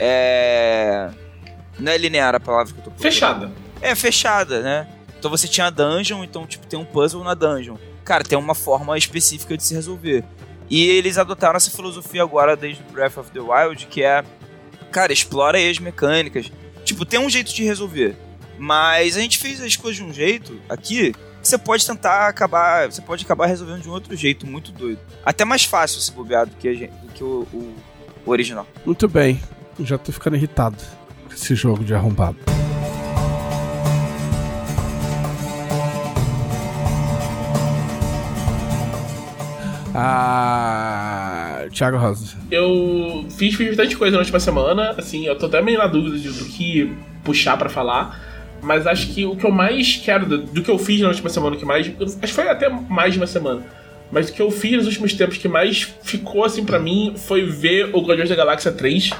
[0.00, 1.10] É.
[1.78, 3.12] Não é linear a palavra que eu tô procurando.
[3.12, 3.52] Fechada.
[3.80, 4.88] É, fechada, né?
[5.18, 7.76] Então você tinha a dungeon, então tipo, tem um puzzle na dungeon.
[8.04, 10.24] Cara, tem uma forma específica de se resolver.
[10.70, 14.24] E eles adotaram essa filosofia agora desde Breath of the Wild, que é.
[14.90, 16.50] Cara, explora aí as mecânicas.
[16.84, 18.16] Tipo, tem um jeito de resolver.
[18.58, 21.12] Mas a gente fez as coisas de um jeito aqui
[21.42, 22.90] você pode tentar acabar.
[22.90, 25.00] Você pode acabar resolvendo de um outro jeito, muito doido.
[25.24, 27.74] Até mais fácil se bobear do que, gente, do que o, o,
[28.26, 28.66] o original.
[28.84, 29.40] Muito bem.
[29.80, 30.76] Já tô ficando irritado
[31.26, 32.38] com esse jogo de arrombado.
[40.00, 42.36] Ah, Thiago Rosa.
[42.50, 46.16] Eu fiz, fiz bastante coisa na última semana, assim, eu tô até meio na dúvida
[46.16, 48.28] de, do que puxar para falar.
[48.62, 51.28] Mas acho que o que eu mais quero, do, do que eu fiz na última
[51.28, 51.86] semana, que mais.
[51.86, 53.62] Acho que foi até mais de uma semana.
[54.10, 57.44] Mas o que eu fiz nos últimos tempos que mais ficou assim para mim foi
[57.44, 59.10] ver o Guardiões da Galáxia 3.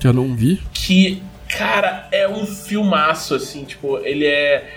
[0.00, 0.60] Que eu não vi.
[0.72, 4.70] Que, cara, é um filmaço, assim, tipo, ele é.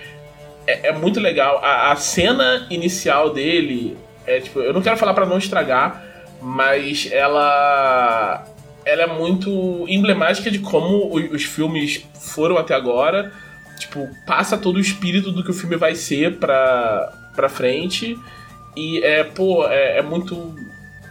[0.65, 1.59] É, é muito legal.
[1.63, 6.03] A, a, cena inicial dele é, tipo, eu não quero falar para não estragar,
[6.41, 8.45] mas ela.
[8.85, 13.33] Ela é muito emblemática de como os, os filmes foram até agora
[13.77, 18.17] tipo, passa todo o espírito do que o filme vai ser pra, pra frente.
[18.75, 20.55] E é, pô, é, é muito.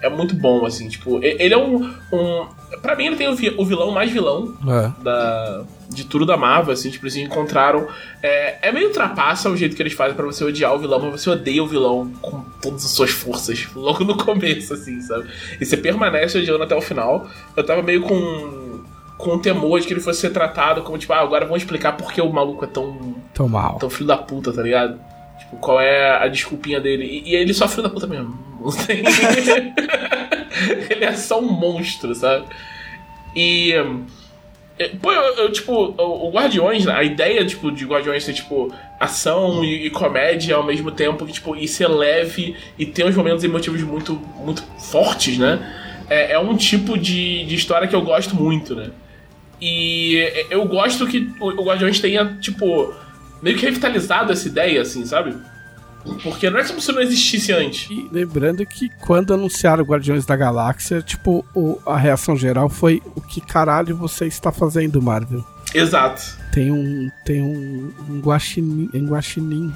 [0.00, 1.92] É muito bom, assim, tipo, ele é um.
[2.12, 2.46] um
[2.82, 5.02] pra mim, ele tem o vilão mais vilão é.
[5.02, 7.86] da, de tudo da Marvel, assim, tipo, eles encontraram.
[8.22, 11.20] É, é meio trapaça o jeito que eles fazem para você odiar o vilão, mas
[11.20, 15.28] você odeia o vilão com todas as suas forças, logo no começo, assim, sabe?
[15.60, 17.26] E você permanece odiando até o final.
[17.56, 18.66] Eu tava meio com
[19.16, 22.12] com temor de que ele fosse ser tratado como, tipo, ah, agora vamos explicar por
[22.12, 23.14] que o maluco é tão.
[23.32, 23.78] Tão mal.
[23.78, 24.98] Tão filho da puta, tá ligado?
[25.38, 27.04] Tipo, qual é a desculpinha dele.
[27.04, 28.38] E, e ele só é filho da puta mesmo.
[28.60, 29.02] Não tem.
[30.90, 32.46] ele é só um monstro, sabe?
[33.34, 33.72] E.
[34.78, 39.64] É, pô, eu, eu, tipo, o, Guardiões, a ideia, tipo, de Guardiões ser, tipo, ação
[39.64, 43.42] e, e, comédia ao mesmo tempo, que, tipo, e ser leve e ter uns momentos
[43.42, 45.58] emotivos muito, muito fortes, né?
[46.10, 48.90] É, é um tipo de, de história que eu gosto muito, né?
[49.60, 52.94] E eu gosto que o Guardiões tenha, tipo,
[53.42, 55.36] meio que revitalizado essa ideia, assim, sabe?
[56.22, 57.90] Porque não é como se não existisse antes.
[57.90, 63.20] E lembrando que quando anunciaram Guardiões da Galáxia, tipo, o, a reação geral foi: o
[63.20, 65.44] que caralho você está fazendo, Marvel?
[65.74, 66.22] Exato.
[66.52, 67.10] Tem um.
[67.24, 67.92] Tem um.
[68.08, 68.88] Um guaxinim.
[68.94, 69.72] Um guaxinim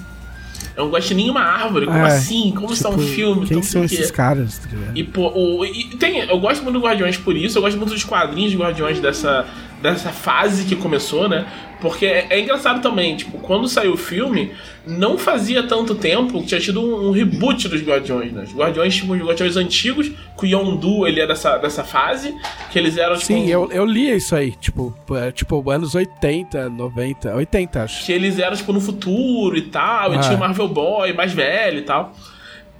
[0.76, 1.86] é um guaxinim e uma árvore.
[1.86, 2.52] Como é, assim?
[2.54, 3.46] Como tipo, é um filme?
[3.46, 4.58] Quem são esses caras?
[4.58, 7.58] Tá e, pô, o, e tem, eu gosto muito do Guardiões por isso.
[7.58, 9.46] Eu gosto muito dos quadrinhos de Guardiões dessa,
[9.80, 11.46] dessa fase que começou, né?
[11.80, 14.52] Porque é, é, engraçado também, tipo, quando saiu o filme,
[14.86, 18.42] não fazia tanto tempo que tinha tido um, um reboot dos Guardiões, né?
[18.42, 22.34] Os Guardiões, tipo, os Guardiões antigos, que o Yondu, ele é dessa, dessa fase,
[22.70, 23.26] que eles eram, tipo...
[23.26, 28.04] Sim, eu, eu li isso aí, tipo, é, tipo, anos 80, 90, 80, acho.
[28.04, 30.16] Que eles eram, tipo, no futuro e tal, ah.
[30.16, 32.12] e tinha o Marvel Boy mais velho e tal.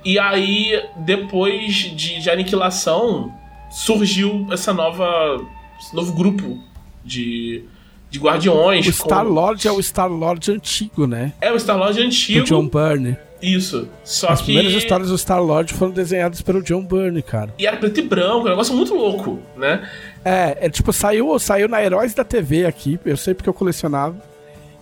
[0.05, 3.32] E aí, depois de, de Aniquilação,
[3.70, 5.40] surgiu essa nova...
[5.78, 6.69] esse novo grupo
[7.05, 7.64] de
[8.10, 8.86] de Guardiões.
[8.86, 11.32] O Star-Lord é o Star-Lord antigo, né?
[11.40, 12.40] É o Star-Lord antigo.
[12.40, 13.16] Do John Byrne.
[13.40, 13.89] Isso.
[14.05, 14.47] Só As que...
[14.47, 17.55] primeiras histórias do Star-Lord foram desenhadas pelo John Byrne, cara.
[17.59, 19.89] E era preto e branco, um negócio muito louco, né?
[20.24, 24.20] É, é tipo, saiu, saiu na Heróis da TV aqui, eu sei porque eu colecionava.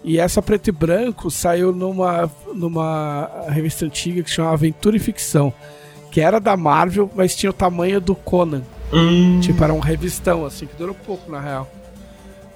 [0.03, 5.53] E essa preto e branco saiu numa, numa revista antiga que chamava Aventura e Ficção.
[6.11, 8.63] Que era da Marvel, mas tinha o tamanho do Conan.
[8.93, 9.39] Hum.
[9.41, 11.71] Tipo, era um revistão, assim, que durou pouco, na real.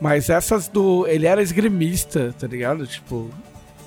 [0.02, 1.06] Mas essas do.
[1.06, 2.84] Ele era esgrimista, tá ligado?
[2.88, 3.30] Tipo.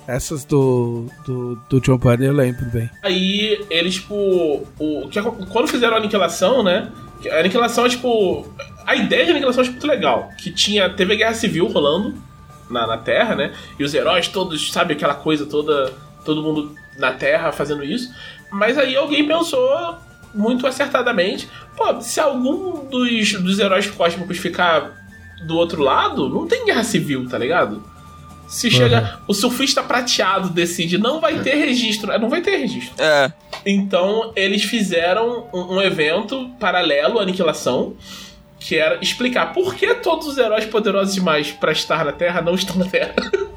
[0.08, 2.88] Essas do, do, do John Byrne eu lembro bem.
[3.02, 4.66] Aí eles, tipo.
[4.78, 6.90] O, que, quando fizeram a aniquilação, né?
[7.30, 8.50] A aniquilação é tipo.
[8.86, 10.30] A ideia de aniquilação é muito legal.
[10.38, 10.88] Que tinha.
[10.88, 12.14] Teve a guerra civil rolando
[12.70, 13.52] na, na Terra, né?
[13.78, 15.92] E os heróis todos, sabe, aquela coisa toda.
[16.24, 18.10] Todo mundo na Terra fazendo isso.
[18.50, 19.96] Mas aí alguém pensou
[20.34, 21.46] muito acertadamente.
[21.76, 25.05] Pô, se algum dos, dos heróis cósmicos ficar
[25.44, 27.82] do outro lado, não tem guerra civil, tá ligado?
[28.48, 29.00] Se chega.
[29.00, 29.24] Uhum.
[29.28, 32.12] O surfista prateado decide, não vai ter registro.
[32.12, 32.94] É, não vai ter registro.
[33.02, 33.32] É.
[33.64, 37.94] Então, eles fizeram um, um evento paralelo à Aniquilação,
[38.60, 42.54] que era explicar por que todos os heróis poderosos demais para estar na Terra não
[42.54, 43.14] estão na Terra.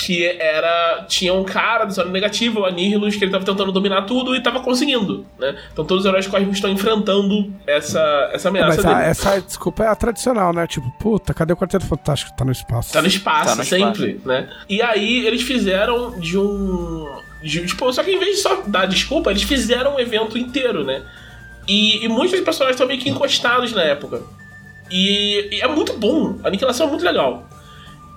[0.00, 1.04] que era.
[1.08, 4.42] Tinha um cara do zona negativa, o Anihilus, que ele tava tentando dominar tudo e
[4.42, 5.56] tava conseguindo, né?
[5.72, 9.10] Então todos os heróis cósmicos estão enfrentando essa, essa ameaça Mas a- dele.
[9.10, 10.66] essa desculpa é a tradicional, né?
[10.66, 12.32] Tipo, puta, cadê o Quarteto Fantástico?
[12.36, 12.92] Tá no espaço.
[12.92, 14.48] Tá no espaço, Tá no sempre, né?
[14.68, 17.06] E aí eles fizeram de um.
[17.42, 20.84] de- tipo, só que em vez de só dar desculpa, eles fizeram um evento inteiro,
[20.84, 21.02] né?
[21.68, 24.22] E, e muitos personagens estão meio que encostados na época.
[24.90, 27.48] E, e é muito bom, a aniquilação é muito legal.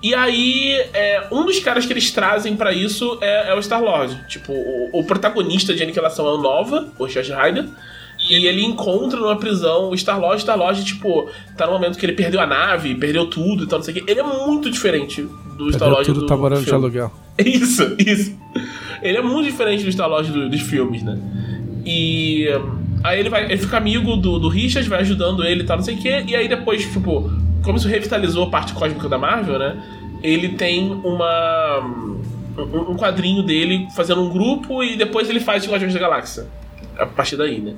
[0.04, 4.14] E aí, é, um dos caras que eles trazem pra isso é, é o Star-Lord.
[4.28, 7.64] Tipo, o, o protagonista de Aniquilação é o Nova, o Josh Ryder.
[8.28, 10.42] E ele encontra numa prisão o Star-Lord.
[10.42, 13.84] Star-Lord, tipo, tá no momento que ele perdeu a nave, perdeu tudo e tal, não
[13.84, 14.04] sei o quê.
[14.10, 15.22] Ele é muito diferente
[15.56, 17.10] do Star-Lord do tá morando de aluguel.
[17.42, 18.38] Isso, isso.
[19.02, 21.18] Ele é muito diferente do Star-Lord do- dos filmes, né?
[21.84, 25.66] E hum, aí ele vai, ele fica amigo do, do Richard, vai ajudando ele e
[25.66, 26.24] tal, não sei o quê.
[26.28, 27.30] E aí depois, tipo,
[27.64, 29.82] como isso revitalizou a parte cósmica da Marvel, né?
[30.22, 31.80] Ele tem uma.
[31.80, 36.46] Um, quadrinho dele fazendo um grupo e depois ele faz o Guardiões da Galáxia.
[36.96, 37.74] A partir daí, né?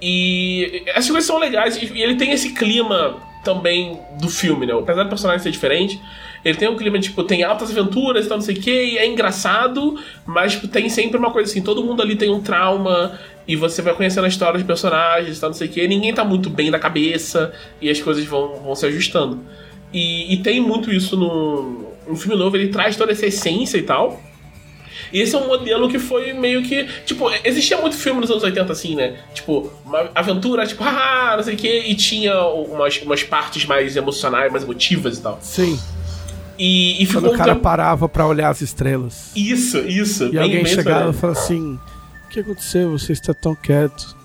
[0.00, 1.76] E essas coisas são legais.
[1.76, 4.74] E ele tem esse clima também do filme, né?
[4.74, 6.00] Apesar do personagem ser diferente,
[6.46, 8.98] ele tem um clima, tipo, tem altas aventuras e tal, não sei o quê, e
[8.98, 13.18] é engraçado, mas tipo, tem sempre uma coisa assim, todo mundo ali tem um trauma,
[13.48, 16.14] e você vai conhecendo a história dos personagens e tal, não sei o quê, ninguém
[16.14, 17.52] tá muito bem da cabeça,
[17.82, 19.40] e as coisas vão, vão se ajustando.
[19.92, 23.82] E, e tem muito isso no, no filme novo, ele traz toda essa essência e
[23.82, 24.22] tal.
[25.12, 26.86] E esse é um modelo que foi meio que.
[27.04, 29.18] Tipo, existia muito filme nos anos 80 assim, né?
[29.34, 33.96] Tipo, uma aventura, tipo, haha, não sei o quê, e tinha umas, umas partes mais
[33.96, 35.38] emocionais, mais emotivas e tal.
[35.40, 35.78] Sim.
[36.58, 39.30] E, e ficou Quando o cara tempo- parava pra olhar as estrelas.
[39.36, 40.24] Isso, isso.
[40.32, 41.78] E alguém chegava e isso, falava assim:
[42.24, 42.90] O que aconteceu?
[42.98, 44.16] Você está tão quieto.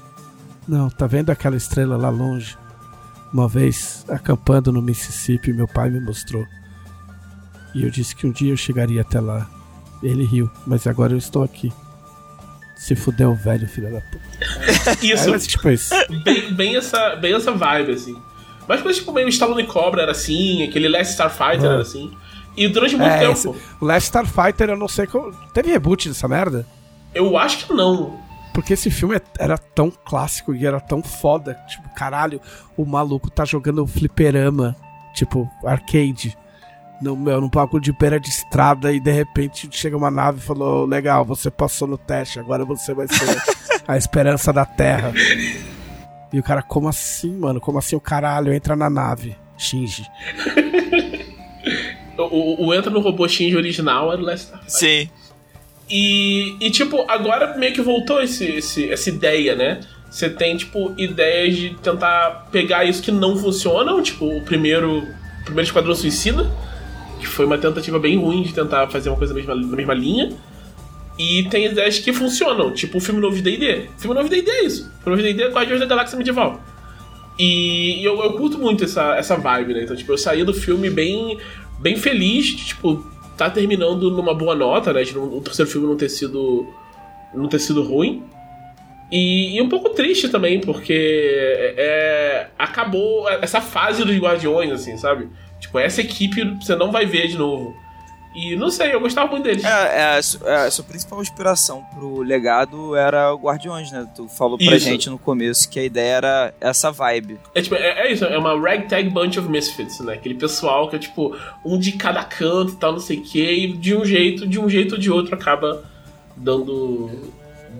[0.67, 2.57] Não, tá vendo aquela estrela lá longe?
[3.33, 6.45] Uma vez, acampando no Mississippi, meu pai me mostrou.
[7.73, 9.49] E eu disse que um dia eu chegaria até lá.
[10.03, 11.71] Ele riu, mas agora eu estou aqui.
[12.75, 14.97] Se fudeu, velho, filho da puta.
[15.05, 15.93] Isso, Aí, mas, tipo isso.
[16.23, 18.17] bem, bem, essa, bem essa vibe, assim.
[18.67, 21.73] Mas coisa tipo meio Stallone Cobra era assim, aquele Last Starfighter Ah.
[21.73, 22.11] era assim.
[22.55, 23.31] E durante muito É, tempo.
[23.33, 25.31] esse- o Last Starfighter, eu não sei como.
[25.53, 26.65] Teve reboot dessa merda?
[27.13, 28.19] Eu acho que não.
[28.53, 31.57] Porque esse filme é- era tão clássico e era tão foda.
[31.69, 32.41] Tipo, caralho,
[32.75, 34.75] o maluco tá jogando fliperama,
[35.13, 36.37] tipo, arcade.
[37.01, 40.41] No, meu, num bagulho de beira de estrada e de repente chega uma nave e
[40.41, 43.41] falou: Legal, você passou no teste, agora você vai ser
[43.87, 45.11] a esperança da Terra.
[46.33, 47.59] E o cara, como assim, mano?
[47.59, 49.35] Como assim o caralho entra na nave?
[49.57, 50.05] Shinji.
[52.17, 54.79] O, o, o Entra no Robô Shinji original era o Last Starfighter.
[54.79, 55.09] Sim.
[55.89, 59.79] E, e, tipo, agora meio que voltou esse, esse- essa ideia, né?
[60.09, 65.43] Você tem, tipo, ideias de tentar pegar isso que não funcionam, tipo, o primeiro, o
[65.45, 66.51] primeiro Esquadrão Suicida,
[67.19, 69.93] que foi uma tentativa bem ruim de tentar fazer uma coisa na mesma, na mesma
[69.93, 70.31] linha.
[71.23, 73.89] E tem ideias que funcionam, tipo o filme novo de D&D.
[73.97, 74.83] Filme novo de D&D é isso.
[75.01, 76.59] O filme novo D&D é Guardiões da Galáxia Medieval.
[77.37, 79.83] E eu, eu curto muito essa, essa vibe, né?
[79.83, 81.37] Então, tipo, eu saí do filme bem,
[81.79, 83.05] bem feliz, tipo,
[83.37, 85.03] tá terminando numa boa nota, né?
[85.03, 86.67] De não- o terceiro filme não ter sido.
[87.33, 88.23] não ter sido ruim.
[89.11, 90.93] E, e um pouco triste também, porque
[91.77, 95.27] é, acabou essa fase dos Guardiões, assim, sabe?
[95.59, 97.75] Tipo, essa equipe você não vai ver de novo.
[98.33, 99.63] E não sei, eu gostava muito deles.
[99.63, 104.07] É, é, é, a sua principal inspiração pro legado era o Guardiões, né?
[104.15, 104.85] Tu falou pra Isso.
[104.85, 107.37] gente no começo que a ideia era essa vibe.
[107.53, 110.13] É, tipo, é, é isso, é uma ragtag bunch of misfits, né?
[110.13, 111.35] Aquele pessoal que é tipo
[111.65, 114.57] um de cada canto e tal, não sei o quê, e de um jeito, de
[114.57, 115.83] um jeito ou de outro acaba
[116.35, 117.09] dando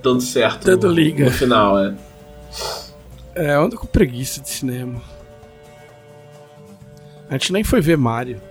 [0.03, 1.25] dando certo Dando no, liga.
[1.25, 1.93] no final, é.
[3.35, 5.01] É, eu ando com preguiça de cinema.
[7.29, 8.41] A gente nem foi ver Mario.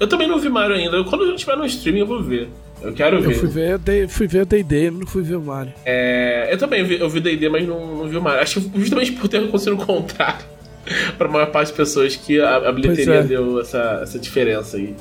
[0.00, 0.96] Eu também não vi Mario ainda.
[0.96, 2.48] Eu- Quando eu estiver no streaming eu vou ver.
[2.80, 3.34] Eu quero Eu ver.
[3.34, 5.72] fui ver, D- fui ver o D&D, não fui ver o Mario.
[5.84, 8.40] É, eu também vi, eu vi D&D, mas não, não vi o Mario.
[8.40, 10.44] Acho que justamente por ter acontecido o contrário
[11.18, 13.22] pra maior parte das pessoas que a, a bilheteria é.
[13.24, 14.94] deu essa, essa diferença aí.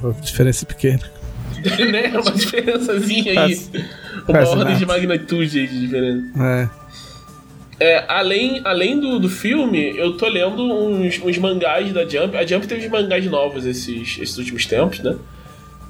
[0.00, 1.00] Pô, Diferença pequena.
[1.90, 2.08] né?
[2.18, 3.54] Uma diferençazinha aí.
[3.56, 3.70] Faz-
[4.28, 4.76] Uma faz ordem nada.
[4.78, 6.26] de magnitude aí de diferença.
[6.42, 6.68] É.
[7.80, 12.36] É, além além do, do filme, eu tô lendo uns, uns mangás da Jump.
[12.36, 15.16] A Jump teve uns mangás novos esses, esses últimos tempos, né?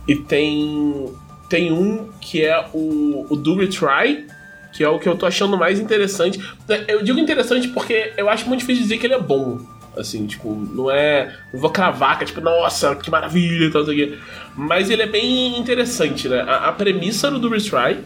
[0.06, 1.06] E tem,
[1.48, 4.27] tem um que é o, o Do Retry,
[4.73, 6.40] que é o que eu tô achando mais interessante.
[6.86, 9.59] Eu digo interessante porque eu acho muito difícil dizer que ele é bom.
[9.97, 11.35] Assim, tipo, não é.
[11.52, 14.19] Não vou cravar, que é tipo, nossa, que maravilha e tal, não sei o quê.
[14.55, 16.40] Mas ele é bem interessante, né?
[16.40, 17.98] A, a premissa do Do Retry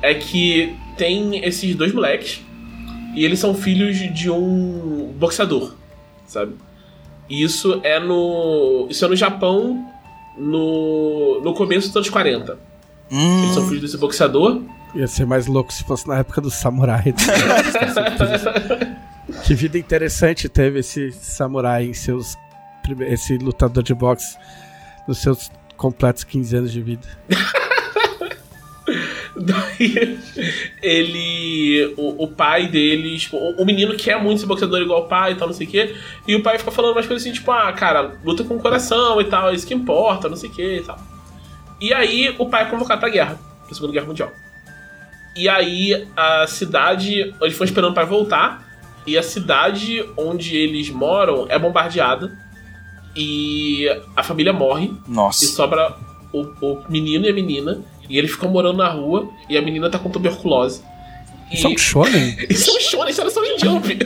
[0.00, 2.40] é que tem esses dois moleques
[3.14, 5.74] e eles são filhos de um boxeador,
[6.26, 6.54] sabe?
[7.28, 8.86] E isso é no.
[8.88, 9.84] Isso é no Japão
[10.36, 12.58] no, no começo dos anos 40.
[13.10, 13.42] Hum.
[13.42, 14.62] Eles são filhos desse boxeador.
[14.94, 17.12] Ia ser mais louco se fosse na época do samurai.
[19.44, 22.36] que vida interessante teve esse samurai em seus.
[23.00, 24.38] Esse lutador de boxe
[25.06, 27.06] nos seus completos 15 anos de vida.
[29.40, 30.18] Daí
[30.82, 31.94] ele.
[31.96, 33.22] O, o pai deles.
[33.22, 35.66] tipo, O, o menino quer muito ser boxeador igual o pai e tal, não sei
[35.66, 35.94] o quê.
[36.26, 39.20] E o pai fica falando umas coisas assim, tipo, ah, cara, luta com o coração
[39.20, 40.98] e tal, é isso que importa, não sei o quê e tal.
[41.80, 44.32] E aí o pai é convocado pra guerra, pra Segunda Guerra Mundial.
[45.36, 47.20] E aí a cidade.
[47.40, 48.66] Eles foram esperando o pai voltar.
[49.06, 52.36] E a cidade onde eles moram é bombardeada.
[53.16, 53.86] E
[54.16, 54.92] a família morre.
[55.06, 55.46] E Nossa.
[55.46, 55.94] sobra
[56.32, 57.80] o, o menino e a menina.
[58.08, 59.30] E eles ficam morando na rua.
[59.48, 60.82] E a menina tá com tuberculose.
[61.50, 61.54] E...
[61.56, 62.36] Isso é um shonen?
[62.48, 63.98] Isso é um show, isso era só em Jump.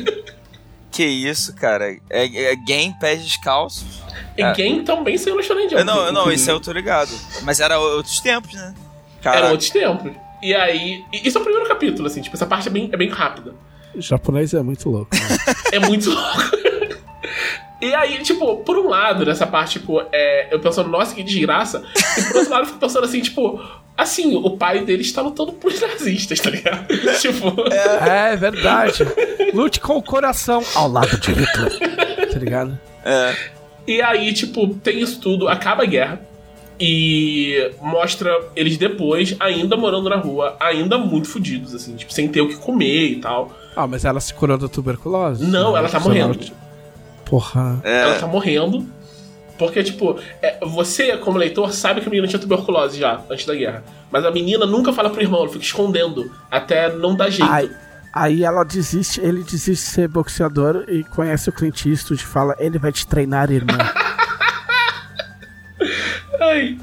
[0.93, 1.97] Que isso, cara?
[2.11, 4.03] É, é game pés descalços?
[4.37, 4.53] E É.
[4.53, 5.85] Game também saiu no Shonen Jump.
[5.85, 7.11] Não, não, isso eu tô ligado.
[7.43, 8.75] Mas era outros tempos, né?
[9.23, 10.13] Cara, Eram outros tempos.
[10.43, 11.05] E aí.
[11.13, 12.21] e Isso é o primeiro capítulo, assim.
[12.21, 13.55] Tipo, essa parte é bem, é bem rápida.
[13.95, 15.15] O japonês é muito louco.
[15.15, 15.55] né?
[15.73, 16.63] É muito louco.
[17.81, 21.83] E aí, tipo, por um lado, nessa parte, tipo, é, eu pensando, nossa, que desgraça.
[22.17, 23.61] E por outro lado, eu fico pensando assim, tipo,
[23.97, 26.87] assim, o pai dele está lutando por nazistas, tá ligado?
[27.21, 27.53] tipo.
[27.73, 29.05] É verdade.
[29.55, 32.29] Lute com o coração ao lado de Hitler.
[32.33, 32.79] Tá ligado?
[33.05, 33.35] é.
[33.87, 36.21] E aí, tipo, tem isso tudo, acaba a guerra.
[36.79, 42.41] E mostra eles depois, ainda morando na rua, ainda muito fodidos, assim, tipo, sem ter
[42.41, 43.53] o que comer e tal.
[43.77, 45.45] Ah, mas ela se curou da tuberculose?
[45.47, 46.39] Não, ela tá morrendo.
[47.25, 47.81] Porra.
[47.85, 48.19] Ela É.
[48.19, 48.87] tá morrendo.
[49.63, 53.55] Porque, tipo, é, você, como leitor, sabe que a menina tinha tuberculose já, antes da
[53.55, 53.85] guerra.
[54.11, 57.49] Mas a menina nunca fala pro irmão, ela fica escondendo, até não dar jeito.
[57.49, 57.71] Aí,
[58.13, 62.57] aí ela desiste, ele desiste de ser boxeador e conhece o Clint Eastwood e fala,
[62.59, 63.79] ele vai te treinar, irmã.
[66.43, 66.77] Ai.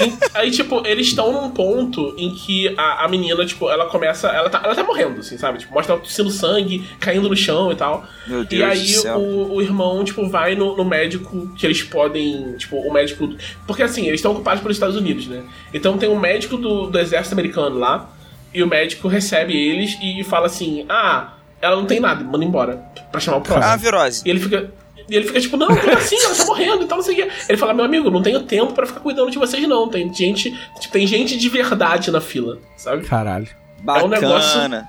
[0.00, 4.28] E- aí, tipo, eles estão num ponto em que a, a menina, tipo, ela começa.
[4.28, 5.58] Ela tá, ela tá morrendo, assim, sabe?
[5.58, 8.04] Tipo, mostra ela tossindo sangue, caindo no chão e tal.
[8.26, 9.18] Meu E Deus aí do céu.
[9.18, 12.54] o, o irmão, tipo, vai no, no médico que eles podem.
[12.56, 13.28] Tipo, o médico.
[13.66, 15.42] Porque assim, eles estão ocupados pelos Estados Unidos, né?
[15.74, 18.10] Então tem um médico do, do exército americano lá.
[18.54, 22.76] E o médico recebe eles e fala assim: Ah, ela não tem nada, manda embora.
[23.10, 23.64] Pra chamar o próximo.
[23.64, 24.22] Ah, virose.
[24.26, 24.70] E ele fica.
[25.12, 26.16] E ele fica tipo, não, como assim?
[26.24, 27.28] Ela tá morrendo e tal, não sei o quê.
[27.48, 29.88] Ele fala, meu amigo, não tenho tempo pra ficar cuidando de vocês, não.
[29.88, 30.50] Tem gente.
[30.80, 33.04] Tipo, tem gente de verdade na fila, sabe?
[33.04, 33.46] Caralho.
[33.86, 34.88] É um negócio- Bacana.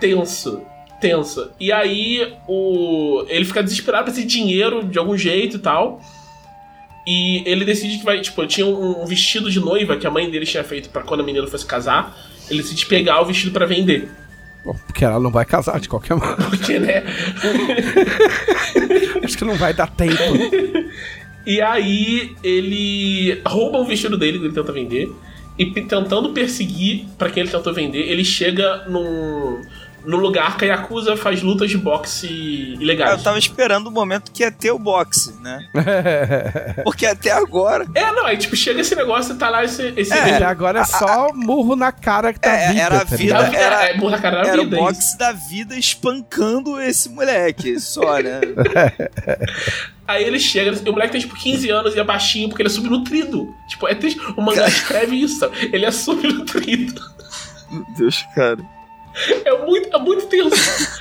[0.00, 0.62] Tenso.
[1.00, 1.50] Tenso.
[1.60, 3.24] E aí o.
[3.28, 6.00] Ele fica desesperado pra esse dinheiro de algum jeito e tal.
[7.06, 8.20] E ele decide que vai.
[8.20, 11.20] Tipo, tinha um um vestido de noiva que a mãe dele tinha feito pra quando
[11.20, 12.14] a menina fosse casar.
[12.50, 14.10] Ele decide pegar o vestido pra vender.
[14.64, 16.42] Bom, porque ela não vai casar de qualquer maneira.
[16.50, 17.02] Porque, né?
[19.24, 20.14] Acho que não vai dar tempo.
[21.46, 25.10] E aí ele rouba o vestido dele que ele tenta vender.
[25.58, 29.60] E tentando perseguir pra quem ele tentou vender, ele chega num,
[30.04, 32.26] num lugar que a Yakuza faz lutas de boxe
[32.80, 33.12] ilegais.
[33.12, 35.58] Eu tava esperando o momento que ia ter o boxe, né?
[36.84, 37.86] Porque até agora.
[37.94, 39.92] É, não, aí tipo, chega esse negócio e tá lá esse.
[39.96, 43.42] esse Até agora é só murro na cara da É, vida, era a tá vida-
[43.44, 44.76] vida, era- é, burra cara da Era o vida.
[44.76, 44.84] isso.
[44.84, 48.40] boxe da vida espancando esse moleque, só, né?
[50.06, 52.72] Aí ele chega, o moleque tem tipo 15 anos e é baixinho porque ele é
[52.72, 53.54] subnutrido.
[53.68, 54.20] Tipo, é triste.
[54.36, 57.00] O mangá escreve isso, ele é subnutrido.
[57.70, 58.58] Meu Deus, cara.
[59.44, 60.98] É muito, é muito tenso.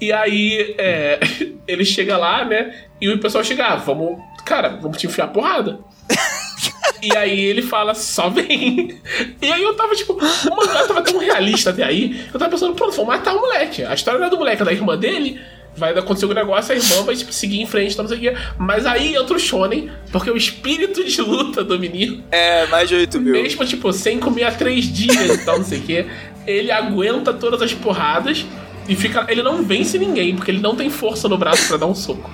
[0.00, 1.20] e aí, é,
[1.66, 2.74] ele chega lá, né?
[3.00, 4.18] E o pessoal chega, ah, vamos.
[4.44, 5.80] Cara, vamos te enfiar porrada.
[7.02, 9.00] e aí ele fala, só vem.
[9.40, 12.26] E aí eu tava tipo, o mangá tava tão realista até aí.
[12.32, 13.84] Eu tava pensando, pronto, vamos matar o moleque.
[13.84, 15.40] A história não é do moleque, é da irmã dele.
[15.80, 18.20] Vai acontecer um negócio, a irmã vai tipo, seguir em frente, tá, não sei o
[18.20, 18.34] quê.
[18.58, 22.94] Mas aí entra o Shonen, porque o espírito de luta do menino É, mais de
[22.94, 23.32] 8 mil.
[23.32, 26.06] mesmo, tipo, sem comer há três dias e tal, não sei o quê,
[26.46, 28.44] ele aguenta todas as porradas
[28.88, 29.24] e fica.
[29.28, 32.30] Ele não vence ninguém, porque ele não tem força no braço pra dar um soco.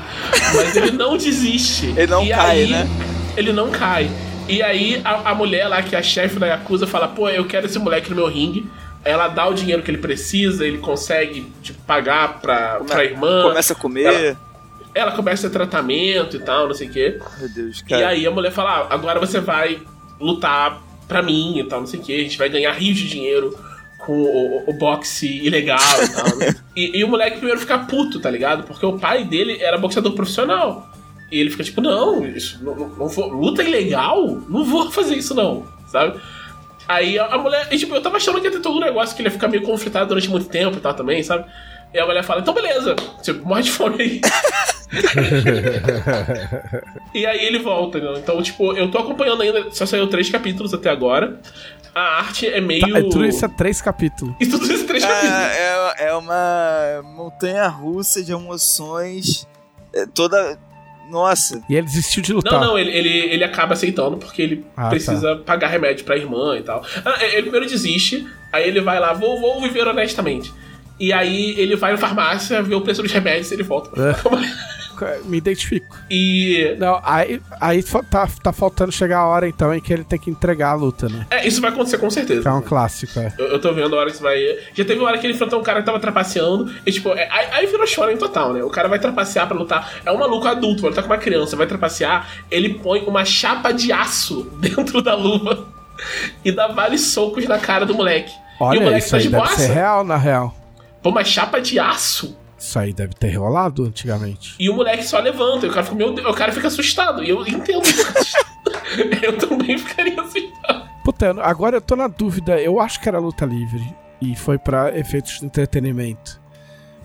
[0.54, 1.86] Mas ele não desiste.
[1.96, 2.86] Ele não E cai, aí, né?
[3.36, 4.10] Ele não cai.
[4.48, 7.44] E aí a, a mulher lá, que é a chefe da Yakuza, fala: pô, eu
[7.44, 8.66] quero esse moleque no meu ringue.
[9.06, 13.42] Ela dá o dinheiro que ele precisa, ele consegue tipo, pagar pra, pra irmã.
[13.42, 14.04] Começa a comer.
[14.04, 14.36] Ela-
[14.94, 17.18] Ela começa a ter tratamento e tal, não sei o quê.
[17.38, 18.08] Meu Deus, E cara.
[18.08, 19.80] aí a mulher fala: ah, agora você vai
[20.20, 23.06] lutar pra mim e tal, não sei o que, a gente vai ganhar rios de
[23.08, 23.56] dinheiro
[23.98, 24.24] com o,
[24.66, 26.36] o- o boxe ilegal e tal.
[26.38, 26.54] né?
[26.74, 28.62] e, e o moleque primeiro fica puto, tá ligado?
[28.64, 30.88] Porque o pai dele era boxeador profissional.
[31.30, 34.26] E ele fica tipo, não, isso não, não- não vou, luta ilegal?
[34.48, 36.18] Não vou fazer isso não, sabe?
[36.88, 39.14] Aí a, a mulher, e, tipo, eu tava achando que ia ter todo um negócio
[39.14, 41.44] que ele ia ficar meio conflitado durante muito tempo e tal também, sabe?
[41.92, 44.20] E a mulher fala, então beleza, tipo, morre de fome aí.
[47.14, 48.18] e aí ele volta, né?
[48.18, 51.40] Então, tipo, eu tô acompanhando ainda, só saiu três capítulos até agora.
[51.94, 52.82] A arte é meio.
[52.82, 54.34] Tá, tudo isso é três capítulos.
[54.38, 55.34] E tudo isso é três capítulos.
[55.34, 59.48] É, é, é uma montanha russa de emoções.
[59.94, 60.58] É toda.
[61.10, 61.62] Nossa.
[61.68, 62.52] E ele desistiu de lutar.
[62.54, 66.56] Não, não, ele, ele, ele acaba aceitando porque ele Ah, precisa pagar remédio pra irmã
[66.58, 66.84] e tal.
[67.04, 70.52] Ah, ele primeiro desiste, aí ele vai lá, vou, vou viver honestamente.
[70.98, 74.10] E aí ele vai na farmácia, vê o preço dos remédios e ele volta pra
[74.10, 74.14] É.
[74.96, 75.22] farmácia.
[75.28, 75.96] Me identifico.
[76.10, 76.74] E.
[76.78, 80.30] Não, aí, aí tá, tá faltando chegar a hora então em que ele tem que
[80.30, 81.26] entregar a luta, né?
[81.30, 82.48] É, isso vai acontecer com Que certeza.
[82.48, 83.32] é um clássico, é.
[83.38, 84.38] Eu, eu tô vendo a hora que isso vai.
[84.74, 86.72] Já teve uma hora que ele enfrentou um cara que tava trapaceando.
[86.84, 88.62] E tipo, é- aí, aí virou shonen total, né?
[88.62, 90.00] O cara vai trapacear pra lutar.
[90.04, 92.28] É um maluco adulto, ele tá com uma criança, vai trapacear.
[92.50, 95.66] Ele põe uma chapa de aço dentro da luva
[96.44, 98.30] e dá vários socos na cara do moleque.
[98.30, 99.56] e o Olha, moleque isso tá aí de deve boaça.
[99.62, 100.54] ser real, na real.
[101.02, 102.36] Põe uma chapa de aço.
[102.66, 104.56] Isso aí deve ter rolado antigamente.
[104.58, 105.66] E o moleque só levanta.
[105.66, 107.22] E o cara fica, meu Deus, o cara fica assustado.
[107.22, 107.82] E eu entendo.
[109.22, 110.88] eu também ficaria assustado.
[111.04, 112.60] Puta, agora eu tô na dúvida.
[112.60, 113.94] Eu acho que era luta livre.
[114.20, 116.40] E foi pra efeitos de entretenimento.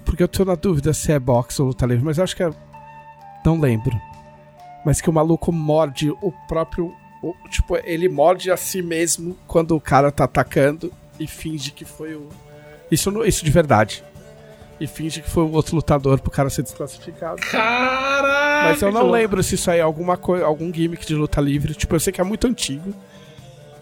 [0.03, 2.03] Porque eu tô na dúvida se é boxe ou luta livre.
[2.03, 2.49] Mas eu acho que é.
[3.45, 3.95] Não lembro.
[4.83, 6.91] Mas que o maluco morde o próprio.
[7.21, 11.85] o- tipo, ele morde a si mesmo quando o cara tá atacando e finge que
[11.85, 12.29] foi o.
[12.89, 14.03] Isso, isso de verdade.
[14.81, 17.39] E finge que foi um outro lutador pro cara ser desclassificado.
[17.41, 18.69] Caraca!
[18.69, 21.75] Mas eu não lembro se isso aí é alguma coisa, algum gimmick de luta livre.
[21.75, 22.91] Tipo, eu sei que é muito antigo.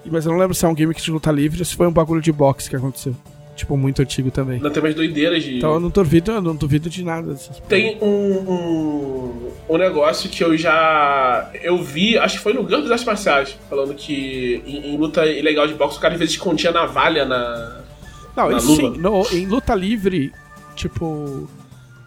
[0.05, 1.91] Mas eu não lembro se é um gimmick de luta livre ou se foi um
[1.91, 3.15] bagulho de boxe que aconteceu.
[3.55, 4.55] Tipo, muito antigo também.
[4.57, 5.57] Ainda tem umas doideiras de.
[5.57, 10.29] Então eu não duvido, eu não duvido de nada dessas Tem um, um, um negócio
[10.29, 11.49] que eu já.
[11.61, 15.25] Eu vi, acho que foi no Gun das Artes Marciais, falando que em, em luta
[15.25, 17.81] ilegal de boxe o cara às vezes escondia navalha na.
[18.35, 20.31] Não, na isso sim, no- em luta livre,
[20.79, 21.49] tipo.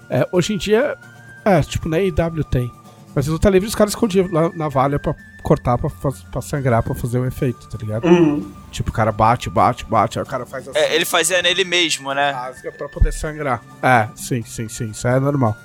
[0.08, 0.96] é, hoje em dia.
[1.44, 2.70] É, tipo, na AEW tem.
[3.14, 5.90] Mas em luta livre os caras escondiam na, na valha pra cortar, pra,
[6.30, 8.06] pra sangrar, pra fazer o efeito, tá ligado?
[8.06, 8.50] Uhum.
[8.70, 10.78] Tipo, o cara bate, bate, bate, aí o cara faz assim.
[10.78, 12.30] É, ele fazia nele mesmo, né?
[12.30, 13.60] rasga pra poder sangrar.
[13.82, 14.90] É, sim, sim, sim.
[14.90, 15.56] Isso é normal.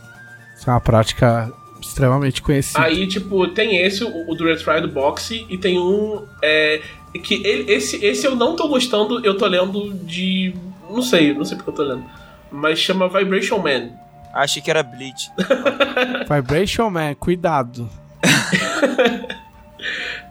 [0.58, 2.82] Isso é uma prática extremamente conhecida.
[2.82, 6.26] Aí, tipo, tem esse, o, o do Retry do boxe, e tem um.
[6.42, 6.82] É,
[7.24, 10.54] que ele, esse, esse eu não tô gostando, eu tô lendo de.
[10.90, 12.04] Não sei, não sei porque eu tô lendo.
[12.52, 13.92] Mas chama Vibration Man.
[14.34, 15.32] Achei que era Bleach.
[16.30, 17.90] Vibration Man, cuidado.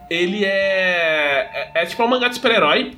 [0.09, 1.71] Ele é, é.
[1.75, 2.93] É tipo um mangá de super-herói.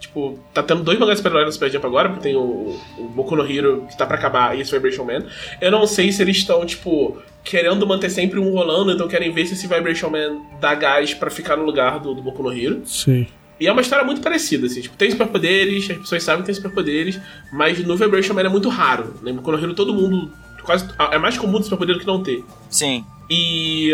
[0.00, 3.08] Tipo, tá tendo dois mangás de super-herói no Super Jump agora, porque tem o, o
[3.08, 5.24] Boku no Hero que tá pra acabar e esse Vibration Man.
[5.60, 9.46] Eu não sei se eles estão, tipo, querendo manter sempre um rolando, então querem ver
[9.46, 12.82] se esse Vibration Man dá gás pra ficar no lugar do, do Boku no Hero.
[12.84, 13.26] Sim.
[13.60, 16.54] E é uma história muito parecida, assim, tipo, tem superpoderes, as pessoas sabem que tem
[16.54, 17.18] superpoderes,
[17.52, 19.14] mas no Vibration Man é muito raro.
[19.22, 19.32] Né?
[19.32, 20.30] No Boku no Hero todo mundo.
[20.62, 22.44] Quase, é mais comum ter superpoder do que não ter.
[22.70, 23.04] Sim.
[23.30, 23.92] E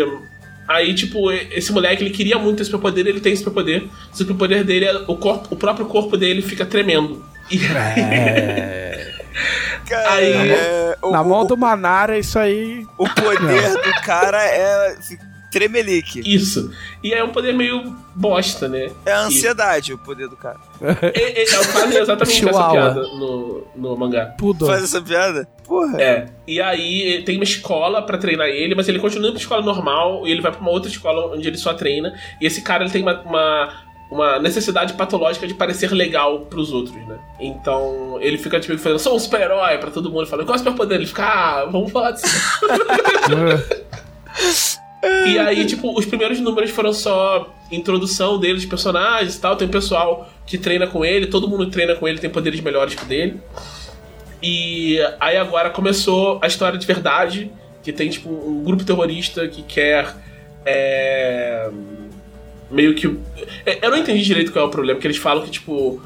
[0.67, 3.83] aí, tipo, esse moleque ele queria muito esse superpoder, ele tem esse superpoder.
[4.13, 7.25] O superpoder dele é o, corpo, o próprio corpo dele fica tremendo.
[7.49, 7.57] E
[9.87, 12.85] Cara, Aí- é, o, Na o- mão do Manara, isso aí.
[12.97, 14.95] o poder do cara é
[15.55, 16.21] tremelique.
[16.25, 16.69] isso.
[17.01, 18.91] E é um poder meio bosta, né?
[19.05, 20.59] É a ansiedade o poder do cara.
[21.15, 24.35] E, e, eu fazem exatamente essa piada no, no mangá.
[24.37, 24.65] Pudo.
[24.65, 25.47] Faz essa piada?
[25.63, 26.01] Porra.
[26.01, 26.25] É.
[26.45, 30.27] E aí tem uma escola pra treinar ele, mas ele continua indo pra escola normal
[30.27, 32.13] e ele vai pra uma outra escola onde ele só treina.
[32.41, 33.73] E esse cara ele tem uma, uma,
[34.11, 37.17] uma necessidade patológica de parecer legal pros outros, né?
[37.39, 40.27] Então ele fica tipo fazendo, sou um super-herói pra todo mundo.
[40.27, 40.97] Fala, qual é o superpoder?
[40.97, 42.25] Ele fica, ah, vamos falar disso.
[45.27, 49.55] E aí, tipo, os primeiros números foram só introdução dele, de personagens e tal.
[49.55, 53.03] Tem pessoal que treina com ele, todo mundo treina com ele, tem poderes melhores que
[53.03, 53.39] o dele.
[54.41, 57.51] E aí agora começou a história de verdade,
[57.83, 60.15] que tem, tipo, um grupo terrorista que quer.
[60.65, 61.69] É,
[62.69, 63.07] meio que.
[63.65, 66.01] é, Eu não entendi direito qual é o problema, porque eles falam que, tipo.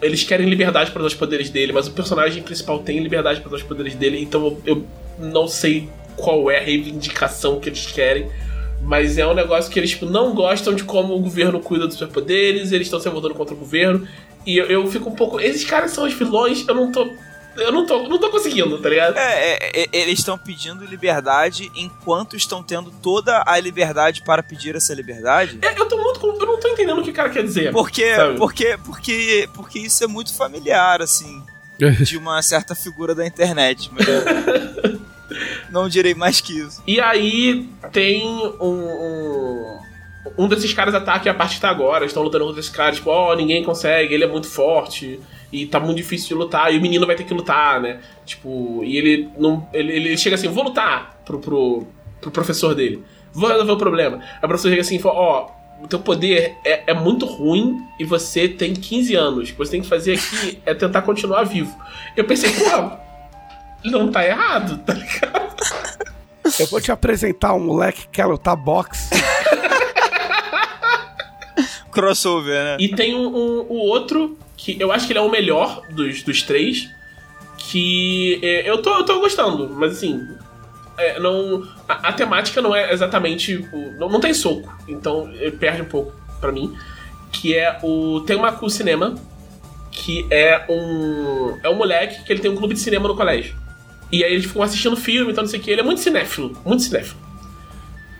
[0.00, 3.46] Eles querem liberdade para usar os poderes dele, mas o personagem principal tem liberdade para
[3.46, 4.84] usar os poderes dele, então eu
[5.16, 8.30] não sei qual é a reivindicação que eles querem.
[8.82, 11.96] Mas é um negócio que eles tipo, não gostam de como o governo cuida dos
[11.96, 14.06] superpoderes, eles estão se revoltando contra o governo.
[14.44, 15.40] E eu, eu fico um pouco.
[15.40, 17.08] Esses caras são os vilões, eu não tô.
[17.54, 19.18] Eu não tô, não tô conseguindo, tá ligado?
[19.18, 24.74] É, é, é, eles estão pedindo liberdade enquanto estão tendo toda a liberdade para pedir
[24.74, 25.58] essa liberdade.
[25.60, 26.26] É, eu tô muito.
[26.26, 27.70] Eu não tô entendendo o que o cara quer dizer.
[27.70, 28.38] Porque, Sabe?
[28.38, 31.42] porque, porque, porque isso é muito familiar, assim,
[32.02, 33.90] de uma certa figura da internet.
[33.92, 34.06] Mas
[35.72, 36.82] não direi mais que isso.
[36.86, 38.24] E aí tem
[38.60, 39.78] um, um,
[40.38, 43.10] um desses caras ataca a parte que tá agora, estão lutando contra esse cara, tipo,
[43.10, 45.18] ó, oh, ninguém consegue, ele é muito forte
[45.52, 48.00] e tá muito difícil de lutar, e o menino vai ter que lutar, né?
[48.24, 49.68] Tipo, e ele não.
[49.72, 51.86] Ele, ele chega assim, vou lutar pro, pro,
[52.20, 53.02] pro professor dele.
[53.32, 54.18] Vou resolver o problema.
[54.18, 57.26] Aí o professor chega assim e fala, ó, oh, o teu poder é, é muito
[57.26, 59.48] ruim e você tem 15 anos.
[59.48, 61.74] O que você tem que fazer aqui é tentar continuar vivo.
[62.16, 62.96] Eu pensei, pô,
[63.84, 65.52] não tá errado, tá ligado?
[66.58, 69.10] Eu vou te apresentar um moleque que quer lutar boxe.
[71.90, 72.76] Crossover, né?
[72.80, 76.22] E tem um, um, o outro, que eu acho que ele é o melhor dos,
[76.22, 76.88] dos três.
[77.58, 80.26] Que é, eu, tô, eu tô gostando, mas assim.
[80.98, 83.56] É, não, a, a, temática não é exatamente.
[83.72, 86.74] O, não, não tem soco, então perde um pouco para mim.
[87.30, 89.14] Que é o Tenmaku Cinema,
[89.90, 91.58] que é um.
[91.62, 93.61] É um moleque que ele tem um clube de cinema no colégio.
[94.12, 95.70] E aí eles ficam assistindo filme, então não sei o que.
[95.70, 97.18] Ele é muito cinéfilo, muito cinéfilo.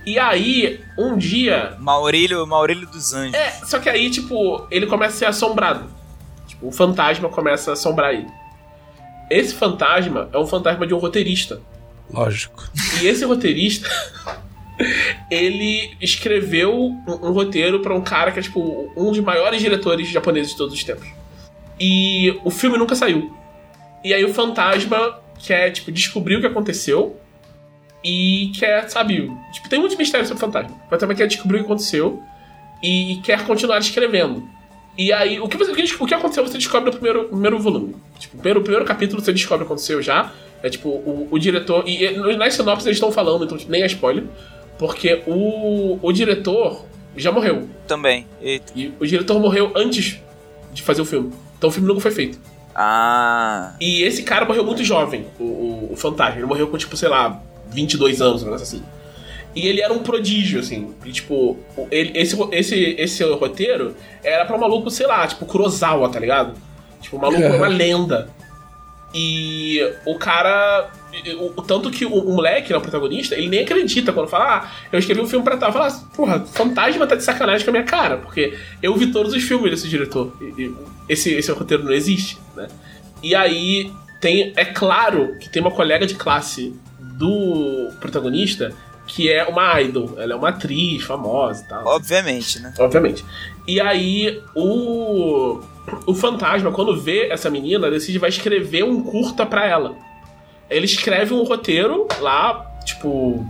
[0.05, 1.77] E aí, um dia.
[1.79, 3.35] Maurílio, Maurílio dos Anjos.
[3.35, 5.85] É, só que aí, tipo, ele começa a ser assombrado.
[6.47, 8.27] Tipo, o fantasma começa a assombrar ele.
[9.31, 11.61] Esse fantasma é um fantasma de um roteirista.
[12.11, 12.69] Lógico.
[13.01, 13.89] E esse roteirista.
[15.31, 20.09] ele escreveu um, um roteiro para um cara que é, tipo, um dos maiores diretores
[20.09, 21.07] japoneses de todos os tempos.
[21.79, 23.33] E o filme nunca saiu.
[24.03, 27.17] E aí o fantasma quer, tipo, descobrir o que aconteceu
[28.05, 31.61] e quer, sabe, tipo, tem muitos mistérios sobre o fantasma, mas também quer descobrir o
[31.61, 32.23] que aconteceu
[32.83, 34.49] e quer continuar escrevendo.
[34.97, 37.97] E aí, o que, você, o que aconteceu você descobre no primeiro, primeiro volume.
[38.19, 40.31] Tipo, primeiro, primeiro capítulo você descobre o que aconteceu já.
[40.63, 41.89] É tipo, o, o diretor.
[41.89, 44.25] E, e nas sinopses eles estão falando, então tipo, nem é spoiler.
[44.79, 46.85] Porque o, o diretor
[47.17, 47.69] já morreu.
[47.87, 48.27] Também.
[48.41, 48.73] Eita.
[48.77, 50.21] E o diretor morreu antes
[50.73, 51.33] de fazer o filme.
[51.57, 52.39] Então o filme nunca foi feito.
[52.75, 53.75] Ah.
[53.81, 56.37] E esse cara morreu muito jovem, o, o, o Fantasma.
[56.37, 58.83] Ele morreu com, tipo, sei lá, 22 anos, um negócio assim.
[59.55, 60.95] E ele era um prodígio, assim.
[61.05, 61.59] E, tipo,
[61.91, 63.95] ele, esse, esse, esse roteiro
[64.25, 66.55] era pra um maluco, sei lá, tipo, Kurosawa, tá ligado?
[67.01, 68.31] Tipo, o maluco é uma lenda.
[69.15, 70.91] E o cara.
[71.39, 74.57] O, o tanto que o, o, moleque, né, o protagonista, ele nem acredita quando fala,
[74.57, 75.73] ah, eu escrevi um filme pra tal.
[75.73, 79.43] Fala, porra, fantasma tá de sacanagem com a minha cara, porque eu vi todos os
[79.43, 80.33] filmes desse diretor.
[80.41, 80.75] E, e,
[81.09, 82.69] esse, esse roteiro não existe, né?
[83.23, 84.53] E aí tem.
[84.57, 88.75] É claro que tem uma colega de classe do protagonista
[89.07, 90.15] que é uma idol.
[90.17, 91.87] Ela é uma atriz famosa e tal.
[91.87, 92.73] Obviamente, né?
[92.79, 93.25] Obviamente.
[93.67, 95.61] E aí o.
[96.07, 99.97] O fantasma, quando vê essa menina, decide vai escrever um curta pra ela.
[100.73, 103.47] Ele escreve um roteiro lá, tipo,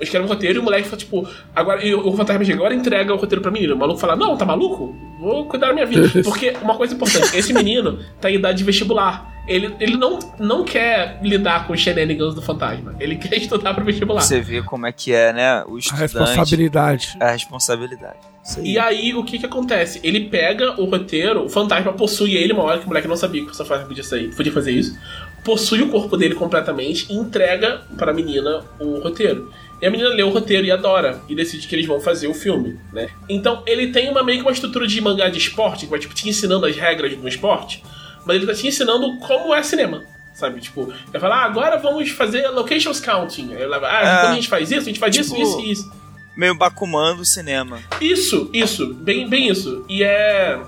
[0.00, 3.14] escreve um roteiro e o moleque fala, tipo, agora, e o fantasma chega, agora entrega
[3.14, 3.74] o roteiro pra menina.
[3.74, 4.94] O maluco fala, não, tá maluco?
[5.20, 6.10] Vou cuidar da minha vida.
[6.24, 9.30] Porque uma coisa importante, esse menino tá em idade de vestibular.
[9.46, 12.94] Ele, ele não, não quer lidar com os shenanigans do fantasma.
[13.00, 14.20] Ele quer estudar pro vestibular.
[14.20, 15.64] Você vê como é que é, né?
[15.64, 17.16] O a responsabilidade.
[17.20, 18.18] A responsabilidade.
[18.60, 20.00] E aí, o que que acontece?
[20.02, 23.44] Ele pega o roteiro, o fantasma possui ele, uma hora que o moleque não sabia
[23.44, 24.98] que o fantasma podia, sair, podia fazer isso.
[25.44, 29.52] Possui o corpo dele completamente e entrega para a menina o roteiro.
[29.80, 31.20] E a menina lê o roteiro e adora.
[31.28, 33.08] E decide que eles vão fazer o filme, né?
[33.28, 36.14] Então ele tem uma meio que uma estrutura de mangá de esporte, que vai tipo,
[36.14, 37.82] te ensinando as regras do esporte,
[38.24, 40.04] mas ele tá te ensinando como é cinema.
[40.34, 43.52] Sabe, tipo, vai falar, ah, agora vamos fazer locations counting.
[43.52, 45.42] Aí ela vai, ah, é, quando a gente faz isso, a gente faz tipo, isso,
[45.42, 46.02] isso e isso
[46.36, 47.80] meio Bakuman do cinema.
[48.00, 49.84] Isso, isso, bem, bem isso.
[49.88, 50.60] E é.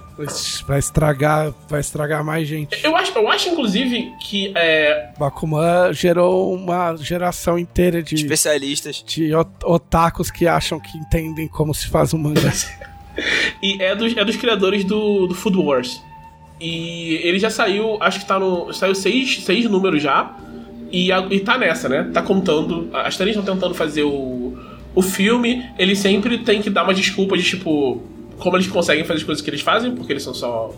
[0.66, 2.78] Vai estragar, vai estragar mais gente.
[2.84, 5.10] Eu acho, eu acho inclusive, que é.
[5.18, 8.14] Bakuman gerou uma geração inteira de.
[8.14, 9.02] Especialistas.
[9.06, 12.52] De otakus que acham que entendem como se faz um mangá.
[13.62, 16.00] e é dos, é dos criadores do, do Food Wars.
[16.60, 18.72] E ele já saiu, acho que tá no.
[18.72, 20.36] Saiu seis, seis números já.
[20.92, 22.08] E, e tá nessa, né?
[22.14, 22.88] Tá contando.
[22.92, 24.56] As três estão tentando fazer o
[24.94, 28.02] o filme, ele sempre tem que dar uma desculpa de tipo.
[28.44, 30.70] Como eles conseguem fazer as coisas que eles fazem, porque eles são só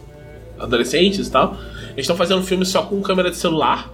[0.57, 1.57] adolescentes e tal.
[1.89, 3.93] Eles estão fazendo filme só com câmera de celular.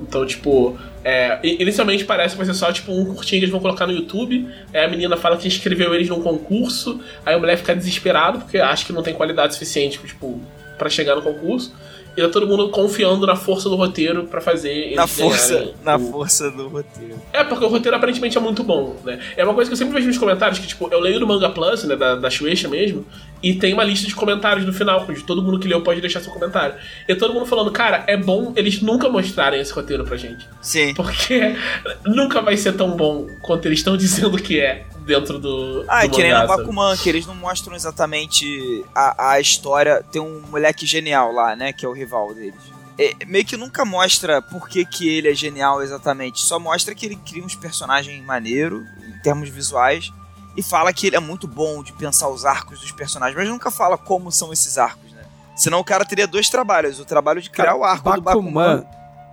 [0.00, 3.58] Então, tipo, é, inicialmente parece que vai ser só tipo um curtinho que eles vão
[3.58, 4.48] colocar no YouTube.
[4.72, 7.00] Aí a menina fala que inscreveu eles num concurso.
[7.26, 10.40] Aí o mulher fica desesperado porque acha que não tem qualidade suficiente, tipo,
[10.78, 11.74] para chegar no concurso
[12.18, 16.00] e tá todo mundo confiando na força do roteiro para fazer na força na o...
[16.10, 17.14] força do roteiro.
[17.32, 19.20] É porque o roteiro aparentemente é muito bom né?
[19.36, 21.48] É uma coisa que eu sempre vejo nos comentários que tipo eu leio no Manga
[21.48, 23.06] Plus né da, da Shueisha mesmo
[23.42, 26.20] e tem uma lista de comentários no final onde todo mundo que leu pode deixar
[26.20, 26.74] seu comentário
[27.06, 30.94] e todo mundo falando cara é bom eles nunca mostrarem esse roteiro pra gente sim
[30.94, 31.56] porque
[32.04, 35.84] nunca vai ser tão bom quanto eles estão dizendo que é dentro do.
[35.88, 40.04] Ah, do que nem no Bakuman, que eles não mostram exatamente a, a história.
[40.12, 41.72] Tem um moleque genial lá, né?
[41.72, 42.60] Que é o rival deles.
[42.98, 46.42] É, meio que nunca mostra por que, que ele é genial exatamente.
[46.42, 50.12] Só mostra que ele cria uns personagens maneiro em termos visuais.
[50.58, 53.70] E fala que ele é muito bom de pensar os arcos dos personagens, mas nunca
[53.70, 55.22] fala como são esses arcos, né?
[55.54, 58.52] Senão o cara teria dois trabalhos: o trabalho de criar o arco do Bakuman.
[58.52, 58.86] Bakuman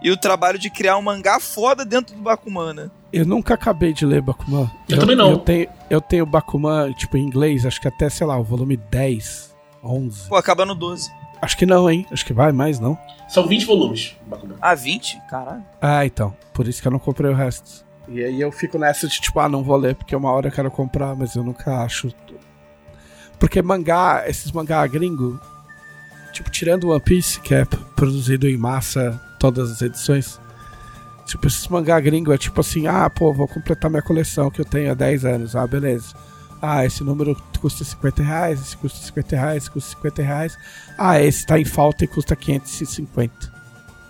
[0.03, 2.91] e o trabalho de criar um mangá foda dentro do Bakuman, né?
[3.11, 4.69] Eu nunca acabei de ler Bakuman.
[4.87, 5.31] Eu também não.
[5.31, 8.77] Eu tenho, eu tenho Bakuman, tipo, em inglês, acho que até, sei lá, o volume
[8.77, 10.29] 10, 11.
[10.29, 11.11] Pô, acaba no 12.
[11.41, 12.05] Acho que não, hein?
[12.11, 12.95] Acho que vai mais, não?
[13.27, 14.15] São 20 volumes.
[14.27, 14.57] Bakuman.
[14.61, 15.19] Ah, 20?
[15.27, 15.65] Caralho.
[15.81, 16.35] Ah, então.
[16.53, 17.84] Por isso que eu não comprei o resto.
[18.07, 20.51] E aí eu fico nessa de, tipo, ah, não vou ler porque uma hora eu
[20.51, 22.13] quero comprar, mas eu nunca acho.
[23.39, 25.39] Porque mangá, esses mangá gringo,
[26.31, 27.65] tipo, tirando One Piece, que é
[27.95, 30.39] produzido em massa, todas as edições,
[31.25, 34.65] tipo, esses mangá gringo é tipo assim, ah, pô, vou completar minha coleção que eu
[34.65, 36.13] tenho há 10 anos, ah, beleza.
[36.61, 40.57] Ah, esse número custa 50 reais, esse custa 50 reais, esse custa 50 reais.
[40.97, 43.53] Ah, esse tá em falta e custa 550.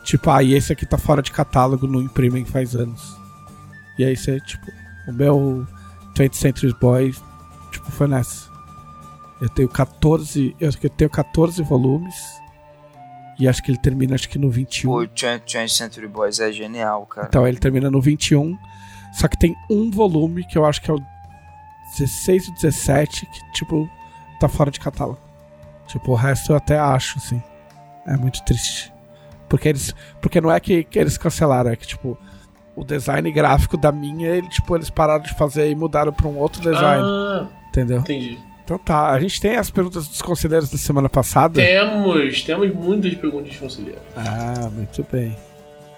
[0.03, 3.24] Tipo, ah, e esse aqui tá fora de catálogo, não imprimem faz anos.
[3.97, 4.71] E aí você, tipo,
[5.07, 5.67] o meu
[6.15, 7.13] 20th Century Boy,
[7.71, 8.49] tipo, foi nessa.
[9.41, 12.15] Eu tenho 14, eu acho que eu tenho 14 volumes.
[13.37, 14.89] E acho que ele termina acho que no 21.
[14.89, 17.27] Pô, o 20th Century Boys é genial, cara.
[17.27, 18.57] Então ele termina no 21.
[19.13, 21.01] Só que tem um volume que eu acho que é o
[21.97, 23.89] 16 ou 17 que, tipo,
[24.39, 25.19] tá fora de catálogo.
[25.87, 27.41] Tipo, o resto eu até acho, assim.
[28.05, 28.93] É muito triste.
[29.49, 29.93] Porque eles.
[30.21, 32.17] Porque não é que, que eles cancelaram, é que, tipo,
[32.75, 36.37] o design gráfico da minha, ele, tipo, eles pararam de fazer e mudaram pra um
[36.37, 37.03] outro design.
[37.03, 37.99] Ah, Entendeu?
[37.99, 38.37] entendi.
[38.63, 41.61] Então tá, a gente tem as perguntas dos conselheiros da semana passada.
[41.61, 43.99] Temos, temos muitas perguntas de conselheiro.
[44.17, 45.35] Ah, muito bem.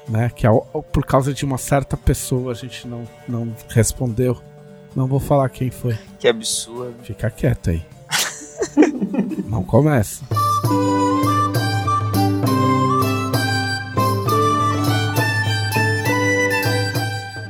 [0.09, 0.29] Né?
[0.35, 4.37] Que ao- ao- por causa de uma certa pessoa a gente não, não respondeu.
[4.95, 5.97] Não vou falar quem foi.
[6.19, 6.93] Que absurdo.
[7.03, 7.81] Fica quieto aí.
[9.47, 10.23] não começa.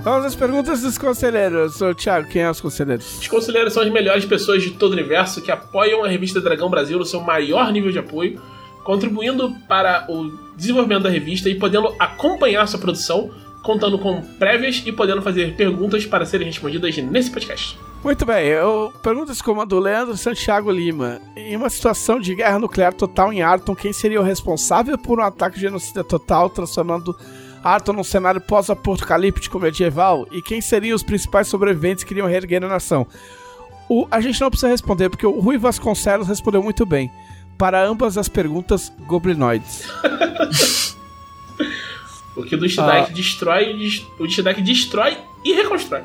[0.08, 1.82] Vamos às perguntas dos conselheiros.
[1.82, 3.20] Ô, Thiago, quem é os conselheiros?
[3.20, 6.70] Os conselheiros são as melhores pessoas de todo o universo que apoiam a revista Dragão
[6.70, 8.42] Brasil no seu maior nível de apoio,
[8.86, 13.32] contribuindo para o desenvolvimento da revista e podendo acompanhar sua produção,
[13.62, 17.78] contando com prévias e podendo fazer perguntas para serem respondidas nesse podcast.
[18.02, 21.20] Muito bem, eu perguntas como a do Leandro Santiago Lima.
[21.36, 25.24] Em uma situação de guerra nuclear total em Arton, quem seria o responsável por um
[25.24, 27.14] ataque genocida total, transformando
[27.68, 30.28] Arton num cenário pós-apocalíptico medieval?
[30.32, 33.06] E quem seriam os principais sobreviventes que iriam reerguer a nação?
[33.90, 37.12] O, a gente não precisa responder, porque o Rui Vasconcelos respondeu muito bem.
[37.58, 39.88] Para ambas as perguntas, goblinoides.
[42.34, 43.14] Porque o Dustidike Ah.
[43.14, 46.04] destrói, des- o Dustidike destrói e reconstrói.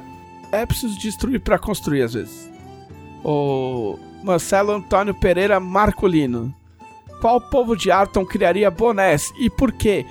[0.51, 2.51] É preciso destruir pra construir, às vezes.
[3.25, 6.55] O Marcelo Antônio Pereira Marcolino.
[7.21, 10.05] Qual povo de Arton criaria bonés e por quê?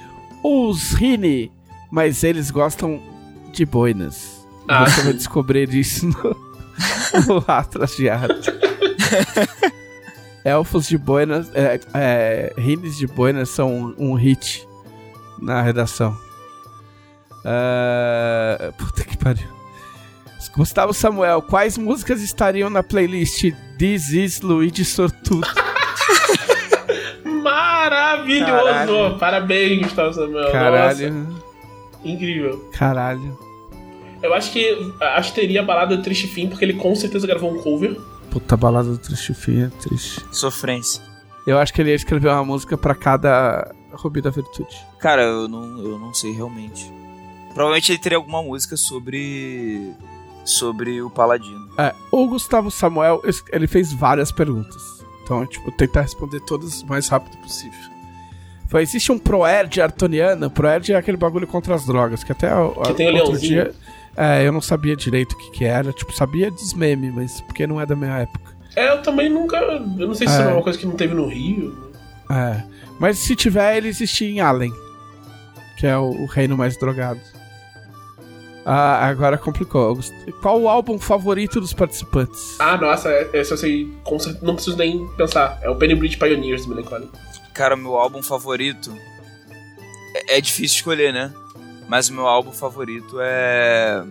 [0.44, 1.52] Os Rini,
[1.92, 3.02] mas eles gostam
[3.52, 4.48] de boinas.
[4.68, 4.86] Ah.
[4.86, 6.36] Você vai descobrir isso no,
[7.28, 8.52] no Atlas de Arton.
[10.44, 14.68] Elfos de boinas, é, é, Rines de boinas são um, um hit
[15.40, 16.18] na redação.
[17.46, 19.48] Ah, puta que pariu.
[20.56, 25.48] Gustavo Samuel, quais músicas estariam na playlist This is Luigi Sortudo?
[27.90, 28.52] Maravilhoso!
[28.52, 29.18] Caralho.
[29.18, 30.52] Parabéns, Gustavo Samuel.
[30.52, 31.44] Caralho, Nossa,
[32.04, 32.70] incrível.
[32.74, 33.40] caralho.
[34.22, 37.26] Eu acho que acho que teria a balada do Triste Fim, porque ele com certeza
[37.26, 38.00] gravou um cover.
[38.30, 40.24] Puta balada do triste fim, é triste.
[40.32, 41.04] Sofrência.
[41.46, 44.74] Eu acho que ele ia escrever uma música pra cada Rubi da Virtude.
[45.00, 46.90] Cara, eu não, eu não sei realmente.
[47.54, 49.92] Provavelmente ele teria alguma música sobre.
[50.46, 51.68] sobre o Paladino.
[51.78, 53.22] É, o Gustavo Samuel,
[53.52, 55.01] ele fez várias perguntas.
[55.32, 57.80] Então, tipo, tentar responder todas o mais rápido possível.
[58.68, 60.50] Foi, existe um Proerd artoniano.
[60.52, 63.40] Proerd é aquele bagulho contra as drogas, que até Que tem o outro leãozinho.
[63.64, 63.74] dia...
[64.18, 65.94] É, eu não sabia direito o que que era.
[65.94, 68.52] Tipo, sabia dos memes, mas porque não é da minha época.
[68.76, 69.56] É, eu também nunca.
[69.58, 70.42] Eu não sei se É.
[70.44, 71.92] é uma coisa que não teve no Rio.
[72.30, 72.62] É.
[73.00, 74.72] Mas se tiver, ele existe em Allen.
[75.78, 77.22] Que é o, o reino mais drogado.
[78.66, 79.88] Ah, agora complicou.
[79.88, 82.56] August- Qual o álbum favorito dos participantes?
[82.60, 83.92] Ah, nossa, é- esse eu sei.
[84.42, 85.60] Não preciso nem pensar.
[85.62, 87.10] É o Penny Bridge Pioneers do Melancholy.
[87.54, 88.96] Cara, meu álbum favorito.
[90.14, 91.34] É, é difícil escolher, né?
[91.90, 94.04] Mas o meu álbum favorito é.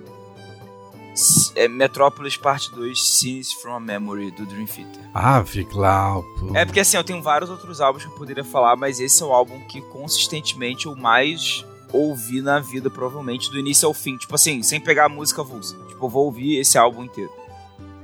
[1.56, 5.02] É Metrópolis Parte 2 Scenes from a Memory do Dream Theater.
[5.12, 6.56] Ah, Glauco.
[6.56, 9.26] É porque assim, eu tenho vários outros álbuns que eu poderia falar, mas esse é
[9.26, 14.16] o álbum que consistentemente eu mais ouvi na vida, provavelmente, do início ao fim.
[14.16, 15.76] Tipo assim, sem pegar a música avulsa.
[15.88, 17.30] Tipo, vou ouvir esse álbum inteiro.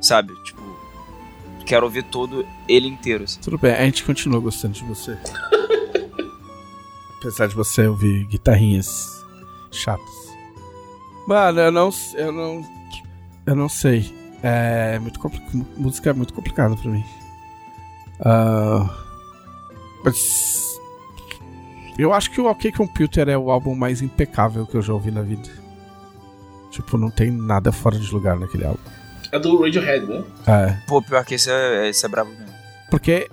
[0.01, 0.35] Sabe?
[0.45, 0.63] Tipo,
[1.65, 3.25] quero ouvir todo ele inteiro.
[3.25, 3.41] assim.
[3.41, 5.17] Tudo bem, a gente continua gostando de você.
[7.19, 9.25] Apesar de você ouvir guitarrinhas
[9.73, 10.17] chatas.
[11.27, 11.91] Mano, eu não.
[12.15, 12.65] Eu não.
[13.45, 14.15] Eu não sei.
[14.43, 15.67] É muito complicado.
[15.77, 17.05] Música é muito complicado pra mim.
[18.21, 18.89] Ah,
[20.05, 20.76] mas.
[21.99, 25.11] Eu acho que o OK Computer é o álbum mais impecável que eu já ouvi
[25.11, 25.49] na vida.
[26.71, 28.81] Tipo, não tem nada fora de lugar naquele álbum.
[29.33, 30.23] É do Radiohead, né?
[30.47, 30.77] É.
[30.87, 32.47] Pô, pior que esse é, esse é brabo mesmo.
[32.91, 33.29] Porque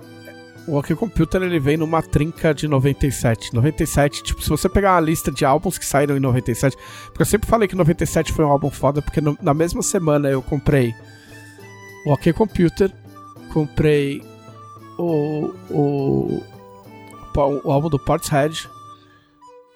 [0.66, 3.52] o OK Computer ele vem numa trinca de 97.
[3.54, 6.76] 97, tipo, se você pegar uma lista de álbuns que saíram em 97.
[7.06, 10.28] Porque eu sempre falei que 97 foi um álbum foda, porque no- na mesma semana
[10.30, 10.94] eu comprei
[12.06, 12.90] o OK Computer,
[13.52, 14.22] comprei
[14.98, 15.52] o.
[15.70, 16.42] o.
[17.42, 18.68] o álbum do Portishead.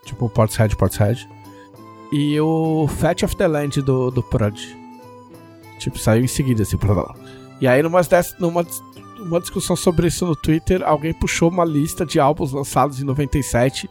[0.04, 1.28] Tipo, o Portishead, Portishead.
[2.12, 4.58] E o Fat of the Land do, do Prod.
[5.78, 7.14] Tipo, saiu em seguida, assim, blá, blá.
[7.60, 8.00] E aí, numa,
[8.38, 8.64] numa
[9.18, 13.88] uma discussão sobre isso no Twitter, alguém puxou uma lista de álbuns lançados em 97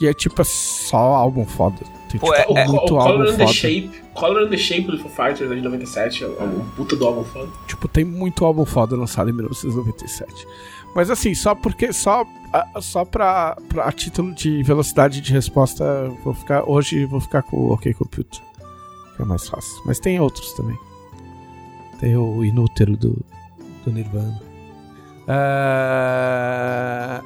[0.00, 1.78] e é tipo é só álbum foda.
[2.08, 3.52] Tem Pô, tipo, é- O, o, muito o álbum Color and the foda.
[3.52, 3.90] Shape.
[4.14, 6.24] Color and the Shape do Foo Fighters é de 97.
[6.24, 7.48] É um puta do álbum foda.
[7.66, 10.46] Tipo, tem muito álbum foda lançado em 1997.
[10.94, 12.26] Mas assim, só porque só
[12.80, 17.56] só pra, pra a título de velocidade de resposta, vou ficar hoje vou ficar com
[17.56, 18.40] o OK Computer,
[19.16, 19.80] que é mais fácil.
[19.86, 20.76] Mas tem outros também.
[22.00, 23.24] Tem o Inútero do
[23.84, 24.40] do Nirvana.
[25.28, 27.22] Ah,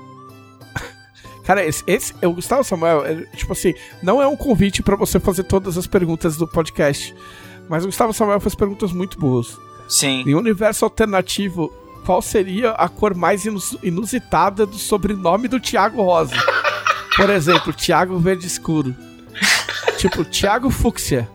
[1.44, 5.18] Cara, esse, esse o Gustavo Samuel, ele, tipo assim, não é um convite pra você
[5.18, 7.14] fazer todas as perguntas do podcast,
[7.68, 9.58] mas o Gustavo Samuel fez perguntas muito boas.
[9.88, 10.22] Sim.
[10.26, 11.72] Em um universo alternativo,
[12.04, 16.34] qual seria a cor mais inus- inusitada do sobrenome do Thiago Rosa?
[17.16, 18.94] Por exemplo, Thiago Verde Escuro.
[19.98, 21.28] Tipo, Thiago Fúcsia.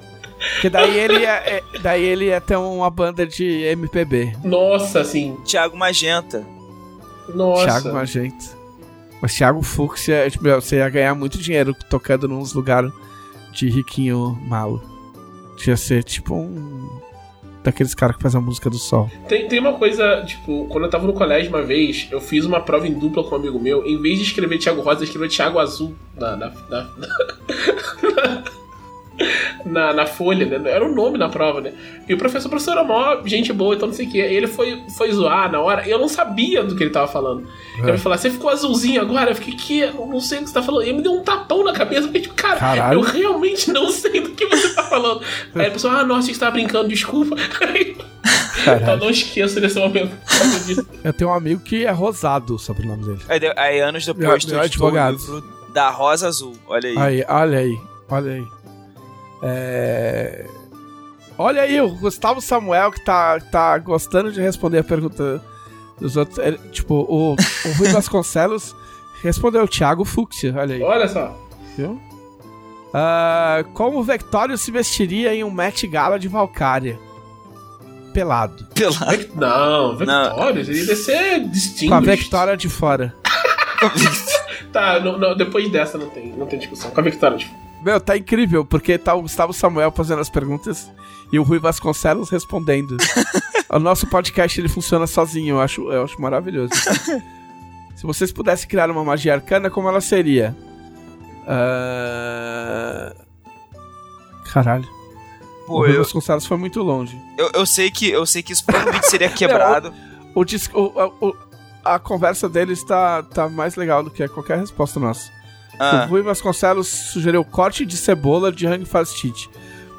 [0.61, 4.35] Que daí ele é, é- daí ele ia ter uma banda de MPB.
[4.43, 5.35] Nossa, assim.
[5.45, 6.45] Thiago Magenta.
[7.33, 7.65] Nossa.
[7.65, 8.45] Thiago Magenta.
[9.21, 12.91] Mas Thiago Fúcsia, tipo, você ia ganhar muito dinheiro tocando nos lugares
[13.51, 14.81] de riquinho malo.
[15.67, 16.98] Ia ser tipo um.
[17.69, 19.11] Daqueles caras que faz a música do sol.
[19.27, 22.59] Tem, tem uma coisa, tipo, quando eu tava no colégio uma vez, eu fiz uma
[22.59, 23.85] prova em dupla com um amigo meu.
[23.85, 28.43] Em vez de escrever Thiago Rosa, eu escrevi Thiago Azul na, na, na, na,
[29.65, 30.71] na folha, né?
[30.71, 31.73] Era o nome na prova, né?
[32.07, 34.17] E o professor, o professor era mó gente boa, então não sei o quê.
[34.19, 37.07] E ele foi, foi zoar na hora, e eu não sabia do que ele tava
[37.07, 37.47] falando.
[37.77, 39.31] Ele falou: Você ficou azulzinho agora?
[39.31, 39.79] Eu fiquei, que?
[39.81, 40.83] Eu não sei o que você tá falando.
[40.83, 42.01] E ele me deu um tapão na cabeça.
[42.01, 42.99] Eu fiquei, tipo, cara, Caralho.
[42.99, 45.21] eu realmente não sei do que você tá falando.
[45.55, 47.35] Aí a pessoa, ah, nossa, você tava brincando, desculpa.
[48.65, 50.11] Eu não esqueço desse momento.
[51.03, 53.21] Eu tenho um amigo que é rosado o sobrenome dele.
[53.29, 55.17] Aí, aí anos depois, Meu- tu advogado.
[55.17, 55.43] livro
[55.73, 56.53] da Rosa Azul.
[56.67, 56.97] Olha aí.
[56.97, 57.79] Aí, olha aí,
[58.09, 58.47] olha aí.
[59.41, 60.45] É...
[61.37, 65.41] Olha aí, o Gustavo Samuel que tá, tá gostando de responder a pergunta
[65.99, 66.37] dos outros.
[66.39, 68.75] Ele, tipo, o, o Rui Vasconcelos
[69.23, 70.83] respondeu o Thiago Fúcsia, olha aí.
[70.83, 71.37] Olha só.
[71.77, 71.99] Viu?
[72.93, 76.99] Ah, como o Vectório se vestiria em um Met Gala de Valkyria?
[78.13, 78.65] Pelado.
[78.73, 78.91] Pela...
[79.11, 81.89] Vec- Não, Victória, ele deve ser distinto.
[81.89, 83.13] Com a Vectória de fora.
[84.73, 86.91] Tá, não, não, depois dessa não tem, não tem discussão.
[86.91, 87.55] Com a Victória, tipo.
[87.81, 90.91] Meu, tá incrível, porque tá o Gustavo Samuel fazendo as perguntas
[91.31, 92.97] e o Rui Vasconcelos respondendo.
[93.69, 96.73] o nosso podcast ele funciona sozinho, eu acho, eu acho maravilhoso.
[97.95, 100.55] Se vocês pudessem criar uma magia arcana, como ela seria?
[101.47, 103.13] Ah,
[104.51, 104.87] Caralho.
[105.63, 107.19] o Pô, Rui eu, Vasconcelos foi muito longe.
[107.37, 109.93] eu, eu sei que, eu sei que isso provavelmente seria quebrado.
[110.35, 111.35] O dis- o- a- o-
[111.83, 115.31] a conversa deles tá, tá mais legal do que qualquer resposta nossa.
[115.79, 119.47] O Ah, Rui Vasconcelos sugeriu corte de cebola de Hang Fastid.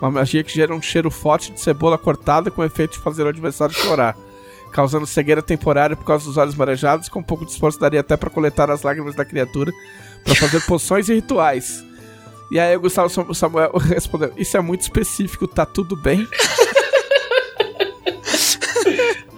[0.00, 3.22] Uma magia que gera um cheiro forte de cebola cortada com o efeito de fazer
[3.24, 4.16] o adversário chorar.
[4.72, 8.16] Causando cegueira temporária por causa dos olhos marejados, com um pouco de esforço daria até
[8.16, 9.72] pra coletar as lágrimas da criatura
[10.24, 11.84] pra fazer poções e rituais.
[12.52, 16.26] E aí o Gustavo Sam- Samuel respondeu: Isso é muito específico, tá tudo bem?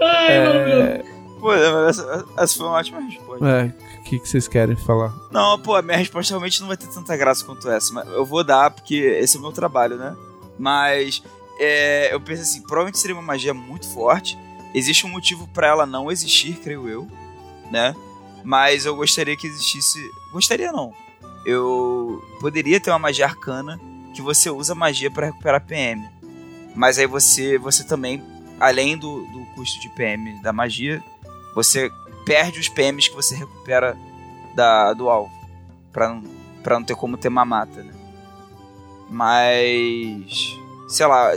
[0.01, 1.07] Ai, meu Deus.
[1.41, 3.47] pô, essa, essa foi uma ótima resposta.
[3.47, 5.13] É, o que, que vocês querem falar?
[5.31, 8.25] Não, pô, a minha resposta realmente não vai ter tanta graça quanto essa, mas eu
[8.25, 10.17] vou dar porque esse é o meu trabalho, né?
[10.59, 11.23] Mas
[11.59, 14.39] é, eu penso assim, provavelmente seria uma magia muito forte.
[14.75, 17.09] Existe um motivo pra ela não existir, creio eu,
[17.71, 17.95] né?
[18.45, 19.99] Mas eu gostaria que existisse.
[20.33, 20.93] Gostaria não.
[21.45, 23.81] Eu poderia ter uma magia arcana
[24.15, 26.09] que você usa magia pra recuperar PM.
[26.75, 28.23] Mas aí você, você também,
[28.59, 31.03] além do, do custo de PM da magia,
[31.55, 31.91] você
[32.25, 33.97] perde os PMs que você recupera
[34.55, 35.31] da, do alvo.
[35.93, 36.23] Pra não,
[36.63, 37.93] pra não ter como ter mamata, né?
[39.09, 40.57] Mas.
[40.89, 41.31] Sei lá,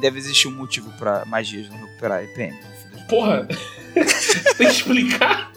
[0.00, 2.56] deve existir um motivo pra magias não recuperar PM.
[3.08, 3.46] Porra.
[4.56, 5.50] tem que explicar.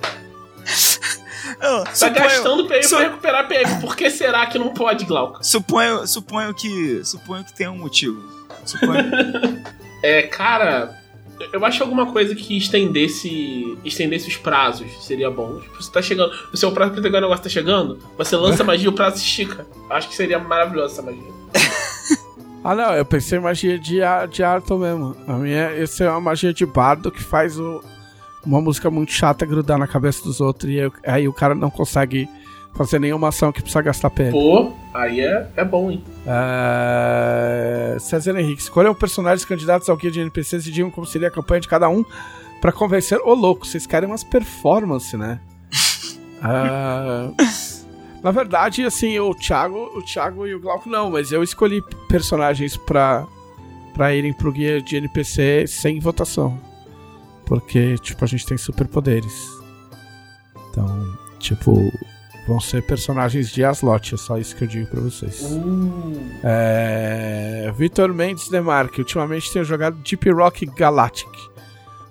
[1.61, 3.81] Não, Tá suponho, gastando PM su- pra recuperar PM.
[3.81, 5.43] Por que será que não pode, Glauco?
[5.45, 7.03] suponho, suponho que.
[7.06, 8.22] Suponho que tem um motivo.
[8.65, 9.03] Suponho.
[10.03, 10.95] É, cara.
[11.51, 15.59] Eu acho alguma coisa que estendesse, estendesse os prazos seria bom.
[15.59, 16.31] Tipo, você tá chegando.
[16.53, 19.17] O seu prazo pra entregar o negócio tá chegando, você lança magia e o prazo
[19.17, 19.65] estica.
[19.89, 21.35] Acho que seria maravilhosa essa magia.
[22.67, 23.99] Ah, não, eu pensei em magia de,
[24.31, 24.41] de
[24.79, 25.15] mesmo.
[25.27, 27.83] A minha, essa é uma magia de bardo que faz o,
[28.43, 32.27] uma música muito chata grudar na cabeça dos outros e aí o cara não consegue
[32.76, 34.31] fazer nenhuma ação que precisa gastar PL.
[34.31, 36.03] Pô, aí é, é bom, hein?
[36.27, 37.97] É...
[37.99, 41.61] César Henrique, escolham personagens candidatos ao guia de NPCs e digam como seria a campanha
[41.61, 42.03] de cada um
[42.61, 43.19] pra convencer.
[43.23, 45.39] Ô, louco, vocês querem umas performances, né?
[46.41, 47.31] Ah,
[48.26, 51.80] Na verdade, assim, o Thiago, o Thiago e o Glauco não, mas eu escolhi
[52.10, 53.27] personagens pra,
[53.93, 56.60] pra irem pro guia de NPC sem votação.
[57.45, 59.47] Porque, tipo, a gente tem superpoderes.
[60.72, 61.72] Então, tipo,
[62.47, 65.41] vão ser personagens de Aslot, é só isso que eu digo pra vocês.
[65.41, 67.72] Uh, É...
[67.77, 71.27] Vitor Mendes Demarque, ultimamente tenho jogado Deep Rock Galactic,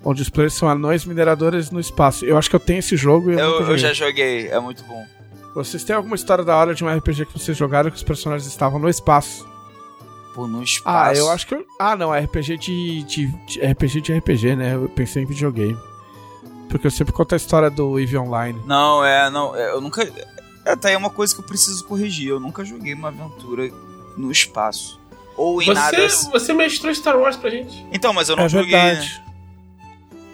[0.04, 2.24] onde os players são anões mineradores no espaço.
[2.24, 4.82] Eu acho que eu tenho esse jogo e eu, Eu, eu já joguei, é muito
[4.84, 5.04] bom.
[5.54, 8.46] Vocês têm alguma história da hora de um RPG que vocês jogaram que os personagens
[8.50, 9.46] estavam no espaço?
[10.34, 11.20] Pô, no Ah, espaço.
[11.20, 11.64] eu acho que eu...
[11.78, 14.74] Ah, não, é RPG de, de, de- RPG de RPG, né?
[14.74, 15.78] Eu pensei em videogame.
[16.68, 18.60] Porque eu sempre conto a história do Eve Online.
[18.66, 20.10] Não, é, não, é, eu nunca.
[20.64, 22.28] Até é uma coisa que eu preciso corrigir.
[22.28, 23.70] Eu nunca joguei uma aventura
[24.16, 25.00] no espaço.
[25.36, 25.96] Ou em nada.
[25.96, 26.30] você, assim.
[26.30, 27.84] você mestrou Star Wars pra gente.
[27.92, 28.70] Então, mas eu não é joguei.
[28.70, 29.22] verdade.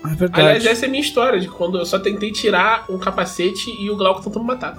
[0.04, 0.40] É verdade.
[0.40, 3.90] Aliás, essa é a minha história, de quando eu só tentei tirar um capacete e
[3.90, 4.78] o Glauco tentou me matar.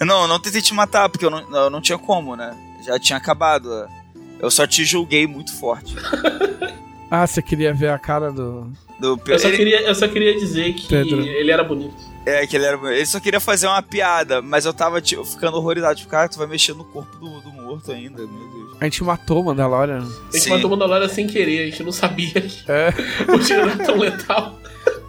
[0.00, 2.56] Não, eu não tentei te matar, porque eu não, eu não tinha como, né?
[2.84, 3.86] Já tinha acabado.
[4.38, 5.94] Eu só te julguei muito forte.
[7.10, 8.70] Ah, você queria ver a cara do...
[8.98, 11.22] Do, Eu só, queria, eu só queria dizer que Pedro.
[11.22, 11.94] ele era bonito.
[12.26, 15.56] é, que ele, era, ele só queria fazer uma piada, mas eu tava tipo, ficando
[15.56, 15.96] horrorizado.
[15.96, 18.76] Tipo, cara, tu vai mexer no corpo do, do morto ainda, meu Deus.
[18.78, 19.98] A gente matou o Mandalorian.
[19.98, 20.50] A gente Sim.
[20.50, 22.90] matou o Mandalorian sem querer, a gente não sabia que É.
[23.32, 24.58] o tiro era tão letal.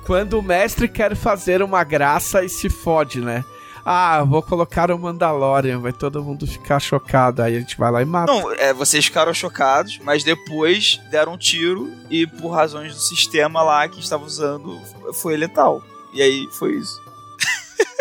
[0.06, 3.44] Quando o mestre quer fazer uma graça e se fode, né?
[3.84, 7.42] Ah, vou colocar o Mandalorian, vai todo mundo ficar chocado.
[7.42, 8.32] Aí a gente vai lá e mata.
[8.32, 13.64] Não, é, vocês ficaram chocados, mas depois deram um tiro e por razões do sistema
[13.64, 14.80] lá que estava usando,
[15.14, 15.82] foi letal.
[16.14, 17.02] E aí foi isso.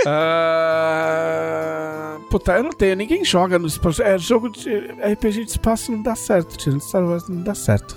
[0.06, 2.96] Ah, Puta, eu não tenho.
[2.96, 4.02] Ninguém joga no espaço.
[4.02, 6.56] É, jogo de RPG de espaço não dá certo.
[6.56, 7.96] Tirando Star Wars não dá certo.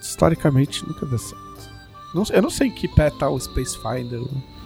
[0.00, 1.44] Historicamente nunca dá certo.
[2.14, 4.20] Não- eu não sei em que pé tá o Space Finder.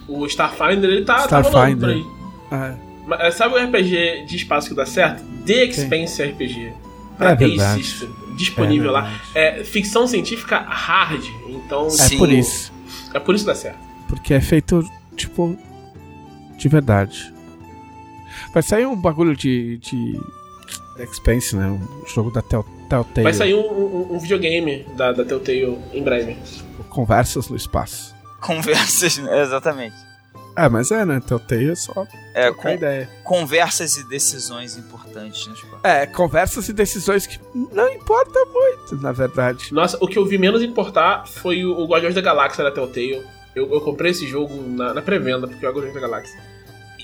[0.07, 1.53] O Starfinder, ele tá, tá Starfinder.
[1.53, 2.05] rolando por aí.
[2.51, 2.73] É,
[3.05, 5.23] Mas, é, sabe o RPG de espaço que dá certo?
[5.45, 6.73] The Expanse RPG.
[7.17, 7.83] Pra É verdade.
[7.83, 9.21] System, disponível É lá.
[9.35, 11.23] É ficção científica hard.
[11.49, 12.17] Então, é Sim.
[12.17, 12.71] por isso.
[13.13, 13.79] é por isso que dá certo.
[14.07, 14.83] Porque é feito,
[15.15, 15.57] tipo,
[16.57, 17.33] de verdade.
[18.53, 19.77] Vai sair um bagulho de.
[19.77, 20.19] de.
[20.97, 21.65] The Expanse, né?
[21.67, 23.23] Um jogo da Tell, Telltale.
[23.23, 26.37] Vai sair um, um- um videogame da, da Telltale em breve.
[26.89, 28.13] Conversas no espaço.
[28.41, 29.95] Conversas, exatamente.
[30.65, 31.21] É, mas é, né?
[31.25, 33.09] Telltale é só É, com, ideia.
[33.23, 35.53] conversas e decisões importantes, né?
[35.55, 39.73] Tipo, É, conversas e decisões que não importa muito, na verdade.
[39.73, 43.23] Nossa, o que eu vi menos importar foi o, o Guardiões da Galáxia da Telltale.
[43.55, 46.37] Eu, eu comprei esse jogo na, na pré-venda, porque é o Guardiões da Galáxia.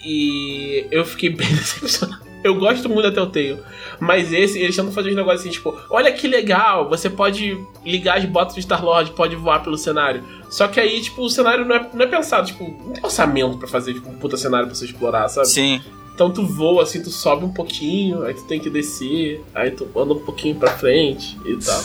[0.03, 2.24] E eu fiquei bem decepcionado.
[2.45, 3.57] Eu gosto muito da Telltale,
[3.99, 8.19] mas esse, eles tentam fazer uns negócios assim, tipo, olha que legal, você pode ligar
[8.19, 10.23] as botas do Star-Lord, pode voar pelo cenário.
[10.47, 13.57] Só que aí, tipo, o cenário não é, não é pensado, tipo, não tem orçamento
[13.57, 15.47] pra fazer, tipo, um puta cenário pra você explorar, sabe?
[15.47, 15.81] sim.
[16.13, 19.89] Então tu voa assim, tu sobe um pouquinho, aí tu tem que descer, aí tu
[19.99, 21.83] anda um pouquinho pra frente e tal.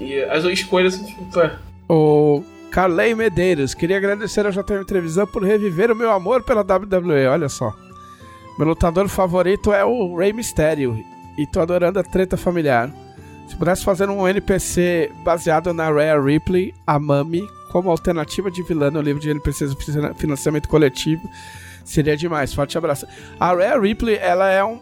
[0.00, 1.56] E as escolhas são tipo, é.
[1.88, 7.26] O Carley Medeiros, queria agradecer ao JM Trevisan por reviver o meu amor pela WWE,
[7.28, 7.72] olha só.
[8.58, 11.04] Meu lutador favorito é o Rey Mysterio
[11.36, 12.90] e tô adorando a treta familiar.
[13.48, 18.90] Se pudesse fazer um NPC baseado na Rhea Ripley, a Mami, como alternativa de vilã
[18.90, 19.74] no livro de NPCs
[20.16, 21.28] financiamento coletivo,
[21.84, 22.54] seria demais.
[22.54, 23.06] Forte abraço.
[23.38, 24.80] A Rhea Ripley, ela é um.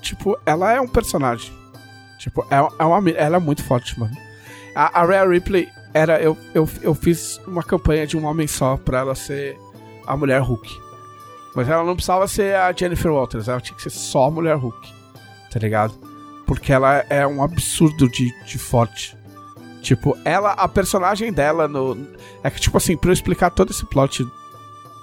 [0.00, 1.52] Tipo, ela é um personagem.
[2.18, 4.16] Tipo, é, é uma, ela é muito forte, mano.
[4.74, 6.22] A, a Rhea Ripley era.
[6.22, 9.58] Eu, eu, eu fiz uma campanha de um homem só pra ela ser
[10.06, 10.83] a mulher Hulk.
[11.54, 14.56] Mas ela não precisava ser a Jennifer Walters, ela tinha que ser só a mulher
[14.56, 14.92] Hulk.
[15.52, 15.94] Tá ligado?
[16.46, 19.16] Porque ela é um absurdo de, de forte.
[19.80, 21.96] Tipo, ela, a personagem dela no.
[22.42, 24.26] É que, tipo assim, pra eu explicar todo esse plot,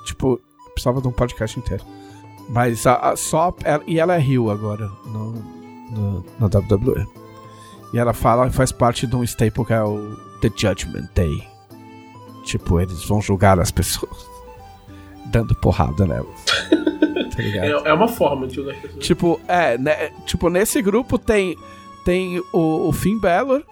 [0.06, 0.41] tipo,
[0.73, 1.84] precisava de um podcast inteiro.
[2.49, 3.56] Mas a, a- só.
[3.64, 5.32] ela- e ela é Rio agora, no,
[5.91, 7.07] no, na WWE.
[7.94, 11.48] E ela fala faz parte de um staple que é o The Judgment Day.
[12.44, 14.30] Tipo, eles vão julgar as pessoas.
[15.31, 16.27] Dando porrada nelas.
[17.35, 17.85] tá ligado?
[17.85, 19.05] É, é uma forma de as pessoas.
[19.05, 21.55] Tipo, é, né, tipo, nesse grupo tem
[22.03, 23.63] tem o, o Finn Balor,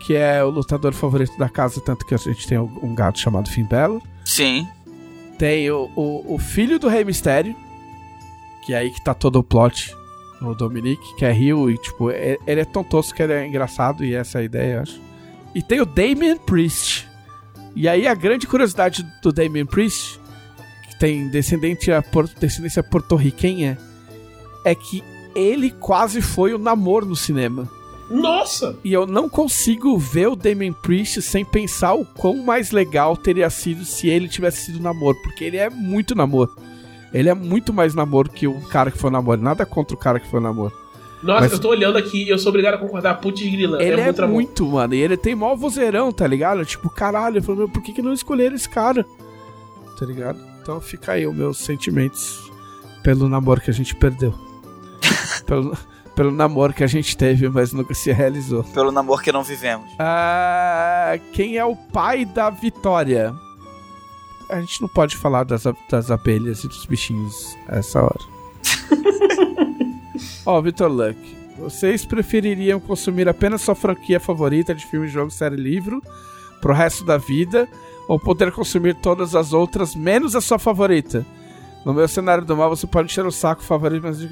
[0.00, 3.48] que é o lutador favorito da casa, tanto que a gente tem um gato chamado
[3.48, 4.02] Finn Balor.
[4.24, 4.66] Sim.
[5.38, 7.54] Tem o, o, o filho do Rei Mistério,
[8.64, 9.94] que é aí que tá todo o plot,
[10.42, 14.04] o Dominique, que é Rio, e tipo, ele é tão tosco que ele é engraçado,
[14.04, 15.00] e essa é a ideia, eu acho.
[15.54, 17.08] E tem o Damien Priest.
[17.74, 20.20] E aí a grande curiosidade do Damien Priest,
[20.98, 22.04] tem descendência,
[22.40, 23.78] descendência porto-riquenha,
[24.64, 25.02] é que
[25.34, 27.68] ele quase foi o namoro no cinema.
[28.10, 28.76] Nossa!
[28.82, 33.50] E eu não consigo ver o Damien Priest sem pensar o quão mais legal teria
[33.50, 36.50] sido se ele tivesse sido namoro, porque ele é muito namoro.
[37.12, 39.40] Ele é muito mais namoro que o cara que foi namoro.
[39.40, 40.72] Nada contra o cara que foi namoro.
[41.22, 41.52] Nossa, Mas...
[41.52, 43.14] eu tô olhando aqui e eu sou obrigado a concordar.
[43.14, 43.82] Putz grila.
[43.82, 44.94] Ele é, muito, é muito mano.
[44.94, 46.64] E ele tem mó vozeirão, tá ligado?
[46.64, 47.38] Tipo, caralho.
[47.38, 49.04] Eu falei, meu, por que, que não escolheram esse cara?
[49.98, 50.38] Tá ligado?
[50.68, 52.52] Então fica aí os meus sentimentos
[53.02, 54.34] pelo namoro que a gente perdeu.
[55.46, 55.74] pelo
[56.14, 58.62] pelo namoro que a gente teve, mas nunca se realizou.
[58.64, 59.90] Pelo namoro que não vivemos.
[59.98, 63.34] Ah, quem é o pai da Vitória?
[64.50, 68.20] A gente não pode falar das, das abelhas e dos bichinhos essa hora.
[70.44, 71.18] Ó, oh, Vitor Luck.
[71.56, 76.02] Vocês prefeririam consumir apenas sua franquia favorita de filme, jogo, série, livro
[76.60, 77.66] pro resto da vida?
[78.08, 81.24] Ou poder consumir todas as outras, menos a sua favorita?
[81.84, 84.26] No meu cenário do mal, você pode tirar o saco favorito, mas.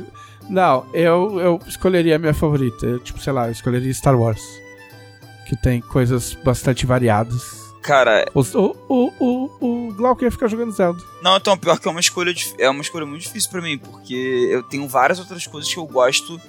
[0.48, 2.86] Não, eu, eu escolheria a minha favorita.
[2.86, 4.42] Eu, tipo, sei lá, eu escolheria Star Wars.
[5.46, 7.66] Que tem coisas bastante variadas.
[7.82, 8.26] Cara.
[8.34, 11.00] O, o, o, o, o Glauco ia ficar jogando Zelda.
[11.22, 14.48] Não, então, pior que é uma escolha, é uma escolha muito difícil para mim, porque
[14.50, 16.40] eu tenho várias outras coisas que eu gosto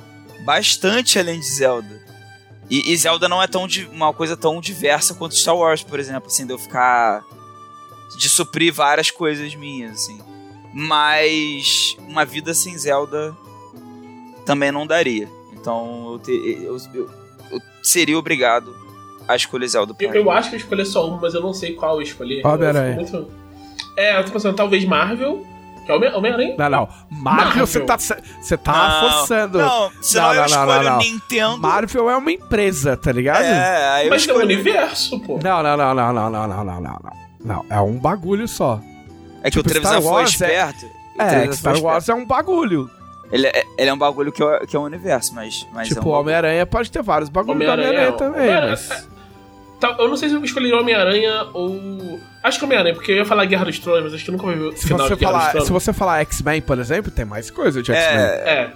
[0.43, 2.06] bastante além de Zelda.
[2.69, 6.27] E, e Zelda não é tão uma coisa tão diversa quanto Star Wars, por exemplo,
[6.27, 7.23] assim, de eu ficar.
[8.17, 10.19] de suprir várias coisas minhas, assim.
[10.73, 13.35] Mas uma vida sem Zelda
[14.45, 15.29] também não daria.
[15.53, 17.09] Então eu, te, eu, eu,
[17.51, 18.75] eu seria obrigado
[19.27, 19.95] a escolher Zelda.
[19.99, 22.45] Eu, eu, acho que eu escolhi só uma, mas eu não sei qual escolher.
[22.45, 22.95] Homem-Aranha.
[22.95, 23.27] Muito...
[23.95, 25.45] É, eu tô pensando talvez Marvel.
[25.87, 26.55] Que é Homem-Aranha?
[26.57, 26.89] Não, não.
[27.09, 29.57] Marvel, você tá, você tá não, forçando.
[29.57, 31.57] Não, senão não, não, não, não, Nintendo.
[31.57, 33.43] Marvel é uma empresa, tá ligado?
[33.43, 34.39] É, aí Mas escolhi...
[34.39, 35.39] é um universo, pô.
[35.41, 37.27] Não, não, não, não, não, não, não, não, não.
[37.39, 38.81] Não, é um bagulho só.
[39.41, 40.85] É que tipo, o Trevisan foi esperto.
[41.17, 42.89] É, é que Star Wars é um bagulho.
[43.31, 45.65] Ele é, ele é um bagulho que é, que é um universo, mas.
[45.73, 49.07] mas tipo, é um Homem-Aranha pode ter vários bagulhos Homem do Homem-Aranha também, Homem mas.
[49.79, 52.19] Tá, eu não sei se eu escolheria Homem-Aranha ou.
[52.47, 54.59] Acho que Homem-Aranha, porque eu ia falar Guerra dos Tronos, mas acho que nunca vi
[54.59, 57.83] o se final você de falar, Se você falar X-Men, por exemplo, tem mais coisa
[57.83, 58.17] de X-Men.
[58.17, 58.49] É.
[58.49, 58.73] é.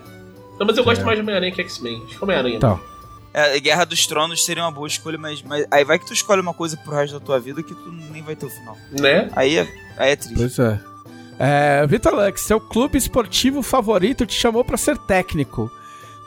[0.59, 1.03] Não, mas eu gosto é.
[1.05, 2.03] mais de Homem-Aranha que X-Men.
[2.05, 2.57] Acho que Homem-Aranha.
[2.57, 2.79] Então.
[3.33, 6.41] É, Guerra dos Tronos seria uma boa escolha, mas, mas aí vai que tu escolhe
[6.41, 8.77] uma coisa pro resto da tua vida que tu nem vai ter o final.
[8.91, 9.29] Né?
[9.33, 9.67] Aí é,
[9.97, 10.35] aí é triste.
[10.35, 10.79] Pois é.
[11.39, 15.71] é Vitor Lux, seu clube esportivo favorito te chamou para ser técnico.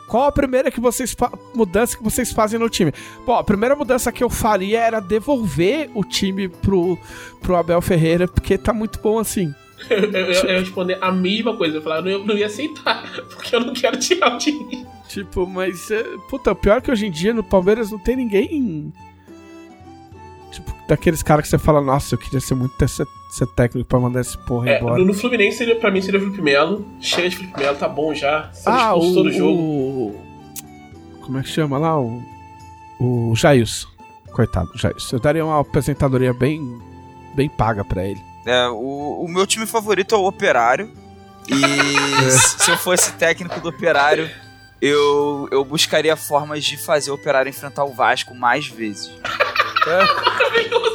[0.07, 1.15] Qual a primeira que vocês
[1.53, 2.93] mudança que vocês fazem no time?
[3.25, 6.97] Bom, a primeira mudança que eu faria era devolver o time pro,
[7.41, 9.53] pro Abel Ferreira, porque tá muito bom assim.
[9.89, 11.77] eu, eu, eu, ia responder a mesma coisa.
[11.77, 14.85] Eu falar, eu não, não ia aceitar, porque eu não quero tirar o time.
[15.07, 15.89] Tipo, mas.
[15.91, 18.93] É, puta, o pior é que hoje em dia no Palmeiras não tem ninguém.
[20.87, 24.21] Daqueles caras que você fala, nossa, eu queria ser muito ser, ser técnico pra mandar
[24.21, 24.97] esse porra é, embora.
[24.99, 26.85] No, no Fluminense, seria, pra mim, seria o Felipe Melo.
[27.01, 28.51] Chega de Felipe Melo, tá bom já.
[28.65, 29.59] ah, o, todo jogo.
[29.59, 30.21] O...
[31.21, 31.99] Como é que chama lá?
[31.99, 32.21] O,
[32.99, 33.87] o Jailson.
[34.31, 35.15] Coitado, Jailson.
[35.15, 36.61] Eu daria uma apresentadoria bem,
[37.35, 38.21] bem paga pra ele.
[38.45, 40.91] É, o, o meu time favorito é o Operário.
[41.47, 44.29] E se eu fosse técnico do Operário,
[44.81, 49.11] eu, eu buscaria formas de fazer o Operário enfrentar o Vasco mais vezes.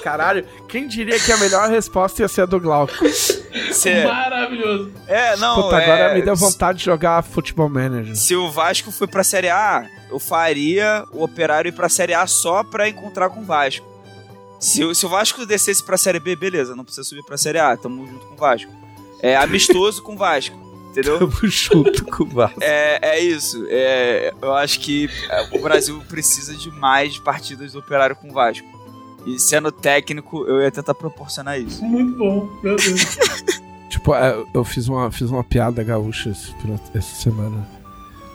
[0.03, 2.95] Caralho, quem diria que a melhor resposta ia ser a do Glauco?
[3.73, 4.05] Cê...
[4.05, 4.93] Maravilhoso.
[5.07, 5.63] É, não.
[5.63, 8.17] Puta, agora me deu vontade de jogar Futebol Manager.
[8.17, 12.27] Se o Vasco foi pra Série A, eu faria o Operário ir pra Série A
[12.27, 13.87] só pra encontrar com o Vasco.
[14.59, 17.77] Se, se o Vasco descesse pra Série B, beleza, não precisa subir pra Série A,
[17.77, 18.71] tamo junto com o Vasco.
[19.23, 20.59] É amistoso com o Vasco.
[20.91, 21.19] Entendeu?
[21.21, 22.59] Tamo junto com o Vasco.
[22.61, 23.65] É, é isso.
[23.69, 25.09] É, eu acho que
[25.53, 28.67] o Brasil precisa de mais partidas do Operário com o Vasco.
[29.27, 31.85] E sendo técnico, eu ia tentar proporcionar isso.
[31.85, 33.19] Muito bom, meu Deus.
[33.89, 37.69] tipo, é, eu fiz uma, fiz uma piada gaúcha essa semana.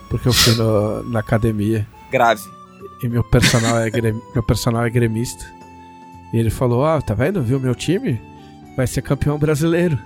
[0.08, 1.86] Porque eu fui no, na academia.
[2.10, 2.42] Grave.
[3.02, 5.44] E meu personal é, grem, meu personal é gremista.
[6.32, 7.42] E ele falou: Ah, tá vendo?
[7.42, 8.20] Viu meu time?
[8.76, 9.98] Vai ser campeão brasileiro.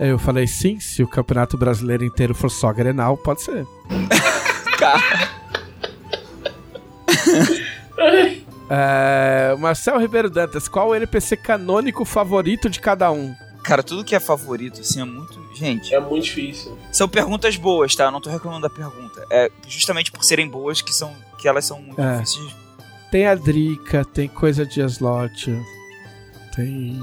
[0.00, 3.66] Aí eu falei: Sim, se o campeonato brasileiro inteiro for só Grenal, pode ser.
[4.78, 5.30] Cara.
[8.70, 13.34] É, Marcel Ribeiro Dantas, qual o NPC canônico favorito de cada um?
[13.62, 15.40] Cara, tudo que é favorito, assim, é muito.
[15.54, 15.94] Gente.
[15.94, 16.76] É muito difícil.
[16.90, 18.04] São perguntas boas, tá?
[18.04, 19.24] Eu não tô reclamando da pergunta.
[19.30, 22.16] É justamente por serem boas que, são, que elas são muito é.
[22.18, 22.54] difíceis
[23.10, 25.56] Tem a Drica, tem coisa de slot.
[26.56, 26.98] Tem.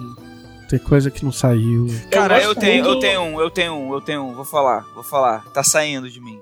[0.69, 1.88] Tem coisa que não saiu.
[2.11, 4.45] Cara, eu, gosto tenho, muito- eu tenho um, eu tenho um, eu tenho um, vou
[4.45, 5.44] falar, vou falar.
[5.53, 6.40] Tá saindo de mim.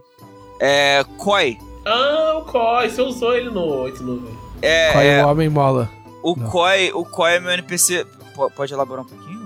[0.59, 1.03] É.
[1.17, 1.57] Koi.
[1.85, 4.46] Ah, o Koi, você usou ele no 8 nuvem.
[4.61, 5.89] É, Qual é é, o homem mola?
[6.23, 6.49] o Não.
[6.49, 8.05] Koi, o Koi é meu NPC.
[8.35, 9.37] Po- Pode elaborar um pouquinho?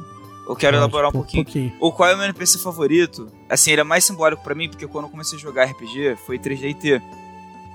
[0.47, 1.73] Eu quero elaborar um pouquinho.
[1.79, 3.31] O qual é o meu NPC favorito?
[3.49, 6.37] Assim, ele é mais simbólico pra mim, porque quando eu comecei a jogar RPG foi
[6.37, 7.01] 3DT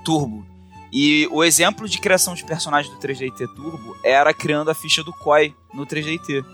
[0.03, 0.45] Turbo.
[0.91, 5.11] E o exemplo de criação de personagem do 3DT Turbo era criando a ficha do
[5.11, 6.45] Koi no 3DT.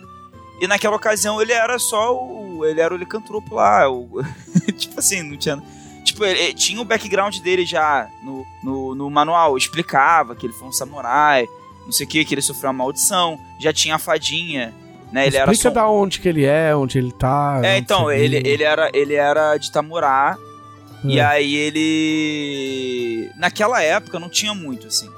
[0.61, 2.63] E naquela ocasião ele era só o.
[2.65, 3.89] Ele era o licantropo lá.
[3.89, 4.21] O,
[4.77, 5.61] tipo assim, não tinha.
[6.03, 9.57] Tipo, ele, ele tinha o background dele já no, no, no manual.
[9.57, 11.47] Explicava que ele foi um samurai,
[11.85, 13.39] não sei o que, que ele sofreu uma maldição.
[13.59, 14.73] Já tinha a fadinha,
[15.11, 15.27] né?
[15.27, 15.81] Ele era Explica só.
[15.81, 17.61] da onde que ele é, onde ele tá.
[17.63, 20.37] É, então, ele, ele, era, ele era de Tamurá.
[21.05, 21.25] E É.
[21.25, 23.29] aí ele.
[23.37, 25.09] Naquela época não tinha muito, assim.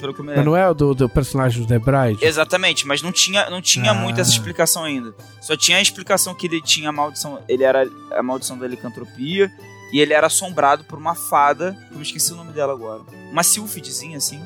[0.00, 2.24] Pelo que eu me Mas não é o do, do personagem do The Bride?
[2.24, 3.94] Exatamente, mas não tinha, não tinha Ah.
[3.94, 5.12] muito essa explicação ainda.
[5.40, 7.38] Só tinha a explicação que ele tinha a maldição.
[7.48, 9.52] Ele era a maldição da licantropia.
[9.92, 11.76] E ele era assombrado por uma fada.
[11.90, 13.02] Eu me esqueci o nome dela agora.
[13.30, 14.40] Uma sylphidzinha, assim.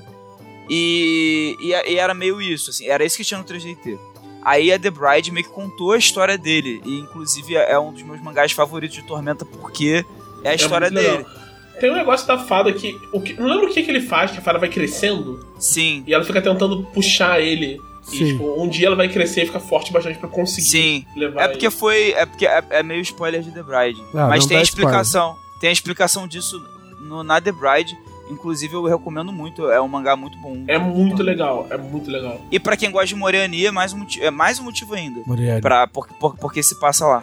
[0.68, 2.86] E, e, e era meio isso, assim.
[2.86, 3.98] Era isso que tinha no 3DT.
[4.42, 6.80] Aí a The Bride meio que contou a história dele.
[6.84, 10.04] E inclusive é um dos meus mangás favoritos de Tormenta, porque
[10.42, 11.16] é a história muito legal.
[11.18, 11.44] dele.
[11.80, 13.34] Tem um negócio da fada que, o que.
[13.34, 16.22] Não lembro o que, que ele faz, que a fada vai crescendo Sim, e ela
[16.22, 17.80] fica tentando puxar ele.
[18.12, 18.26] E, Sim.
[18.26, 21.06] tipo, um dia ela vai crescer e ficar forte bastante pra conseguir sim.
[21.16, 21.74] levar É porque ele.
[21.74, 22.10] foi.
[22.12, 24.02] É porque é, é meio spoiler de The Bride.
[24.14, 25.36] Ah, Mas não tem explicação.
[25.60, 26.62] Tem a explicação disso
[27.00, 27.96] no, na The Bride.
[28.30, 29.70] Inclusive eu recomendo muito.
[29.70, 30.64] É um mangá muito bom.
[30.66, 32.40] É muito legal, é muito legal.
[32.50, 35.20] E pra quem gosta de Moriani é mais um motivo, é mais um motivo ainda.
[35.26, 35.60] Moriarty.
[35.60, 37.22] Pra, por, por- porque se passa lá.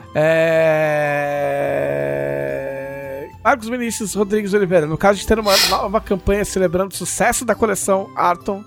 [1.61, 3.29] É...
[3.43, 4.85] Marcos Vinícius Rodrigues Oliveira.
[4.85, 8.63] No caso de ter uma nova campanha celebrando o sucesso da coleção Arton,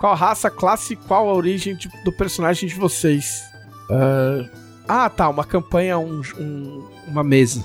[0.00, 3.42] qual raça, classe e qual a origem de- do personagem de vocês?
[3.90, 4.48] Ah,
[4.92, 5.28] Ah, tá.
[5.28, 7.64] Uma campanha, um, um- uma mesa.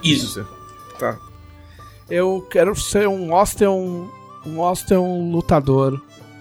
[0.00, 0.26] Quis Isso.
[0.28, 0.46] dizer.
[0.98, 1.18] Tá.
[2.08, 4.06] Eu quero ser um Osteon,
[4.46, 6.00] um Osteon lutador.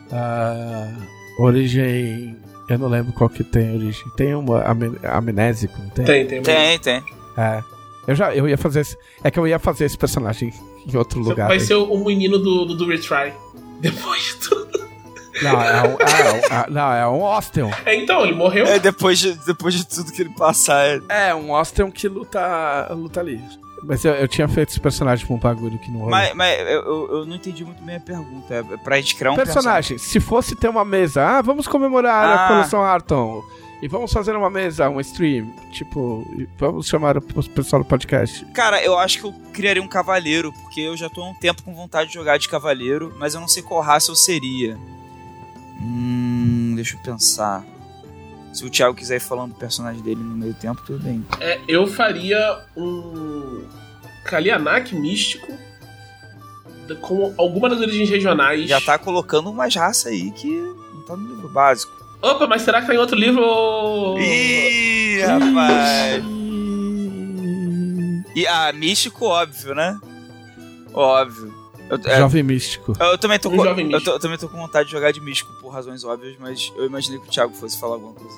[0.09, 0.89] Ah,
[1.38, 2.38] origem...
[2.69, 4.05] Eu não lembro qual que tem a origem.
[4.15, 6.05] Tem uma am- amnésico, tem?
[6.05, 6.41] Tem, tem.
[6.41, 7.03] Tem, tem.
[7.38, 7.61] É.
[8.07, 10.53] Eu já eu ia fazer esse, É que eu ia fazer esse personagem
[10.88, 11.47] em outro Você lugar.
[11.47, 11.63] vai aí.
[11.63, 13.34] ser o menino do, do, do Retry.
[13.81, 14.81] Depois de tudo.
[15.41, 17.72] Não, é um, é um- é- não, é um Osteon.
[17.86, 18.66] É, então, ele morreu.
[18.66, 20.86] É, depois de, depois de tudo que ele passar.
[20.86, 21.30] É...
[21.30, 23.41] É, um Osteon que luta, luta ali.
[23.84, 26.12] Mas eu, eu tinha feito esse personagem pra um bagulho que não rolou.
[26.12, 28.53] Mas, mas eu, eu, não entendi muito bem a pergunta.
[28.53, 32.45] É pra gente criar um personagem, se fosse ter uma mesa, ah, vamos comemorar Ah.
[32.45, 33.41] a coleção Arton.
[33.82, 35.52] E vamos fazer uma mesa, um stream.
[35.72, 36.24] Tipo,
[36.60, 38.45] vamos chamar o pessoal do podcast.
[38.53, 41.64] Cara, eu acho que eu criaria um cavaleiro, porque eu já tô há um tempo
[41.64, 44.78] com vontade de jogar de cavaleiro, mas eu não sei qual raça eu seria.
[45.82, 47.64] Hum, deixa eu pensar.
[48.53, 51.26] Se o Thiago quiser ir falando do personagem dele no meio tempo, tudo bem.
[51.40, 53.66] É, eu faria um
[54.26, 55.58] Kalianak místico
[57.02, 58.68] com alguma das origens regionais.
[58.68, 61.91] Já tá colocando umas raças aí que não tá no livro básico.
[62.22, 64.18] Opa, mas será que tá em outro livro?
[64.20, 66.24] Ih, rapaz.
[68.36, 69.99] E, ah, místico, óbvio, né?
[70.94, 71.60] Óbvio.
[71.91, 72.93] Eu, é, Jovem místico.
[72.99, 75.11] eu também tô Um com, jovem eu, tô- eu também tô com vontade de jogar
[75.11, 78.38] de místico por razões óbvias, mas eu imaginei que o Thiago fosse falar alguma coisa.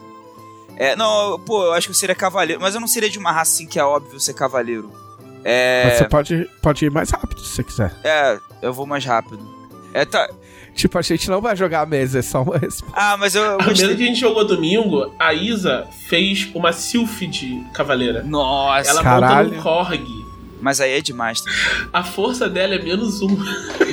[0.75, 3.31] É, não, pô, eu acho que eu seria cavaleiro, mas eu não seria de uma
[3.31, 4.91] raça assim que é óbvio ser cavaleiro.
[5.19, 7.93] Mas É, você pode, pode ir mais rápido se você quiser.
[8.03, 9.47] é, eu vou mais rápido.
[9.93, 10.27] É, tá.
[10.73, 12.95] Tipo, a gente não vai jogar a mesa, é só uma resposta.
[12.99, 16.73] Ah, mas eu, eu A mesa que a gente jogou domingo, a Isa fez uma
[16.73, 18.23] Sylphid cavaleira.
[18.23, 19.49] Nossa, Ela caralho.
[19.51, 20.22] monta num Korg.
[20.63, 21.41] Mas aí é demais.
[21.41, 21.51] tá?
[21.91, 23.37] A força dela é menos um.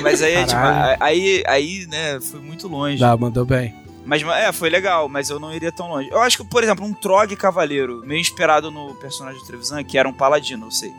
[0.01, 0.81] Mas aí é Caralho.
[0.83, 0.97] demais.
[1.01, 2.97] Aí, aí, né, foi muito longe.
[2.97, 3.75] Dá, mandou bem.
[4.05, 6.09] Mas é, foi legal, mas eu não iria tão longe.
[6.09, 9.97] Eu acho que, por exemplo, um Trog Cavaleiro, meio inspirado no personagem do Trevisan, que
[9.97, 10.91] era um paladino, eu sei.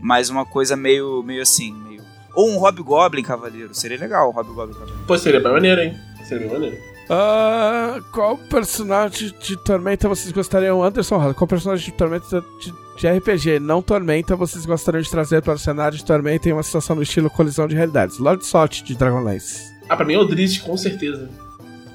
[0.00, 2.02] Mas uma coisa meio, meio assim, meio.
[2.34, 3.72] Ou um Hobgoblin Cavaleiro.
[3.74, 5.04] Seria legal um Hobgoblin Cavaleiro.
[5.06, 5.96] Pô, seria bem maneiro, hein?
[6.24, 6.91] Seria bem maneiro.
[7.10, 13.08] Ah, qual personagem de Tormenta vocês gostariam, Anderson Rosa, qual personagem de Tormenta de, de
[13.08, 16.96] RPG, não Tormenta, vocês gostariam de trazer para o cenário de Tormenta em uma situação
[16.96, 18.18] no estilo colisão de realidades?
[18.18, 19.72] Lord Sot de Dragonlance.
[19.88, 21.28] Ah, pra mim é o Drist, com certeza.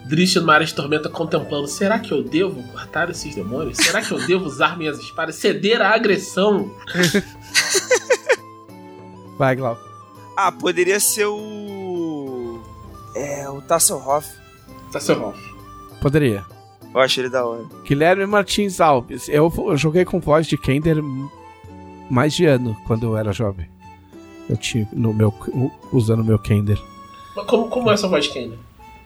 [0.08, 1.68] Drist numa área de tormenta contemplando.
[1.68, 3.78] Será que eu devo cortar esses demônios?
[3.78, 5.36] Será que eu devo usar minhas espadas?
[5.36, 6.74] Ceder à agressão?
[9.38, 9.78] Vai, Glau.
[10.36, 12.62] Ah, poderia ser o.
[13.16, 14.28] É, o Tasselhoff.
[14.92, 15.38] Tá seu Rolf.
[16.02, 16.46] Poderia.
[16.94, 17.66] Eu acho ele da hora.
[17.86, 19.28] Guilherme Martins Alves.
[19.30, 20.98] Eu, eu joguei com voz de Kender
[22.10, 23.70] mais de ano, quando eu era jovem.
[24.50, 25.34] Eu tinha no meu,
[25.92, 26.82] usando o meu Kender.
[27.36, 28.58] Mas como, como é essa voz de né?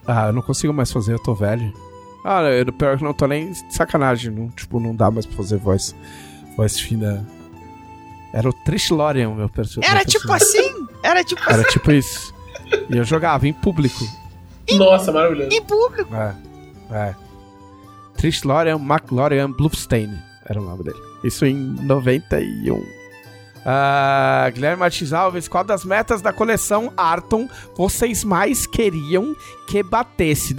[0.06, 1.74] Ah, eu não consigo mais fazer, eu tô velho.
[2.24, 4.32] Ah, eu, pior que não tô nem de sacanagem.
[4.32, 5.96] Não, tipo, não dá mais pra fazer voz,
[6.56, 7.28] voz fina.
[8.34, 9.94] Era o Trish Lorian, meu personagem.
[9.94, 10.88] Era tipo assim?
[11.04, 12.34] Era tipo Era tipo isso.
[12.90, 14.06] E eu jogava em público.
[14.78, 15.50] Nossa, maravilhoso.
[15.52, 16.14] em público.
[16.16, 16.36] É.
[16.92, 17.16] É.
[18.18, 20.12] Trish Lorian McLorian Bluffstein
[20.46, 21.00] era o nome dele.
[21.24, 23.01] Isso em 91.
[23.66, 29.36] Ah, Guilherme Martins Alves, qual das metas da coleção Arton vocês mais queriam
[29.68, 30.56] que batesse?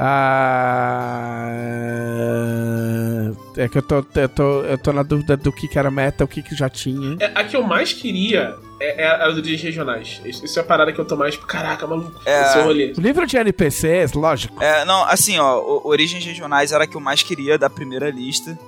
[1.53, 5.91] Ah, é que eu tô, eu, tô, eu tô na dúvida do que, que era
[5.91, 7.17] meta, o que, que já tinha.
[7.21, 10.21] É, a que eu mais queria é, é as origens regionais.
[10.25, 11.37] Isso isso é a parada que eu tô mais.
[11.37, 12.21] Caraca, maluco.
[12.25, 12.43] É.
[12.43, 12.93] Esse rolê.
[12.97, 14.63] O livro de NPCs, lógico.
[14.63, 18.11] É, não, assim, ó, o- Origens Regionais era a que eu mais queria da primeira
[18.11, 18.59] lista.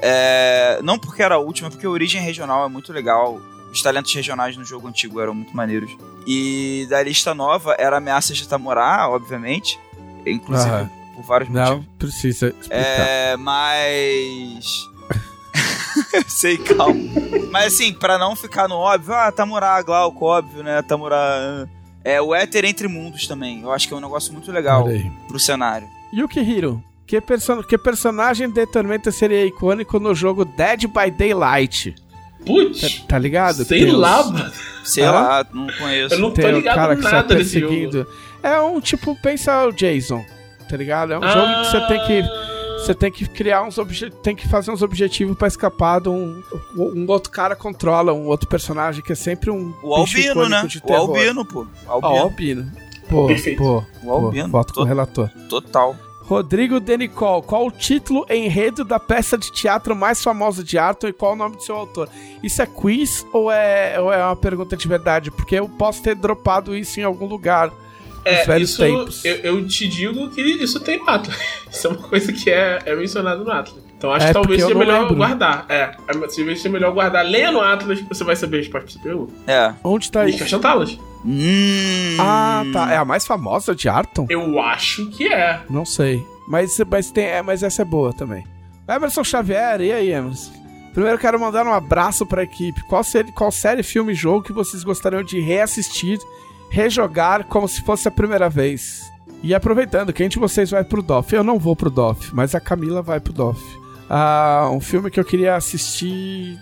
[0.00, 3.40] É, não porque era a última, porque a Origem Regional é muito legal.
[3.72, 5.90] Os talentos regionais no jogo antigo eram muito maneiros.
[6.26, 9.78] E da lista nova era Ameaças de Tamorá, obviamente.
[10.26, 11.86] Inclusive por vários Não motivos.
[11.98, 12.76] precisa explicar.
[12.76, 14.64] É, mas.
[16.12, 17.00] Eu sei, calma.
[17.50, 20.80] Mas assim, pra não ficar no óbvio, ah, Tamurá, Glauco, óbvio, né?
[20.82, 21.66] Tamurá.
[22.04, 23.62] É o Éter Entre Mundos também.
[23.62, 24.86] Eu acho que é um negócio muito legal
[25.26, 25.88] pro cenário.
[26.14, 31.94] Yukihiro, que, perso que personagem de Tormenta seria icônico no jogo Dead by Daylight?
[32.38, 33.64] Tá, Putz, tá ligado?
[33.64, 34.52] sei os- lá, mano.
[34.84, 35.10] Sei Hã?
[35.10, 36.14] lá, não conheço.
[36.14, 38.06] Eu não tô Tem ligado cara que nada desse jogo.
[38.42, 40.24] É um tipo, pensa o Jason,
[40.68, 41.12] tá ligado?
[41.12, 42.48] É um jogo que você tem que
[42.78, 46.40] você tem que criar uns obje tem que fazer uns objetivos pra escapar de um
[46.76, 50.64] um outro cara controla um outro personagem que é sempre um O Albino, né?
[50.66, 50.94] de O.
[50.94, 51.66] Albino, pô.
[51.86, 52.14] Ah, Albino.
[52.14, 52.72] o Albino.
[53.10, 53.58] Pô, Perfeito.
[53.58, 54.48] pô, O pô, Albino.
[54.48, 55.28] voto com o to- relator.
[55.50, 55.96] Total.
[56.28, 61.12] Rodrigo Denicol, qual o título enredo da peça de teatro mais famosa de Arthur e
[61.14, 62.06] qual o nome do seu autor?
[62.42, 65.30] Isso é quiz ou é, ou é uma pergunta de verdade?
[65.30, 67.76] Porque eu posso ter dropado isso em algum lugar nos
[68.26, 69.24] É, velhos isso, tempos.
[69.24, 71.34] eu, eu te digo que isso tem no Atlas.
[71.72, 73.82] Isso é uma coisa que é, é mencionado no Atlas.
[73.96, 75.16] Então acho É, que talvez seja não melhor lembro.
[75.16, 75.64] guardar.
[75.68, 77.24] É, é, talvez seja melhor guardar.
[77.24, 79.32] Leia no Atlas, você vai saber a resposta pra essa pergunta.
[79.46, 79.72] É.
[79.82, 80.36] Onde tá E isso?
[80.36, 80.98] acrescentá-las.
[81.24, 82.16] Hum.
[82.18, 82.92] Ah, tá.
[82.92, 84.26] É a mais famosa de Arton?
[84.28, 85.60] Eu acho que é.
[85.68, 86.24] Não sei.
[86.48, 88.44] Mas, mas, tem, é, mas essa é boa também.
[88.88, 90.52] Emerson Xavier, e aí, Emerson?
[90.94, 92.82] Primeiro quero mandar um abraço pra equipe.
[92.88, 96.18] Qual, série, qual série, filme e jogo que vocês gostariam de reassistir,
[96.70, 99.08] rejogar como se fosse a primeira vez?
[99.42, 101.32] E aproveitando, quem de vocês vai pro DOF?
[101.32, 103.62] Eu não vou pro DOF, mas a Camila vai pro DOF.
[104.10, 106.58] Ah, um filme que eu queria assistir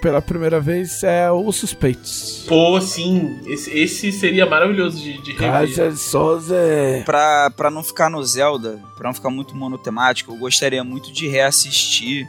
[0.00, 2.44] pela primeira vez é Os Suspeitos.
[2.48, 3.40] Pô, sim.
[3.46, 5.50] Esse, esse seria maravilhoso de, de rever.
[5.50, 6.56] Casa Souza.
[7.04, 11.28] Pra, pra não ficar no Zelda, pra não ficar muito monotemático, eu gostaria muito de
[11.28, 12.26] reassistir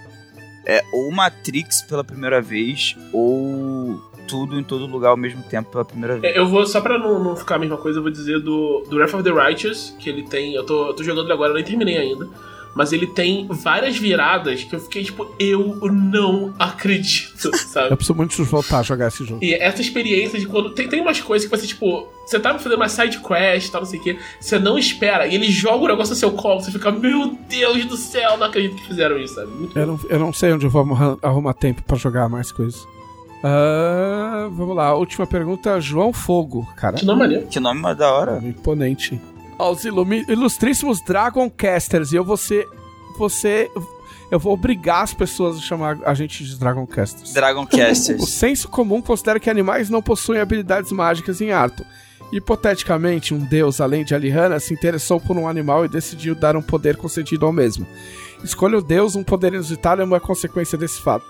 [0.65, 5.83] é, ou Matrix pela primeira vez, ou tudo em todo lugar ao mesmo tempo pela
[5.83, 6.33] primeira vez.
[6.35, 8.83] É, Eu vou, só pra não, não ficar a mesma coisa, eu vou dizer do,
[8.89, 10.53] do Wrath of the Righteous, que ele tem.
[10.53, 12.27] Eu tô, eu tô jogando ele agora, eu nem terminei ainda.
[12.73, 17.91] Mas ele tem várias viradas que eu fiquei tipo, eu não acredito, sabe?
[17.91, 19.43] Eu preciso muito voltar a jogar esse jogo.
[19.43, 20.71] E essa experiência de quando.
[20.71, 23.89] Tem, tem umas coisas que você, tipo, você tá fazendo uma side quest tal, não
[23.89, 26.71] sei o quê, você não espera, e ele joga o negócio no seu colo, você
[26.71, 29.51] fica, meu Deus do céu, não acredito que fizeram isso, sabe?
[29.51, 32.87] Muito Eu não, eu não sei onde eu vou arrumar, tempo pra jogar mais coisas.
[33.43, 36.67] Ah, vamos lá, última pergunta, João Fogo.
[36.77, 37.47] Cara, Que não maneiro.
[37.47, 38.39] Que nome mais da hora.
[38.43, 39.19] imponente.
[39.61, 42.67] Aos ilustríssimos Dragon Casters, e eu vou ser.
[43.17, 43.69] Você.
[44.31, 47.33] Eu vou obrigar as pessoas a chamar a gente de Dragon Casters.
[47.33, 47.65] Dragon
[48.23, 51.85] O senso comum considera que animais não possuem habilidades mágicas em Arthur.
[52.31, 56.61] Hipoteticamente, um deus, além de Alihanna, se interessou por um animal e decidiu dar um
[56.61, 57.85] poder concedido ao mesmo.
[58.41, 61.25] Escolha o deus, um poder inusitado é uma consequência desse fato.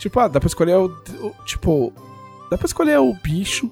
[0.00, 0.86] Tipo, ah, dá pra escolher o.
[1.20, 1.92] o- tipo.
[2.50, 3.70] Dá pra escolher o bicho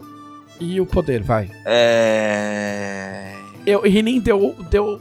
[0.61, 1.51] e o poder, vai.
[1.65, 3.35] É.
[3.67, 5.01] Eu, Rinin deu, deu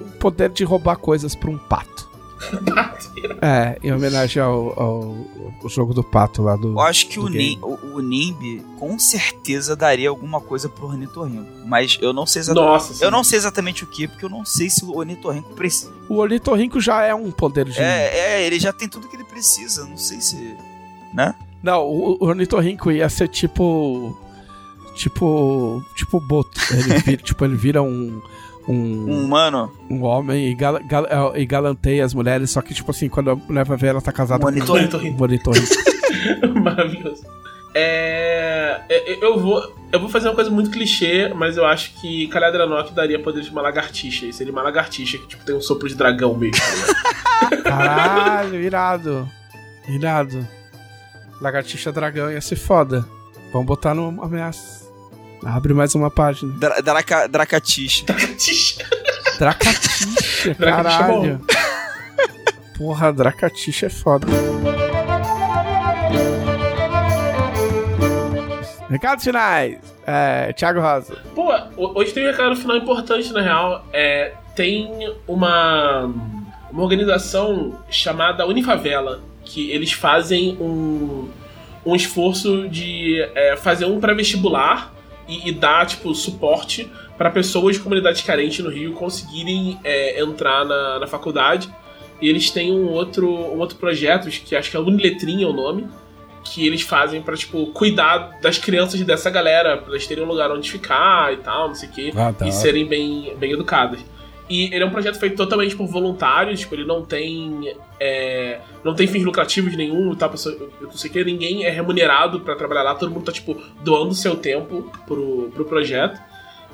[0.00, 2.08] o poder de roubar coisas pra um pato.
[3.42, 5.16] É, em homenagem ao, ao,
[5.62, 6.68] ao jogo do pato lá do.
[6.68, 7.28] Eu acho que o.
[7.28, 11.48] Nim, o, o Nimb com certeza daria alguma coisa pro ornitorrinco.
[11.66, 12.70] Mas eu não sei exatamente.
[12.70, 13.04] Nossa, sim.
[13.04, 15.92] Eu não sei exatamente o que, porque eu não sei se o ornitorrinco precisa.
[16.08, 17.80] O ornitorrinco já é um poder de.
[17.80, 19.84] É, é, ele já tem tudo que ele precisa.
[19.84, 20.56] Não sei se.
[21.12, 21.34] Né?
[21.62, 24.16] Não, o, o ornitorrinco ia ser tipo.
[24.98, 25.82] Tipo.
[25.94, 26.60] Tipo Boto.
[26.72, 28.20] Ele vira, tipo, ele vira um.
[28.68, 28.74] Um
[29.08, 29.72] Um, humano.
[29.88, 33.30] um homem e, gal, gal- é, e galanteia as mulheres, só que, tipo assim, quando
[33.30, 36.62] a mulher vai ver, ela tá casada Um com um ornitorrinco.
[36.62, 37.24] Maravilhoso.
[37.74, 42.26] É, é, Eu vou, eu vou fazer uma coisa muito clichê, mas eu acho que
[42.28, 44.26] Caladranok daria poder de uma lagartixa.
[44.26, 46.52] E seria uma lagartixa que tipo, tem um sopro de dragão mesmo.
[46.60, 47.56] tá?
[47.64, 49.26] Caralho, irado.
[49.88, 50.46] Irado.
[51.40, 53.06] Lagartixa dragão ia ser foda.
[53.52, 54.77] Vamos botar no ameaça.
[55.44, 56.52] Abre mais uma página.
[56.58, 58.04] Dra Draca, Dracatixa.
[58.06, 58.84] Dracatixa,
[59.38, 61.40] Dracatixa é caralho.
[62.76, 64.26] Porra, Dracatixa é foda.
[68.90, 69.78] Recados finais.
[70.06, 71.16] É, Thiago Rosa.
[71.34, 73.84] Pô, ho- hoje tem um recado final importante, na real.
[73.92, 76.04] É, tem uma,
[76.70, 81.28] uma organização chamada Unifavela, que eles fazem um,
[81.84, 84.92] um esforço de é, fazer um pré-vestibular
[85.28, 90.64] e, e dar, tipo, suporte para pessoas de comunidades carentes no Rio conseguirem é, entrar
[90.64, 91.68] na, na faculdade.
[92.20, 95.52] E eles têm um outro, um outro projeto, que acho que é Uniletrinha é o
[95.52, 95.86] nome,
[96.44, 100.50] que eles fazem pra, tipo, cuidar das crianças dessa galera, pra elas terem um lugar
[100.50, 102.46] onde ficar e tal, não sei o quê, Ah, tá.
[102.46, 104.00] e serem bem, bem educadas.
[104.48, 107.74] E ele é um projeto feito totalmente por voluntários, tipo, ele não tem.
[108.00, 111.70] é, não tem fins lucrativos nenhum e tal, pessoa- eu não sei que, ninguém é
[111.70, 116.18] remunerado pra trabalhar lá, todo mundo tá, tipo, doando seu tempo pro, pro projeto.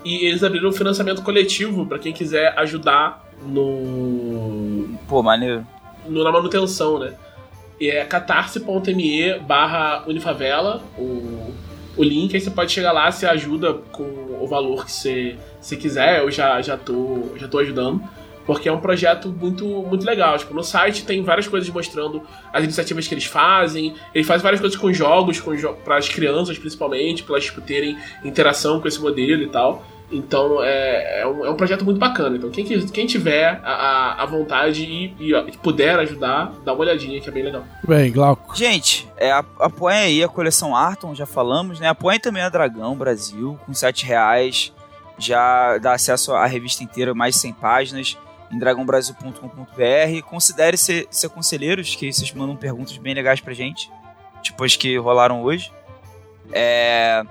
[0.05, 5.67] E eles abriram um financiamento coletivo pra quem quiser ajudar no, Pô, maneiro.
[6.07, 7.15] no- na manutenção, né?
[7.81, 11.53] E é catarse.me barra unifavela, o,
[11.97, 14.05] o link, aí você pode chegar lá, você ajuda com
[14.41, 18.03] o valor que você, você quiser, eu já, já, tô, já tô ajudando,
[18.47, 20.37] porque é um projeto muito, muito legal.
[20.37, 22.23] Tipo, no site tem várias coisas mostrando
[22.53, 26.09] as iniciativas que eles fazem, eles fazem várias coisas com jogos, com jo para as
[26.09, 29.85] crianças principalmente, para elas tipo, terem interação com esse modelo e tal.
[30.13, 32.37] Então é, é, um, é um projeto muito bacana.
[32.37, 37.21] Então quem, quem tiver a, a- vontade e, e, ó, puder ajudar, dá uma olhadinha
[37.21, 37.65] que é bem legal.
[37.87, 38.55] Bem, Glauco.
[38.57, 41.89] Gente, é, a- apoiem aí a coleção Arton, já falamos, né?
[41.89, 44.73] Apoiem também a Dragão Brasil, com 7 reais.
[45.19, 48.19] Já dá acesso à revista inteira, mais de 100 páginas,
[48.53, 50.23] em dragãobrasil.com.br.
[50.29, 53.91] Considere ser, ser conselheiros, que vocês mandam perguntas bem legais pra gente,
[54.43, 55.73] tipo as que rolaram hoje.
[56.53, 57.25] É...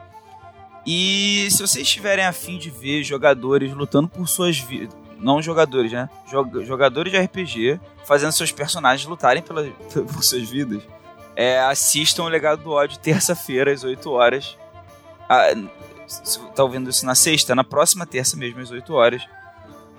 [0.86, 6.10] E se vocês estiverem afim de ver jogadores lutando por suas vidas, não jogadores, né?
[6.30, 10.84] Jog- jogadores de RPG fazendo seus personagens lutarem pela, por suas vidas,
[11.36, 14.58] é, assistam o Legado do Ódio terça-feira às 8 horas.
[15.30, 15.54] Ah,
[16.54, 19.24] tá ouvindo isso na sexta, na próxima terça mesmo às 8 horas.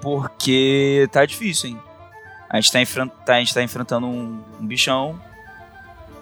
[0.02, 1.80] Porque tá difícil, hein?
[2.50, 5.18] A gente tá, tá- a gente tá enfrentando um, um bichão.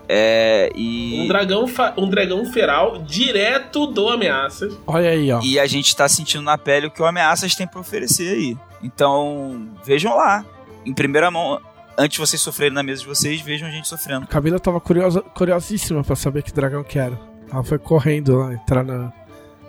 [0.09, 1.67] É, e, Um dragão,
[1.97, 4.75] um dragão feral direto do Ameaças.
[4.87, 5.41] Olha aí, ó.
[5.43, 8.57] e a gente tá sentindo na pele o que o Ameaças tem pra oferecer aí.
[8.83, 10.45] Então, vejam lá.
[10.85, 11.61] Em primeira mão,
[11.97, 14.25] antes de vocês sofrerem na mesa de vocês, vejam a gente sofrendo.
[14.25, 17.19] A Camila tava curiosa, curiosíssima pra saber que dragão que era.
[17.51, 19.13] Ela foi correndo lá, entrar na,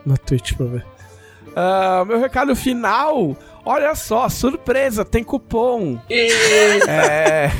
[0.05, 0.85] na Twitch pra ver.
[1.55, 3.37] Ah, meu recado final.
[3.65, 5.99] Olha só, surpresa, tem cupom.
[6.09, 7.51] É.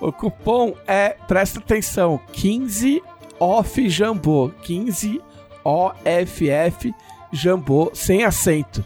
[0.00, 3.02] O cupom é, presta atenção, 15
[3.38, 4.50] off Jambô.
[4.62, 5.20] 15
[5.64, 6.94] OFF
[7.32, 8.84] Jambô sem acento.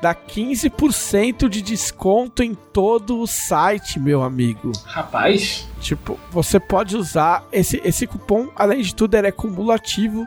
[0.00, 4.72] Dá 15% de desconto em todo o site, meu amigo.
[4.84, 10.26] Rapaz, Tipo, você pode usar esse, esse cupom, além de tudo, ele é cumulativo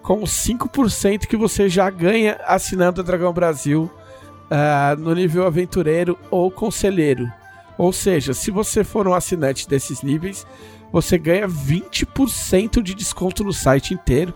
[0.00, 3.90] com os 5% que você já ganha assinando a Dragão Brasil
[4.48, 7.28] ah, no nível aventureiro ou conselheiro.
[7.78, 10.46] Ou seja, se você for um assinante desses níveis,
[10.92, 14.32] você ganha 20% de desconto no site inteiro.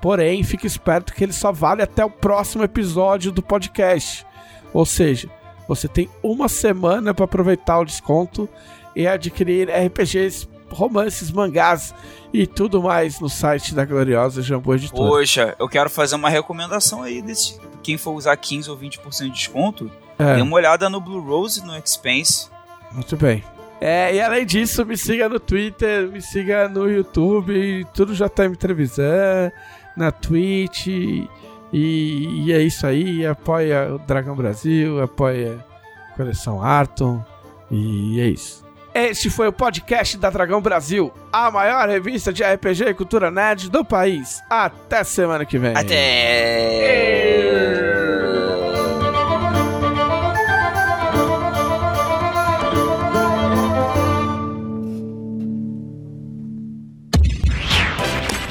[0.00, 4.26] Porém, fique esperto que ele só vale até o próximo episódio do podcast.
[4.72, 5.28] Ou seja,
[5.66, 8.48] você tem uma semana para aproveitar o desconto
[8.94, 11.94] e adquirir RPGs, romances, mangás
[12.32, 15.08] e tudo mais no site da gloriosa Jambô Editora.
[15.08, 17.58] Poxa, eu quero fazer uma recomendação aí desse.
[17.82, 21.64] Quem for usar 15 ou 20% de desconto, É, dê uma olhada no Blue Rose
[21.64, 22.48] no Expense.
[22.96, 23.44] Muito bem.
[23.80, 28.48] É, e além disso, me siga no Twitter, me siga no YouTube, tudo já tá
[28.48, 29.52] me televisão,
[29.96, 30.86] na Twitch.
[30.88, 31.28] E,
[31.72, 33.26] e é isso aí.
[33.26, 35.64] Apoia o Dragão Brasil, apoia
[36.10, 37.22] a coleção Arton.
[37.70, 38.64] E é isso.
[38.94, 43.68] Este foi o podcast da Dragão Brasil, a maior revista de RPG e cultura nerd
[43.68, 44.42] do país.
[44.48, 45.76] Até semana que vem.
[45.76, 45.96] Até!